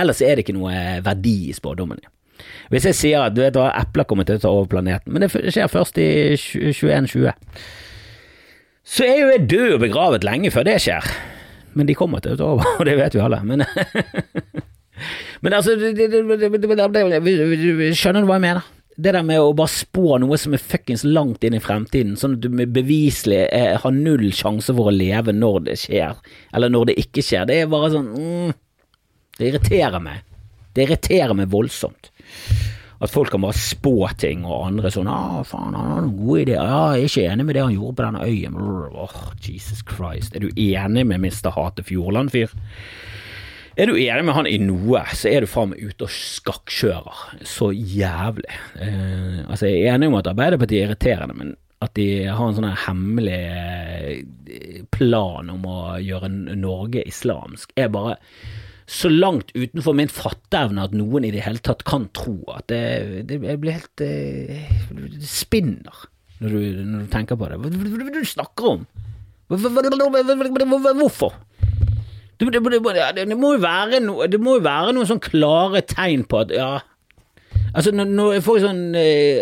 Ellers 0.00 0.22
er 0.26 0.34
det 0.34 0.42
ikke 0.42 0.56
noe 0.56 0.74
verdi 1.06 1.36
i 1.50 1.54
spådommen 1.54 2.00
din. 2.00 2.13
Hvis 2.72 2.88
jeg 2.88 2.98
sier 2.98 3.26
at 3.26 3.36
du 3.36 3.42
vet 3.44 3.56
hva, 3.58 3.70
epler 3.78 4.06
kommer 4.08 4.26
til 4.28 4.38
å 4.38 4.42
ta 4.42 4.52
over 4.52 4.68
planeten, 4.72 5.14
men 5.14 5.24
det 5.24 5.30
skjer 5.32 5.70
først 5.70 6.00
i 6.02 6.08
2120, 6.40 7.32
så 8.84 9.06
er 9.06 9.20
jo 9.20 9.32
jeg 9.32 9.48
død 9.48 9.70
og 9.78 9.82
begravet 9.86 10.26
lenge 10.26 10.52
før 10.52 10.66
det 10.68 10.80
skjer. 10.84 11.08
Men 11.74 11.88
de 11.88 11.96
kommer 11.98 12.22
til 12.22 12.36
å 12.36 12.38
ta 12.38 12.50
over, 12.54 12.76
og 12.78 12.88
det 12.88 12.98
vet 13.00 13.16
vi 13.16 13.24
alle. 13.24 13.40
Men, 13.46 13.64
men 15.44 15.56
altså 15.56 15.74
Skjønner 15.74 18.22
du 18.22 18.28
hva 18.28 18.38
jeg 18.38 18.46
mener? 18.46 18.70
Det 18.94 19.10
der 19.10 19.24
med 19.26 19.42
å 19.42 19.56
bare 19.58 19.72
spå 19.72 20.20
noe 20.22 20.36
som 20.38 20.54
er 20.54 20.62
fuckings 20.62 21.02
langt 21.02 21.42
inn 21.42 21.56
i 21.58 21.62
fremtiden, 21.62 22.14
sånn 22.18 22.36
at 22.36 22.44
du 22.44 22.60
beviselig 22.70 23.40
har 23.82 23.96
null 23.96 24.28
sjanse 24.36 24.70
for 24.70 24.86
å 24.86 24.94
leve 24.94 25.34
når 25.34 25.64
det 25.66 25.74
skjer, 25.82 26.20
eller 26.54 26.70
når 26.70 26.92
det 26.92 27.00
ikke 27.02 27.24
skjer, 27.26 27.48
det 27.50 27.56
er 27.58 27.72
bare 27.72 27.90
sånn 27.96 28.12
mm, 28.14 28.52
Det 29.34 29.48
irriterer 29.48 29.98
meg. 29.98 30.22
Det 30.74 30.86
irriterer 30.86 31.34
meg 31.34 31.50
voldsomt. 31.50 32.13
At 33.02 33.10
folk 33.12 33.32
kan 33.34 33.42
bare 33.42 33.58
spå 33.58 34.08
ting, 34.16 34.44
og 34.46 34.68
andre 34.68 34.90
sånn 34.94 35.10
ah, 35.10 35.42
faen, 35.44 35.74
han 35.76 35.90
har 35.90 36.04
noen 36.04 36.14
gode 36.16 36.44
ideer. 36.44 36.62
Ja, 36.62 36.84
jeg 36.94 37.08
er 37.08 37.10
ikke 37.10 37.32
enig 37.32 37.48
med 37.48 37.58
det 37.58 37.64
han 37.64 37.74
gjorde 37.74 37.96
på 37.98 38.06
denne 38.06 38.28
øyen. 38.28 38.60
Oh, 39.04 39.16
Jesus 39.44 39.82
Christ. 39.88 40.36
Er 40.36 40.46
du 40.46 40.48
enig 40.54 41.04
med 41.10 41.20
Mr. 41.26 41.50
Hate 41.56 41.84
Fjordland-fyr? 41.84 42.54
Er 43.74 43.90
du 43.90 43.98
enig 43.98 44.22
med 44.22 44.36
han 44.36 44.46
i 44.46 44.54
noe, 44.62 45.02
så 45.18 45.32
er 45.32 45.42
du 45.42 45.50
faen 45.50 45.72
meg 45.72 45.82
ute 45.82 46.06
og 46.06 46.14
skakkjører. 46.14 47.22
Så 47.42 47.72
jævlig. 47.74 48.56
Eh, 48.78 49.42
altså, 49.48 49.66
jeg 49.66 49.82
er 49.82 49.96
enig 49.96 50.12
om 50.12 50.18
at 50.20 50.30
Arbeiderpartiet 50.30 50.84
er 50.84 50.92
irriterende, 50.92 51.34
men 51.40 51.54
at 51.82 51.92
de 51.98 52.06
har 52.30 52.46
en 52.46 52.54
sånn 52.56 52.70
hemmelig 52.86 53.40
eh, 53.42 54.84
plan 54.94 55.50
om 55.52 55.66
å 55.66 55.78
gjøre 56.00 56.30
Norge 56.54 57.02
islamsk, 57.10 57.74
er 57.76 57.90
bare 57.92 58.14
så 58.86 59.08
langt 59.08 59.52
utenfor 59.56 59.96
min 59.96 60.10
fatteevne 60.12 60.84
at 60.84 60.96
noen 60.96 61.24
i 61.24 61.32
det 61.32 61.44
hele 61.46 61.62
tatt 61.64 61.86
kan 61.88 62.08
tro 62.16 62.36
at 62.52 62.66
det, 62.68 63.24
det 63.30 63.38
blir 63.40 63.78
helt 63.78 63.96
Det 63.96 65.24
spinner 65.24 66.04
når 66.42 66.52
du, 66.52 66.60
når 66.84 67.04
du, 67.06 67.10
tenker 67.12 67.38
på 67.40 67.48
det. 67.48 67.56
Hva 67.62 67.70
er 67.70 68.04
det 68.10 68.20
du 68.20 68.26
snakker 68.28 68.66
om? 68.74 68.86
Hvorfor? 69.48 71.36
Det, 72.36 72.50
det, 72.50 73.24
det, 73.30 73.36
må 73.38 73.52
jo 73.54 73.60
være 73.62 74.00
noe 74.02 74.26
Det 74.26 74.40
må 74.42 74.56
jo 74.58 74.64
være 74.64 74.92
noen 74.96 75.06
sånn 75.08 75.22
klare 75.22 75.84
tegn 75.86 76.24
på 76.26 76.42
at 76.42 76.52
ja 76.52 76.72
Altså, 77.74 77.92
når, 77.94 78.10
når 78.10 78.32
jeg 78.34 78.44
sånn 78.64 78.82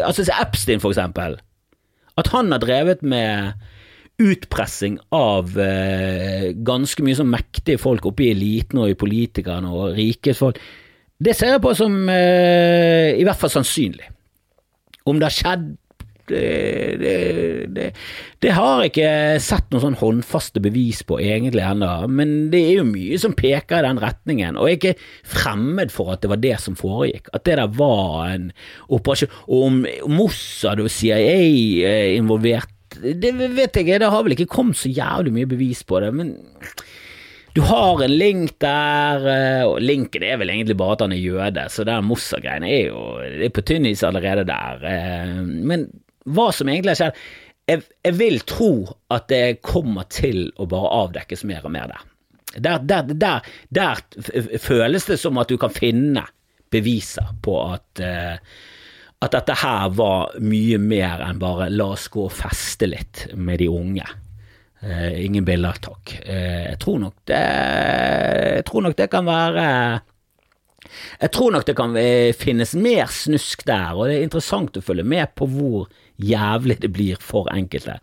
Altså, 0.04 0.26
Epstein, 0.36 0.80
for 0.80 0.92
eksempel. 0.92 1.38
At 2.20 2.30
han 2.32 2.52
har 2.52 2.60
drevet 2.62 3.02
med 3.04 3.56
utpressing 4.22 4.98
av 5.14 5.52
eh, 5.60 6.52
ganske 6.66 7.04
mye 7.04 7.18
sånn 7.18 7.32
mektige 7.32 7.80
folk 7.82 8.06
oppe 8.08 8.26
i 8.26 8.32
eliten 8.34 8.80
og 8.82 8.92
i 8.92 8.98
politikerne 8.98 9.70
og 9.72 9.96
rike 9.98 10.34
folk, 10.38 10.60
det 11.22 11.36
ser 11.38 11.54
jeg 11.54 11.62
på 11.62 11.74
som 11.78 11.94
eh, 12.10 13.14
i 13.18 13.26
hvert 13.26 13.38
fall 13.38 13.52
sannsynlig. 13.52 14.08
Om 15.06 15.18
det 15.18 15.28
har 15.28 15.36
skjedd 15.36 15.70
det, 16.30 16.96
det, 17.00 17.14
det, 17.74 17.86
det, 18.42 18.50
har 18.54 18.82
jeg 18.82 18.92
ikke 18.92 19.40
sett 19.42 19.66
noen 19.72 19.82
sånn 19.82 19.98
håndfaste 20.00 20.62
bevis 20.62 21.02
på 21.06 21.18
egentlig 21.20 21.64
ennå, 21.66 21.90
men 22.08 22.34
det 22.52 22.60
er 22.68 22.76
jo 22.78 22.86
mye 22.88 23.18
som 23.20 23.34
peker 23.36 23.80
i 23.80 23.86
den 23.88 24.00
retningen, 24.02 24.58
og 24.58 24.70
jeg 24.70 24.78
er 24.78 24.80
ikke 24.80 25.32
fremmed 25.34 25.92
for 25.94 26.14
at 26.14 26.22
det 26.22 26.30
var 26.32 26.42
det 26.42 26.54
som 26.62 26.78
foregikk, 26.78 27.30
at 27.34 27.46
det 27.48 27.58
der 27.58 27.74
var 27.78 28.30
en 28.30 28.50
operasjon. 28.92 29.34
Og 29.48 29.66
om 29.68 29.82
Mossad 30.14 30.82
og 30.82 30.92
CIA 30.94 31.42
er 31.90 32.14
involvert 32.16 32.70
det 33.02 33.32
vet 33.38 33.78
jeg, 33.78 34.00
det 34.00 34.10
har 34.12 34.24
vel 34.24 34.36
ikke 34.36 34.50
kommet 34.50 34.78
så 34.80 34.90
jævlig 34.92 35.34
mye 35.34 35.50
bevis 35.50 35.82
på 35.86 36.00
det, 36.04 36.12
men 36.16 36.34
du 37.52 37.60
har 37.68 38.00
en 38.00 38.14
link 38.16 38.54
der, 38.64 39.26
eh, 39.28 39.62
og 39.68 39.82
linken 39.84 40.24
er 40.24 40.38
vel 40.40 40.54
egentlig 40.54 40.78
bare 40.80 40.96
at 40.96 41.04
han 41.04 41.12
er 41.12 41.20
jøde, 41.20 41.66
så 41.68 41.84
det 41.84 41.98
Mossa-greiene 42.06 42.70
er 42.72 42.86
jo 42.86 43.02
det 43.20 43.48
er 43.50 43.52
på 43.52 43.64
tynn 43.68 43.88
is 43.90 44.04
allerede 44.06 44.46
der. 44.48 44.86
Eh, 44.88 45.34
men 45.42 45.84
hva 46.24 46.48
som 46.54 46.70
egentlig 46.70 46.94
har 46.94 47.00
skjedd 47.02 47.24
jeg, 47.70 47.82
jeg, 48.04 48.14
vil 48.18 48.40
tro 48.48 48.72
at 49.12 49.28
det 49.30 49.62
kommer 49.64 50.08
til 50.10 50.48
å 50.58 50.66
bare 50.70 50.94
avdekkes 51.04 51.44
mer 51.48 51.66
og 51.66 51.74
mer 51.74 51.92
der. 51.92 52.08
Der, 52.52 52.82
der, 52.84 53.12
der, 53.16 53.52
der 53.72 54.58
føles 54.60 55.06
det 55.08 55.18
som 55.20 55.38
at 55.40 55.52
du 55.52 55.56
kan 55.60 55.72
finne 55.72 56.24
beviser 56.72 57.30
på 57.44 57.54
at, 57.70 58.02
uh, 58.02 58.36
at 59.22 59.34
dette 59.36 59.54
her 59.62 59.92
var 59.94 60.34
mye 60.42 60.78
mer 60.82 61.22
enn 61.22 61.40
bare 61.42 61.70
la 61.70 61.92
oss 61.94 62.08
gå 62.12 62.26
og 62.26 62.34
feste 62.34 62.88
litt 62.90 63.28
med 63.38 63.62
de 63.62 63.68
unge. 63.70 64.06
Uh, 64.82 65.12
ingen 65.22 65.44
bilder, 65.46 65.78
takk. 65.78 66.16
Uh, 66.26 66.72
jeg, 66.72 66.78
tror 66.82 66.98
nok 67.04 67.20
det, 67.30 67.42
jeg 68.58 68.64
tror 68.66 68.88
nok 68.88 68.96
det 68.98 69.06
kan 69.12 69.28
være 69.28 69.66
Jeg 71.22 71.30
tror 71.32 71.52
nok 71.54 71.66
det 71.68 71.76
kan 71.78 71.94
finnes 72.34 72.74
mer 72.74 73.06
snusk 73.14 73.62
der, 73.68 73.94
og 73.94 74.08
det 74.10 74.16
er 74.16 74.26
interessant 74.26 74.76
å 74.76 74.82
følge 74.82 75.06
med 75.06 75.30
på 75.38 75.46
hvor 75.46 75.86
jævlig 76.18 76.80
det 76.82 76.90
blir 76.92 77.22
for 77.22 77.46
enkelte. 77.54 78.00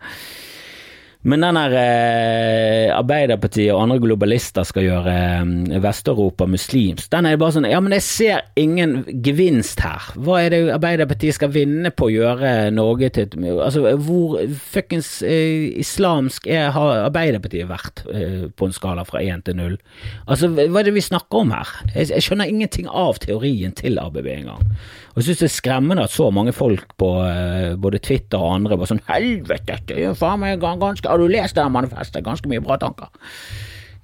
Men 1.22 1.42
den 1.44 1.56
der 1.58 1.74
eh, 1.76 2.90
Arbeiderpartiet 2.96 3.74
og 3.74 3.82
andre 3.82 3.98
globalister 4.00 4.64
skal 4.64 4.86
gjøre 4.86 5.12
eh, 5.12 5.80
Vest-Europa 5.84 6.46
muslimsk, 6.48 7.10
den 7.12 7.28
er 7.28 7.36
bare 7.40 7.58
sånn 7.58 7.68
Ja, 7.68 7.80
men 7.84 7.92
jeg 7.92 8.06
ser 8.06 8.46
ingen 8.60 9.02
gevinst 9.24 9.82
her. 9.84 10.06
Hva 10.16 10.38
er 10.40 10.54
det 10.54 10.60
Arbeiderpartiet 10.78 11.36
skal 11.36 11.52
vinne 11.52 11.92
på 11.92 12.08
å 12.08 12.14
gjøre 12.14 12.54
Norge 12.72 13.12
til 13.18 13.36
Altså, 13.50 13.84
hvor 14.00 14.38
fuckings 14.72 15.18
eh, 15.26 15.68
islamsk 15.82 16.48
er, 16.48 16.70
har 16.72 17.04
Arbeiderpartiet 17.10 17.68
vært 17.68 18.06
eh, 18.14 18.48
på 18.48 18.70
en 18.70 18.76
skala 18.76 19.04
fra 19.04 19.20
én 19.20 19.44
til 19.44 19.60
null? 19.60 19.76
Altså, 20.24 20.48
hva 20.56 20.80
er 20.80 20.88
det 20.88 20.96
vi 20.96 21.04
snakker 21.04 21.44
om 21.44 21.52
her? 21.52 21.76
Jeg, 21.92 22.14
jeg 22.14 22.24
skjønner 22.24 22.48
ingenting 22.48 22.88
av 22.88 23.20
teorien 23.20 23.76
til 23.76 24.00
ABB 24.00 24.24
engang. 24.24 24.64
Og 25.10 25.20
jeg 25.20 25.26
synes 25.26 25.40
det 25.40 25.46
er 25.48 25.54
skremmende 25.56 26.04
at 26.06 26.14
så 26.14 26.28
mange 26.30 26.52
folk 26.54 26.92
på 27.00 27.08
uh, 27.18 27.74
både 27.82 27.98
Twitter 27.98 28.38
og 28.38 28.60
andre 28.60 28.78
bare 28.78 28.92
sånn 28.92 29.02
Helvete, 29.08 29.66
dette 29.72 29.96
er 29.96 30.04
jo 30.04 30.12
faen 30.18 30.38
meg 30.42 30.62
ganske 30.62 31.09
Har 31.10 31.20
du 31.20 31.28
lest 31.30 31.58
det 31.58 31.66
manifestet? 31.72 32.24
Ganske 32.26 32.50
mye 32.50 32.62
bra 32.64 32.78
tanker. 32.80 33.10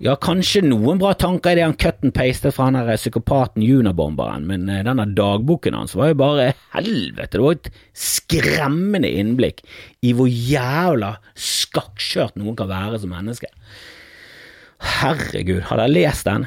Ja, 0.02 0.12
kanskje 0.20 0.60
noen 0.60 0.98
bra 1.00 1.14
tanker 1.16 1.54
i 1.54 1.56
det 1.56 1.64
han 1.64 1.76
cut 1.80 2.02
and 2.04 2.12
pastet 2.12 2.52
fra 2.52 2.66
han 2.66 2.76
der 2.76 2.98
psykopaten 2.98 3.64
Junabomberen, 3.64 4.44
men 4.44 4.66
uh, 4.68 4.82
denne 4.84 5.06
dagboken 5.16 5.78
hans 5.78 5.96
var 5.96 6.10
jo 6.10 6.18
bare 6.20 6.50
helvete. 6.74 7.38
Det 7.38 7.44
var 7.46 7.56
et 7.56 7.70
skremmende 7.96 9.08
innblikk 9.08 9.62
i 10.04 10.12
hvor 10.18 10.28
jævla 10.28 11.14
skakkskjørt 11.32 12.36
noen 12.36 12.58
kan 12.58 12.68
være 12.68 13.00
som 13.00 13.14
menneske. 13.16 13.48
Herregud, 15.00 15.62
hadde 15.70 15.88
jeg 15.88 15.96
lest 15.96 16.28
den? 16.28 16.44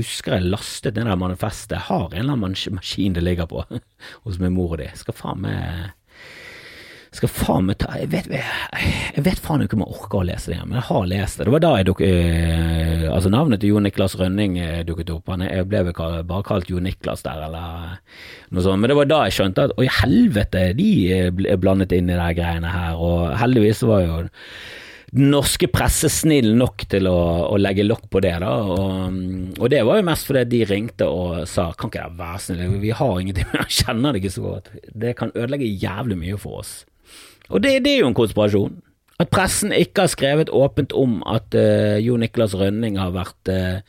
husker 0.00 0.36
jeg 0.36 0.50
lastet 0.50 0.96
ned 0.96 1.08
det 1.10 1.16
manifestet. 1.20 1.76
Jeg 1.76 1.88
har 1.88 2.10
en 2.10 2.18
eller 2.22 2.36
annen 2.36 2.76
maskin 2.76 3.16
det 3.16 3.24
ligger 3.24 3.48
på 3.50 3.64
hos 4.24 4.38
min 4.40 4.54
mor 4.56 4.76
og 4.76 4.82
de. 4.82 4.90
Skal 4.98 5.16
faen 5.16 5.42
meg 5.44 5.90
skal 7.16 7.30
faen 7.32 7.66
meg 7.66 7.78
ta 7.82 7.90
Jeg 7.98 8.10
vet, 8.12 8.28
jeg 8.30 9.24
vet 9.26 9.40
faen 9.42 9.64
ikke 9.64 9.74
om 9.78 9.82
jeg 9.82 9.96
orker 9.96 10.20
å 10.20 10.26
lese 10.28 10.50
det 10.50 10.56
igjen, 10.56 10.68
men 10.70 10.78
jeg 10.78 10.86
har 10.90 11.08
lest 11.10 11.40
det. 11.40 11.46
Det 11.48 11.54
var 11.56 11.64
da 11.64 11.72
jeg 11.78 11.88
duk, 11.88 12.02
eh, 12.06 13.06
Altså, 13.10 13.32
navnet 13.34 13.62
til 13.62 13.72
Jo 13.72 13.82
Niklas 13.82 14.14
Rønning 14.20 14.58
eh, 14.62 14.82
dukket 14.86 15.10
opp. 15.16 15.32
Han 15.32 15.42
jeg 15.48 15.66
ble 15.70 15.82
vel 15.88 15.96
bare 16.28 16.46
kalt 16.46 16.70
Jo 16.70 16.82
Niklas 16.82 17.24
der, 17.26 17.46
eller 17.48 17.96
noe 18.50 18.66
sånt. 18.66 18.78
Men 18.78 18.92
det 18.92 18.98
var 19.00 19.10
da 19.10 19.24
jeg 19.26 19.40
skjønte 19.40 19.66
at 19.66 19.74
i 19.82 19.88
helvete, 20.00 20.68
de 20.78 20.90
er 21.16 21.58
blandet 21.60 21.96
inn 21.96 22.12
i 22.12 22.18
de 22.18 22.28
greiene 22.38 22.70
her. 22.70 23.00
Og 23.00 23.32
heldigvis 23.40 23.82
var 23.88 24.04
jo 24.06 24.20
den 25.10 25.32
norske 25.32 25.66
presse 25.72 26.06
snill 26.12 26.52
nok 26.54 26.84
til 26.92 27.08
å, 27.10 27.16
å 27.50 27.56
legge 27.58 27.82
lokk 27.82 28.06
på 28.12 28.22
det. 28.22 28.36
da, 28.44 28.52
og, 28.62 29.16
og, 29.56 29.66
det 29.72 29.82
var 29.86 29.98
jo 29.98 30.06
mest 30.06 30.28
fordi 30.28 30.44
de 30.52 30.60
ringte 30.70 31.08
og 31.10 31.48
sa 31.50 31.72
kan 31.74 31.90
ikke 31.90 32.04
dere 32.04 32.20
være 32.20 32.42
snill, 32.44 32.78
vi 32.84 32.94
har 32.94 33.18
ingenting, 33.18 33.50
vi 33.56 33.80
kjenner 33.80 34.14
det 34.14 34.22
ikke 34.22 34.36
så 34.36 34.44
godt. 34.46 34.70
Det 34.94 35.16
kan 35.18 35.34
ødelegge 35.34 35.74
jævlig 35.82 36.20
mye 36.22 36.38
for 36.38 36.62
oss. 36.62 36.76
Og 37.50 37.62
det, 37.62 37.80
det 37.84 37.96
er 37.96 38.04
jo 38.04 38.12
en 38.12 38.16
konspirasjon. 38.16 38.78
At 39.20 39.28
pressen 39.34 39.74
ikke 39.76 40.06
har 40.06 40.12
skrevet 40.14 40.52
åpent 40.54 40.94
om 40.96 41.18
at 41.28 41.52
uh, 41.58 41.98
Jo 42.00 42.16
Niklas 42.20 42.54
Rønning 42.56 42.96
har 43.00 43.12
vært 43.12 43.52
uh, 43.52 43.82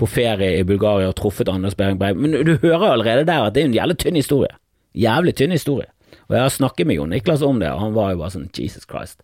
på 0.00 0.08
ferie 0.10 0.58
i 0.58 0.66
Bulgaria 0.66 1.08
og 1.08 1.16
truffet 1.16 1.48
Anders 1.48 1.76
Behring 1.78 2.00
Breivik. 2.00 2.20
Men 2.20 2.36
du 2.44 2.56
hører 2.58 2.90
allerede 2.90 3.24
der 3.30 3.46
at 3.46 3.54
det 3.54 3.62
er 3.62 3.70
en 3.70 3.78
jævlig 3.78 3.96
tynn 4.02 4.18
historie. 4.18 4.52
Jævlig 4.94 5.36
tynn 5.38 5.54
historie. 5.54 5.88
Og 6.26 6.36
jeg 6.36 6.44
har 6.44 6.52
snakket 6.52 6.88
med 6.88 6.98
Jo 6.98 7.06
Niklas 7.08 7.42
om 7.46 7.62
det, 7.62 7.70
og 7.70 7.80
han 7.80 7.96
var 7.96 8.12
jo 8.12 8.20
bare 8.20 8.34
sånn 8.34 8.50
Jesus 8.56 8.86
Christ. 8.88 9.22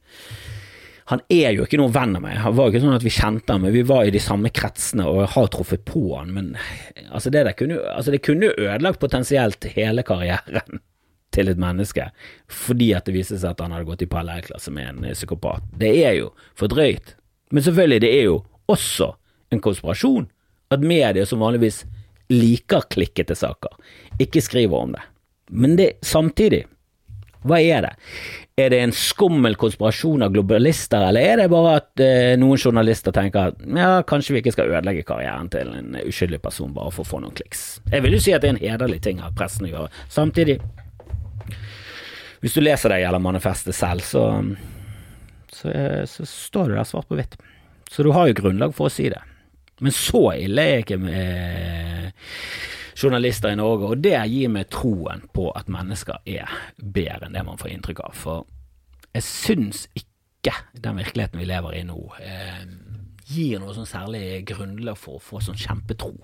Han 1.11 1.23
er 1.33 1.57
jo 1.57 1.65
ikke 1.67 1.81
noen 1.81 1.95
venn 1.95 2.15
av 2.15 2.23
meg. 2.23 2.37
Han 2.39 2.55
var 2.55 2.69
jo 2.69 2.75
ikke 2.75 2.85
sånn 2.85 2.95
at 2.95 3.05
vi 3.05 3.13
kjente 3.13 3.55
ham, 3.55 3.65
men 3.67 3.75
vi 3.75 3.83
var 3.87 4.07
i 4.07 4.13
de 4.15 4.21
samme 4.23 4.53
kretsene 4.55 5.09
og 5.11 5.33
har 5.35 5.49
truffet 5.51 5.83
på 5.89 6.05
han. 6.13 6.31
Men 6.37 6.53
altså 7.11 7.33
det, 7.35 7.43
kunne, 7.59 7.81
altså 7.91 8.15
det 8.15 8.23
kunne 8.23 8.53
ødelagt 8.55 9.03
potensielt 9.03 9.67
hele 9.75 10.07
karrieren 10.07 10.79
til 11.35 11.51
et 11.51 11.61
menneske 11.61 12.09
fordi 12.51 12.91
at 12.97 13.07
det 13.07 13.15
viste 13.15 13.39
seg 13.39 13.55
at 13.55 13.63
han 13.65 13.75
hadde 13.75 13.89
gått 13.89 14.05
i 14.05 14.11
parallellklasse 14.11 14.73
med 14.75 14.91
en 14.91 15.15
psykopat. 15.15 15.65
Det 15.79 15.93
er 16.05 16.19
jo 16.19 16.33
for 16.59 16.71
drøyt. 16.73 17.15
Men 17.51 17.67
selvfølgelig, 17.67 18.03
det 18.05 18.13
er 18.15 18.29
jo 18.29 18.43
også 18.71 19.13
en 19.51 19.63
konspirasjon 19.63 20.29
at 20.71 20.85
medier 20.87 21.27
som 21.27 21.43
vanligvis 21.43 21.85
liker 22.31 22.85
klikkete 22.93 23.35
saker, 23.35 23.73
ikke 24.23 24.43
skriver 24.43 24.85
om 24.85 24.93
det. 24.95 25.03
Men 25.51 25.75
det 25.79 25.97
samtidig 26.07 26.65
hva 27.49 27.57
er 27.57 27.87
det? 27.87 27.91
Er 28.61 28.69
det 28.69 28.81
en 28.85 28.93
skummel 28.93 29.55
konspirasjon 29.57 30.27
av 30.27 30.33
globalister, 30.35 31.07
eller 31.09 31.25
er 31.25 31.41
det 31.41 31.47
bare 31.53 31.79
at 31.79 32.03
eh, 32.05 32.35
noen 32.37 32.61
journalister 32.61 33.15
tenker 33.17 33.55
at 33.55 33.63
ja, 33.65 34.03
kanskje 34.05 34.35
vi 34.35 34.43
ikke 34.43 34.53
skal 34.53 34.75
ødelegge 34.75 35.07
karrieren 35.09 35.49
til 35.53 35.71
en 35.73 35.97
uskyldig 36.03 36.43
person 36.45 36.75
bare 36.77 36.93
for 36.93 37.07
å 37.07 37.11
få 37.15 37.23
noen 37.25 37.33
kliks? 37.39 37.81
Jeg 37.89 38.05
vil 38.05 38.19
jo 38.19 38.21
si 38.21 38.35
at 38.37 38.45
det 38.45 38.51
er 38.51 38.57
en 38.59 38.61
hederlig 38.61 39.01
ting 39.07 39.25
av 39.25 39.33
pressen 39.39 39.71
å 39.71 39.73
gjøre. 39.73 40.05
Samtidig, 40.13 40.59
hvis 42.41 42.57
du 42.57 42.63
leser 42.63 42.93
det 42.93 43.03
gjelder 43.03 43.23
manifestet 43.23 43.77
selv, 43.77 44.05
så, 44.05 44.25
så, 45.53 45.71
eh, 45.71 46.05
så 46.09 46.27
står 46.29 46.71
det 46.71 46.79
der 46.79 46.89
svart 46.89 47.09
på 47.11 47.19
hvitt. 47.19 47.37
Så 47.91 48.07
du 48.07 48.13
har 48.15 48.31
jo 48.31 48.39
grunnlag 48.39 48.73
for 48.77 48.89
å 48.89 48.93
si 48.93 49.09
det. 49.13 49.21
Men 49.81 49.93
så 49.97 50.31
ille 50.37 50.63
er 50.63 50.83
ikke 50.85 51.01
med 51.01 52.13
journalister 53.01 53.53
i 53.53 53.59
Norge, 53.59 53.93
og 53.93 54.03
det 54.05 54.19
gir 54.29 54.53
meg 54.53 54.69
troen 54.73 55.25
på 55.35 55.49
at 55.57 55.71
mennesker 55.73 56.21
er 56.29 56.53
bedre 56.77 57.29
enn 57.29 57.37
det 57.37 57.45
man 57.47 57.61
får 57.61 57.73
inntrykk 57.75 58.03
av. 58.05 58.17
For 58.17 58.45
jeg 59.17 59.27
syns 59.27 59.87
ikke 59.97 60.55
den 60.81 61.01
virkeligheten 61.01 61.41
vi 61.41 61.49
lever 61.49 61.77
i 61.77 61.85
nå, 61.89 61.99
eh, 62.21 62.61
gir 63.31 63.61
noe 63.63 63.75
sånn 63.77 63.89
særlig 63.89 64.45
grunnlag 64.49 64.99
for 64.99 65.19
å 65.19 65.25
få 65.25 65.41
sånn 65.45 65.59
kjempetro 65.61 66.15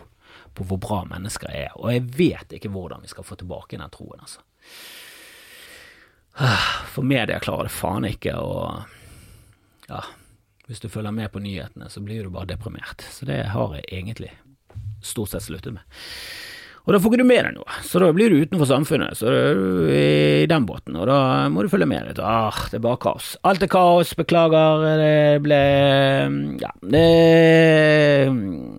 på 0.56 0.66
hvor 0.68 0.80
bra 0.80 1.00
mennesker 1.08 1.52
er. 1.52 1.72
Og 1.80 1.92
jeg 1.92 2.04
vet 2.16 2.56
ikke 2.56 2.72
hvordan 2.72 3.04
vi 3.04 3.12
skal 3.12 3.26
få 3.26 3.38
tilbake 3.40 3.80
den 3.80 3.92
troen, 3.92 4.20
altså. 4.20 4.44
For 6.92 7.06
media 7.06 7.40
klarer 7.40 7.68
det 7.68 7.74
faen 7.74 8.04
ikke, 8.08 8.34
og 8.36 8.84
ja, 9.88 10.02
hvis 10.66 10.82
du 10.82 10.88
følger 10.92 11.14
med 11.14 11.30
på 11.32 11.40
nyhetene, 11.40 11.88
så 11.92 12.02
blir 12.04 12.26
du 12.26 12.32
bare 12.34 12.50
deprimert. 12.50 13.04
Så 13.10 13.28
det 13.28 13.38
har 13.54 13.74
jeg 13.78 13.86
egentlig 13.88 14.32
stort 15.04 15.32
sett 15.32 15.46
sluttet 15.46 15.76
med. 15.78 15.96
Og 16.86 16.94
da 16.94 17.00
får 17.02 17.10
ikke 17.10 17.18
du 17.24 17.26
med 17.26 17.42
deg 17.42 17.54
noe, 17.56 17.76
så 17.82 17.98
da 17.98 18.08
blir 18.14 18.30
du 18.30 18.44
utenfor 18.46 18.68
samfunnet, 18.70 19.18
så 19.18 19.26
er 19.26 19.56
du 19.58 19.88
i 19.90 20.46
den 20.46 20.66
båten, 20.68 20.94
og 20.94 21.08
da 21.10 21.16
må 21.50 21.64
du 21.66 21.70
følge 21.72 21.88
med 21.90 22.04
litt. 22.06 22.20
Ah, 22.22 22.54
det 22.70 22.78
er 22.78 22.84
bare 22.84 23.00
kaos. 23.02 23.32
Alt 23.42 23.64
er 23.66 23.70
kaos, 23.72 24.12
beklager, 24.14 24.84
det 25.00 25.16
ble 25.42 25.58
Ja, 26.62 26.70
det 26.86 27.02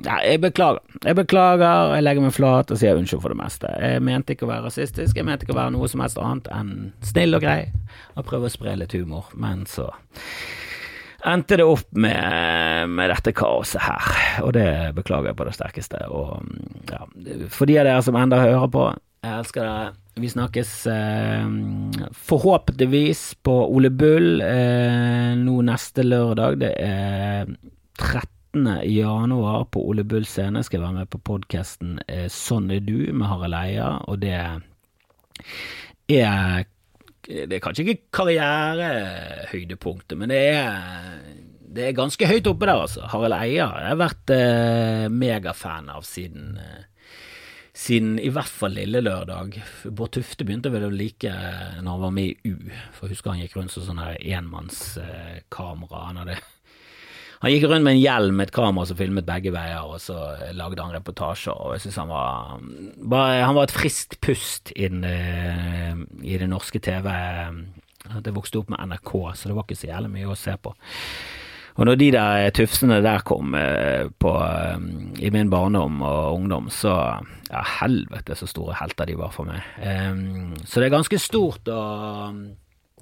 Ja, 0.07 0.21
jeg 0.23 0.39
beklager. 0.45 0.79
Jeg 1.03 1.17
beklager, 1.19 1.97
jeg 1.97 2.05
legger 2.05 2.23
meg 2.23 2.35
flat 2.37 2.71
og 2.71 2.79
sier 2.79 2.95
unnskyld 2.95 3.25
for 3.25 3.35
det 3.35 3.41
meste. 3.41 3.73
Jeg 3.83 4.05
mente 4.07 4.37
ikke 4.37 4.47
å 4.47 4.53
være 4.53 4.69
rasistisk, 4.69 5.19
jeg 5.19 5.27
mente 5.27 5.43
ikke 5.43 5.57
å 5.57 5.59
være 5.59 5.75
noe 5.75 5.91
som 5.91 6.05
helst 6.05 6.21
annet 6.23 6.47
enn 6.55 6.71
snill 7.11 7.35
og 7.35 7.43
grei, 7.43 7.59
og 8.15 8.23
prøve 8.29 8.47
å 8.47 8.55
spre 8.55 8.77
litt 8.79 8.95
humor, 8.95 9.27
men 9.35 9.67
så 9.67 9.89
endte 11.25 11.57
det 11.57 11.65
opp 11.65 11.87
med, 11.97 12.89
med, 12.89 13.09
dette 13.09 13.33
kaoset 13.35 13.81
her, 13.81 14.41
og 14.45 14.53
det 14.57 14.69
beklager 14.97 15.31
jeg 15.31 15.39
på 15.39 15.47
det 15.47 15.55
sterkeste. 15.57 16.01
Og 16.13 16.43
ja, 16.91 17.03
for 17.53 17.69
de 17.69 17.79
av 17.81 17.87
dere 17.89 18.03
som 18.05 18.17
enda 18.19 18.41
hører 18.43 18.69
på, 18.73 18.89
jeg 19.25 19.39
elsker 19.41 19.65
dere. 19.65 19.95
Vi 20.17 20.29
snakkes 20.29 20.69
eh, 20.89 21.47
forhåpentligvis 22.11 23.35
på 23.45 23.53
Ole 23.69 23.91
Bull 23.93 24.41
eh, 24.41 25.33
nå 25.37 25.59
neste 25.67 26.05
lørdag. 26.05 26.57
Det 26.63 26.71
er 26.81 27.51
13. 28.01 28.87
januar 28.89 29.67
på 29.73 29.83
Ole 29.89 30.05
Bull 30.07 30.25
scene. 30.25 30.63
Skal 30.65 30.79
jeg 30.79 30.87
være 30.87 31.03
med 31.03 31.11
på 31.13 31.21
podkasten 31.21 31.99
eh, 32.07 32.25
Sånn 32.33 32.71
er 32.73 32.81
du 32.81 33.11
med 33.13 33.29
Harald 33.29 33.59
Eia, 33.59 33.91
og 34.09 34.23
det 34.25 34.33
er 36.17 36.65
det 37.27 37.57
er 37.57 37.63
kanskje 37.63 37.83
ikke 37.83 38.07
karrierehøydepunktet, 38.15 40.15
men 40.19 40.29
det 40.31 40.39
er, 40.53 40.67
det 41.59 41.83
er 41.89 41.97
ganske 41.97 42.29
høyt 42.29 42.47
oppe 42.47 42.65
der, 42.69 42.77
altså. 42.85 43.01
Harald 43.11 43.35
Eia 43.35 43.65
har 43.73 43.81
jeg 43.89 44.01
vært 44.03 44.27
eh, 44.35 45.05
megafan 45.11 45.89
av 45.91 46.03
siden, 46.07 46.45
eh, 46.63 46.83
siden 47.77 48.11
i 48.23 48.31
hvert 48.33 48.49
fall 48.49 48.73
lille 48.79 48.99
lørdag. 49.03 49.47
Bård 49.91 50.11
Tufte 50.15 50.43
begynte 50.47 50.71
vel 50.73 50.87
å 50.87 50.93
like 50.93 51.31
når 51.81 51.91
han 51.91 52.05
var 52.07 52.13
med 52.15 52.27
i 52.31 52.33
U, 52.53 52.55
for 52.95 53.01
jeg 53.05 53.11
husker 53.17 53.31
han 53.33 53.43
gikk 53.43 53.55
rundt 53.59 53.73
som 53.75 53.83
sånn 53.89 54.05
enmannskamera. 54.07 55.99
Han 56.07 56.19
hadde 56.23 56.39
han 57.43 57.53
gikk 57.53 57.67
rundt 57.69 57.85
med 57.85 57.95
en 57.95 58.01
hjelm 58.01 58.39
med 58.39 58.47
et 58.47 58.55
kamera 58.55 58.87
som 58.89 58.97
filmet 58.97 59.27
begge 59.27 59.51
veier, 59.53 59.85
og 59.85 60.01
så 60.01 60.17
lagde 60.57 60.81
han 60.81 60.95
reportasjer. 60.95 61.53
og 61.53 61.75
jeg 61.75 61.85
synes 61.85 61.99
Han 62.01 62.09
var 62.09 62.61
bare, 62.97 63.45
Han 63.45 63.55
var 63.55 63.67
et 63.67 63.75
friskt 63.75 64.19
pust 64.21 64.71
i, 64.75 64.87
den, 64.87 65.03
i 66.23 66.37
det 66.37 66.49
norske 66.49 66.79
TV. 66.79 67.11
Det 68.23 68.33
vokste 68.33 68.61
opp 68.61 68.71
med 68.73 68.81
NRK, 68.89 69.13
så 69.35 69.49
det 69.49 69.55
var 69.57 69.67
ikke 69.67 69.77
så 69.77 69.91
jævlig 69.91 70.13
mye 70.15 70.31
å 70.31 70.39
se 70.39 70.55
på. 70.57 70.73
Og 71.77 71.85
når 71.85 71.97
de 72.01 72.07
der 72.15 72.49
tufsene 72.57 73.03
der 73.05 73.21
kom 73.21 73.53
eh, 73.53 74.09
på, 74.09 74.31
eh, 74.33 74.85
i 75.21 75.29
min 75.29 75.51
barndom 75.53 76.01
og 76.01 76.39
ungdom, 76.39 76.71
så 76.73 76.95
ja, 77.51 77.61
helvete 77.77 78.33
så 78.35 78.49
store 78.49 78.79
helter 78.79 79.05
de 79.05 79.17
var 79.19 79.29
for 79.35 79.45
meg. 79.45 79.61
Så 80.65 80.81
det 80.81 80.87
er 80.87 80.95
ganske 80.97 81.19
stort 81.21 81.69
å 81.69 81.81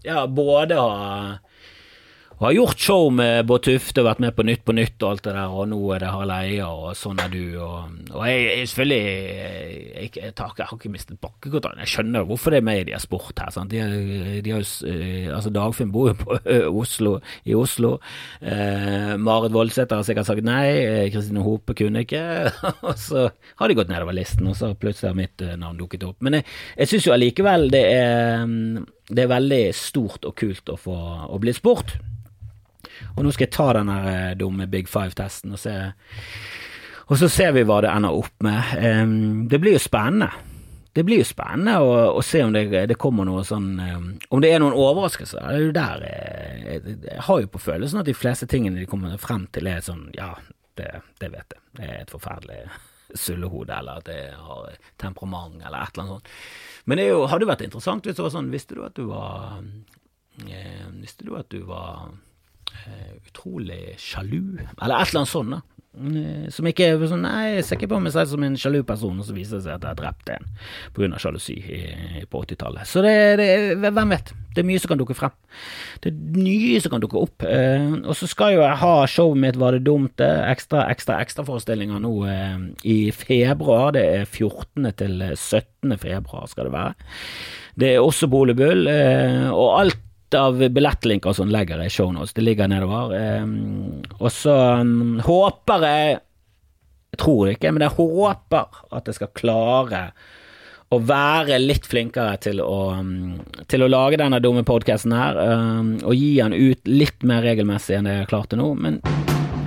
ja, 0.06 0.26
både 0.28 0.76
ha 0.78 1.38
og 2.36 2.50
har 2.50 2.56
gjort 2.58 2.82
show 2.84 3.06
med 3.16 3.46
Bård 3.48 3.64
Tufte 3.64 4.02
og 4.02 4.10
vært 4.10 4.20
med 4.20 4.34
på 4.36 4.44
Nytt 4.44 4.64
på 4.68 4.74
Nytt 4.76 5.00
og 5.06 5.14
alt 5.14 5.24
det 5.24 5.34
der, 5.38 5.54
og 5.56 5.70
nå 5.72 5.78
er 5.96 6.02
det 6.04 6.10
Harald 6.12 6.58
og 6.66 6.90
sånn 7.00 7.20
er 7.24 7.30
du, 7.32 7.44
og, 7.64 7.94
og 8.12 8.26
jeg, 8.28 8.42
jeg 8.44 8.70
selvfølgelig 8.72 8.98
jeg, 9.06 9.78
jeg, 9.96 10.10
jeg, 10.20 10.34
har 10.36 10.74
ikke 10.76 10.92
mistet 10.92 11.22
bakkekontrollen. 11.24 11.80
Jeg 11.86 11.94
skjønner 11.94 12.26
hvorfor 12.28 12.52
det 12.52 12.60
er 12.60 12.66
mediesport 12.68 13.40
her. 13.40 13.54
Sant? 13.56 13.72
De, 13.72 14.42
de 14.44 14.52
har 14.52 14.66
eh, 14.90 15.30
altså 15.32 15.52
Dagfinn 15.56 15.94
bor 15.96 16.10
jo 16.12 16.18
på 16.20 16.38
Oslo, 16.82 17.14
i 17.48 17.56
Oslo. 17.56 17.94
Eh, 18.42 19.14
Marit 19.22 19.56
Voldsæter 19.56 20.02
har 20.02 20.08
sikkert 20.08 20.28
sagt 20.28 20.44
nei, 20.48 20.66
eh, 20.82 21.06
Kristine 21.14 21.46
Hope 21.46 21.76
kunne 21.78 22.04
ikke. 22.04 22.26
og 22.90 23.00
så 23.00 23.30
har 23.32 23.72
de 23.72 23.78
gått 23.80 23.94
nedover 23.94 24.18
listen, 24.18 24.50
og 24.52 24.60
så 24.60 24.74
plutselig 24.76 25.14
har 25.14 25.22
mitt 25.22 25.46
eh, 25.46 25.56
navn 25.62 25.80
dukket 25.80 26.04
opp. 26.10 26.20
Men 26.26 26.42
jeg, 26.42 26.50
jeg 26.82 26.92
syns 26.92 27.08
jo 27.08 27.16
allikevel 27.16 27.70
det 27.72 27.86
er, 27.96 28.44
det 29.08 29.24
er 29.24 29.32
veldig 29.32 29.64
stort 29.78 30.28
og 30.28 30.36
kult 30.44 30.76
å 30.76 30.78
få 30.80 31.00
å 31.32 31.40
bli 31.40 31.56
spurt. 31.56 31.96
Og 33.16 33.24
nå 33.24 33.34
skal 33.34 33.48
jeg 33.48 33.56
ta 33.56 33.68
den 33.78 33.91
eh, 33.93 34.34
dumme 34.39 34.68
Big 34.72 34.89
Five-testen 34.91 35.56
og 35.56 35.62
se 35.62 35.76
Og 37.06 37.20
så 37.22 37.30
ser 37.30 37.54
vi 37.54 37.66
hva 37.68 37.82
det 37.86 37.91
ender 37.93 38.18
opp 38.18 38.41
med. 38.41 39.48
Det 39.52 39.60
blir 39.62 39.76
jo 39.76 39.82
spennende. 39.84 40.32
Det 40.96 41.04
blir 41.04 41.20
jo 41.20 41.28
spennende 41.28 41.76
å, 41.84 41.91
å 42.16 42.22
se 42.24 42.39
om 42.41 42.54
det, 42.56 42.64
det, 42.72 42.96
kommer 42.98 43.28
noe 43.28 43.43
sånn 43.46 43.76
Om 43.78 44.41
det 44.41 44.50
er 44.50 44.64
noen 44.64 44.74
overraskelser. 44.74 45.43
Det 45.43 45.60
er 45.60 45.66
jo 45.68 45.76
der 45.76 46.06
jeg, 46.08 46.64
jeg, 46.66 46.98
jeg, 47.04 47.22
har 47.28 47.41
jo 47.43 47.52
på 47.52 47.62
følelsen 47.62 48.02
at 48.02 48.10
de 48.10 48.16
fleste 48.18 48.48
tingene 48.50 48.80
de 48.80 48.89
kommer 48.89 49.18
frem 49.22 49.46
til, 49.54 49.70
er 49.70 49.86
sånn 49.86 50.08
Ja, 50.18 50.32
det, 50.80 50.91
det 51.22 51.32
vet 51.34 51.56
jeg. 51.56 51.64
Det 51.78 51.89
er 51.89 51.98
et 52.02 52.14
forferdelig 52.14 52.62
sullehode, 53.26 53.76
eller 53.76 54.02
at 54.02 54.08
det 54.10 54.22
har 54.48 54.80
temperament, 55.02 55.60
eller 55.62 55.84
et 55.84 55.93
eller 55.93 56.06
annet 56.06 56.16
sånt. 56.16 56.32
Men 56.86 57.02
det 57.02 57.10
jo, 57.10 57.26
hadde 57.30 57.46
jo 57.46 57.52
vært 57.52 57.66
interessant 57.68 58.08
hvis 58.08 58.18
det 58.18 58.26
var 58.26 58.34
sånn 58.34 58.54
Visste 58.54 58.78
du 58.78 58.82
at 58.86 58.98
du 58.98 59.06
var 59.10 59.60
eh, 60.48 60.88
Visste 61.02 61.28
du 61.28 61.36
at 61.38 61.52
du 61.52 61.64
var 61.68 62.10
Eh, 62.10 62.35
utrolig 63.26 63.96
sjalu, 64.02 64.58
eller 64.60 65.00
et 65.00 65.10
eller 65.10 65.24
annet 65.24 65.32
sånt. 65.32 65.56
da. 65.56 65.62
Eh, 65.96 66.48
som 66.52 66.68
ikke 66.68 66.90
er 66.92 67.04
sånn 67.08 67.24
Nei, 67.24 67.56
jeg 67.56 67.66
ser 67.66 67.80
ikke 67.80 67.94
på 67.94 68.02
meg 68.04 68.12
selv 68.12 68.34
som 68.34 68.44
en 68.44 68.58
sjalu 68.60 68.82
person, 68.88 69.20
og 69.20 69.28
så 69.28 69.36
viser 69.36 69.60
det 69.60 69.66
seg 69.66 69.78
at 69.78 69.86
jeg 69.86 69.94
har 69.94 70.00
drept 70.02 70.32
en 70.34 70.50
pga. 70.96 71.20
sjalusi 71.22 71.56
på 72.32 72.42
80-tallet. 72.44 72.90
Så 72.90 73.04
det, 73.06 73.16
det, 73.40 73.80
hvem 73.86 74.12
vet? 74.12 74.34
Det 74.56 74.64
er 74.64 74.68
mye 74.68 74.82
som 74.82 74.92
kan 74.92 75.00
dukke 75.02 75.18
frem. 75.18 75.34
Det 76.04 76.12
er 76.12 76.40
nye 76.40 76.80
som 76.84 76.94
kan 76.94 77.04
dukke 77.04 77.20
opp. 77.20 77.46
Eh, 77.48 77.90
og 78.04 78.16
så 78.20 78.30
skal 78.32 78.56
jo 78.56 78.64
jeg 78.64 78.82
ha 78.84 78.94
showet 79.12 79.42
mitt 79.42 79.60
Var 79.60 79.78
det 79.78 79.86
dumt? 79.88 80.24
Ekstra, 80.24 80.86
ekstra, 80.92 81.20
ekstraforestillinger 81.24 82.04
nå 82.04 82.14
eh, 82.32 82.58
i 82.88 82.98
februar. 83.16 83.94
Det 83.96 84.06
er 84.22 84.26
14. 84.26 84.92
til 85.00 85.30
17. 85.34 85.96
februar 86.02 86.50
skal 86.52 86.70
det 86.70 86.76
være. 86.76 87.14
Det 87.76 87.92
er 87.92 88.04
også 88.04 88.32
Bolebull, 88.32 88.88
eh, 88.88 89.48
og 89.52 89.80
alt 89.82 90.05
av 90.40 90.60
billettlinker 90.60 91.34
som 91.34 91.52
legger 91.52 91.84
i 91.84 91.90
shownotes. 91.90 92.34
Det 92.34 92.44
ligger 92.46 92.70
nedover. 92.72 93.16
Um, 93.42 94.04
og 94.20 94.32
så 94.34 94.56
um, 94.82 95.20
håper 95.26 95.90
jeg 95.90 96.22
Jeg 97.16 97.20
tror 97.22 97.48
ikke, 97.48 97.70
men 97.72 97.86
jeg 97.86 97.96
håper 97.96 98.82
at 98.92 99.06
jeg 99.08 99.16
skal 99.16 99.30
klare 99.40 100.00
å 100.92 100.98
være 101.00 101.62
litt 101.62 101.86
flinkere 101.88 102.36
til 102.44 102.60
å, 102.60 102.80
um, 103.00 103.38
til 103.72 103.86
å 103.86 103.88
lage 103.88 104.20
denne 104.20 104.42
dumme 104.44 104.66
podkasten 104.68 105.16
her, 105.16 105.40
um, 105.40 105.94
og 106.04 106.12
gi 106.12 106.34
den 106.42 106.54
ut 106.54 106.92
litt 106.92 107.24
mer 107.24 107.46
regelmessig 107.48 107.96
enn 107.96 108.10
det 108.10 108.18
jeg 108.18 108.26
har 108.26 108.32
klart 108.34 108.52
til 108.52 108.60
nå. 108.60 108.68
Men 108.76 109.00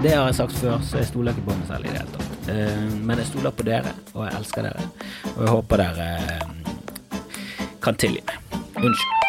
det 0.05 0.13
har 0.13 0.29
jeg 0.29 0.39
sagt 0.43 0.61
før, 0.61 0.77
så 0.85 1.01
jeg 1.01 1.09
stoler 1.09 1.33
ikke 1.33 1.49
på 1.49 1.57
meg 1.57 1.73
selv 1.73 1.89
i 1.89 1.95
det 1.95 2.03
hele 2.03 2.13
tatt. 2.19 2.51
Uh, 2.53 2.99
men 3.01 3.25
jeg 3.25 3.31
stoler 3.33 3.57
på 3.57 3.69
dere, 3.71 3.95
og 4.13 4.27
jeg 4.27 4.37
elsker 4.43 4.69
dere, 4.69 4.91
og 5.33 5.41
jeg 5.41 5.55
håper 5.57 5.85
dere 5.87 6.11
kan 7.89 7.97
tilgi 7.97 8.21
meg. 8.29 8.61
Unnskyld. 8.77 9.28